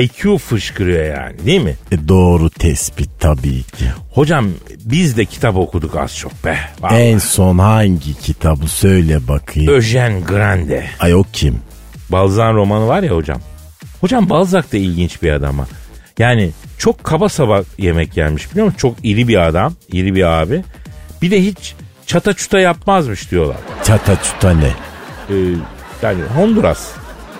IQ 0.00 0.38
fışkırıyor 0.38 1.04
yani 1.16 1.46
değil 1.46 1.60
mi? 1.60 1.74
E 1.92 2.08
doğru 2.08 2.50
tespit 2.50 3.10
tabii 3.20 3.62
ki. 3.62 3.84
Hocam 4.12 4.48
biz 4.84 5.16
de 5.16 5.24
kitap 5.24 5.56
okuduk 5.56 5.96
az 5.96 6.16
çok 6.16 6.44
be. 6.44 6.58
Vallahi. 6.80 6.94
En 7.02 7.18
son 7.18 7.58
hangi 7.58 8.14
kitabı 8.14 8.68
söyle 8.68 9.28
bakayım. 9.28 9.74
Eugene 9.74 10.20
Grande. 10.20 10.84
Ay 11.00 11.14
o 11.14 11.24
kim? 11.32 11.58
Balzac 12.08 12.54
romanı 12.54 12.86
var 12.88 13.02
ya 13.02 13.10
hocam. 13.16 13.40
Hocam 14.00 14.30
Balzac 14.30 14.72
da 14.72 14.76
ilginç 14.76 15.22
bir 15.22 15.32
adam 15.32 15.58
ha. 15.58 15.66
Yani 16.18 16.50
çok 16.78 17.04
kaba 17.04 17.28
saba 17.28 17.62
yemek 17.78 18.12
gelmiş 18.12 18.50
biliyor 18.50 18.66
musun? 18.66 18.78
Çok 18.78 18.96
iri 19.02 19.28
bir 19.28 19.46
adam, 19.46 19.74
iri 19.92 20.14
bir 20.14 20.22
abi. 20.22 20.64
Bir 21.22 21.30
de 21.30 21.44
hiç 21.44 21.74
çata 22.06 22.32
çuta 22.32 22.58
yapmazmış 22.60 23.30
diyorlar. 23.30 23.56
Çata 23.84 24.22
çuta 24.22 24.54
ne? 24.54 24.70
Ee, 25.30 25.34
yani 26.02 26.22
Honduras. 26.36 26.88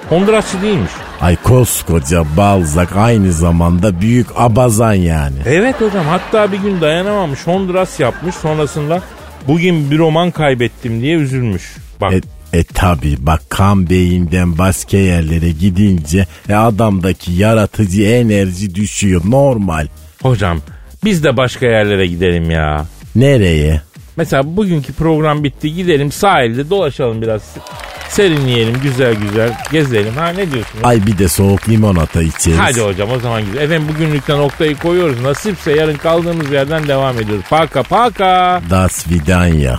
Hondurasçı 0.08 0.62
değilmiş. 0.62 0.90
Ay 1.20 1.36
koskoca 1.36 2.24
Balzak 2.36 2.96
aynı 2.96 3.32
zamanda 3.32 4.00
büyük 4.00 4.26
abazan 4.36 4.92
yani. 4.92 5.36
Evet 5.46 5.80
hocam 5.80 6.06
hatta 6.06 6.52
bir 6.52 6.58
gün 6.58 6.80
dayanamamış 6.80 7.46
Honduras 7.46 8.00
yapmış 8.00 8.34
sonrasında 8.34 9.02
bugün 9.48 9.90
bir 9.90 9.98
roman 9.98 10.30
kaybettim 10.30 11.02
diye 11.02 11.16
üzülmüş. 11.16 11.76
Bak 12.00 12.12
E, 12.12 12.58
e 12.58 12.64
tabi 12.64 13.16
bak 13.18 13.40
kan 13.48 13.90
beyinden 13.90 14.58
başka 14.58 14.96
yerlere 14.96 15.50
gidince 15.50 16.26
e, 16.48 16.54
adamdaki 16.54 17.32
yaratıcı 17.32 18.02
enerji 18.02 18.74
düşüyor 18.74 19.22
normal. 19.24 19.86
hocam 20.22 20.58
biz 21.04 21.24
de 21.24 21.36
başka 21.36 21.66
yerlere 21.66 22.06
gidelim 22.06 22.50
ya. 22.50 22.86
Nereye? 23.16 23.82
Mesela 24.16 24.56
bugünkü 24.56 24.92
program 24.92 25.44
bitti 25.44 25.74
gidelim 25.74 26.12
sahilde 26.12 26.70
dolaşalım 26.70 27.22
biraz 27.22 27.42
serinleyelim 28.08 28.74
güzel 28.82 29.14
güzel 29.14 29.50
gezelim 29.72 30.14
ha 30.14 30.28
ne 30.28 30.50
diyorsunuz? 30.52 30.84
Ay 30.84 30.96
bir 31.06 31.18
de 31.18 31.28
soğuk 31.28 31.68
limonata 31.68 32.22
içeriz. 32.22 32.58
Hadi 32.58 32.80
hocam 32.80 33.08
o 33.16 33.18
zaman 33.18 33.42
gidelim. 33.44 33.62
Efendim 33.62 33.88
bugünlükten 33.94 34.38
noktayı 34.38 34.76
koyuyoruz. 34.76 35.22
Nasipse 35.24 35.72
yarın 35.72 35.94
kaldığımız 35.96 36.50
yerden 36.52 36.88
devam 36.88 37.18
ediyoruz. 37.18 37.44
Paka 37.50 37.82
paka. 37.82 38.60
Das 38.70 39.10
Vidanya. 39.10 39.76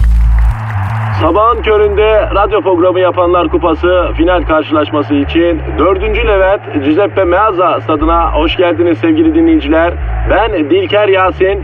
Sabahın 1.22 1.62
köründe 1.62 2.30
radyo 2.36 2.62
programı 2.62 3.00
yapanlar 3.00 3.50
kupası 3.50 3.88
final 4.18 4.44
karşılaşması 4.44 5.14
için 5.14 5.62
4. 5.80 6.02
Levent 6.28 6.86
Giuseppe 6.86 7.24
Meazza 7.24 7.82
stadına 7.82 8.32
hoş 8.34 8.58
geldiniz 8.58 8.98
sevgili 8.98 9.36
dinleyiciler. 9.36 9.94
Ben 10.30 10.70
Dilker 10.70 11.08
Yasin. 11.08 11.64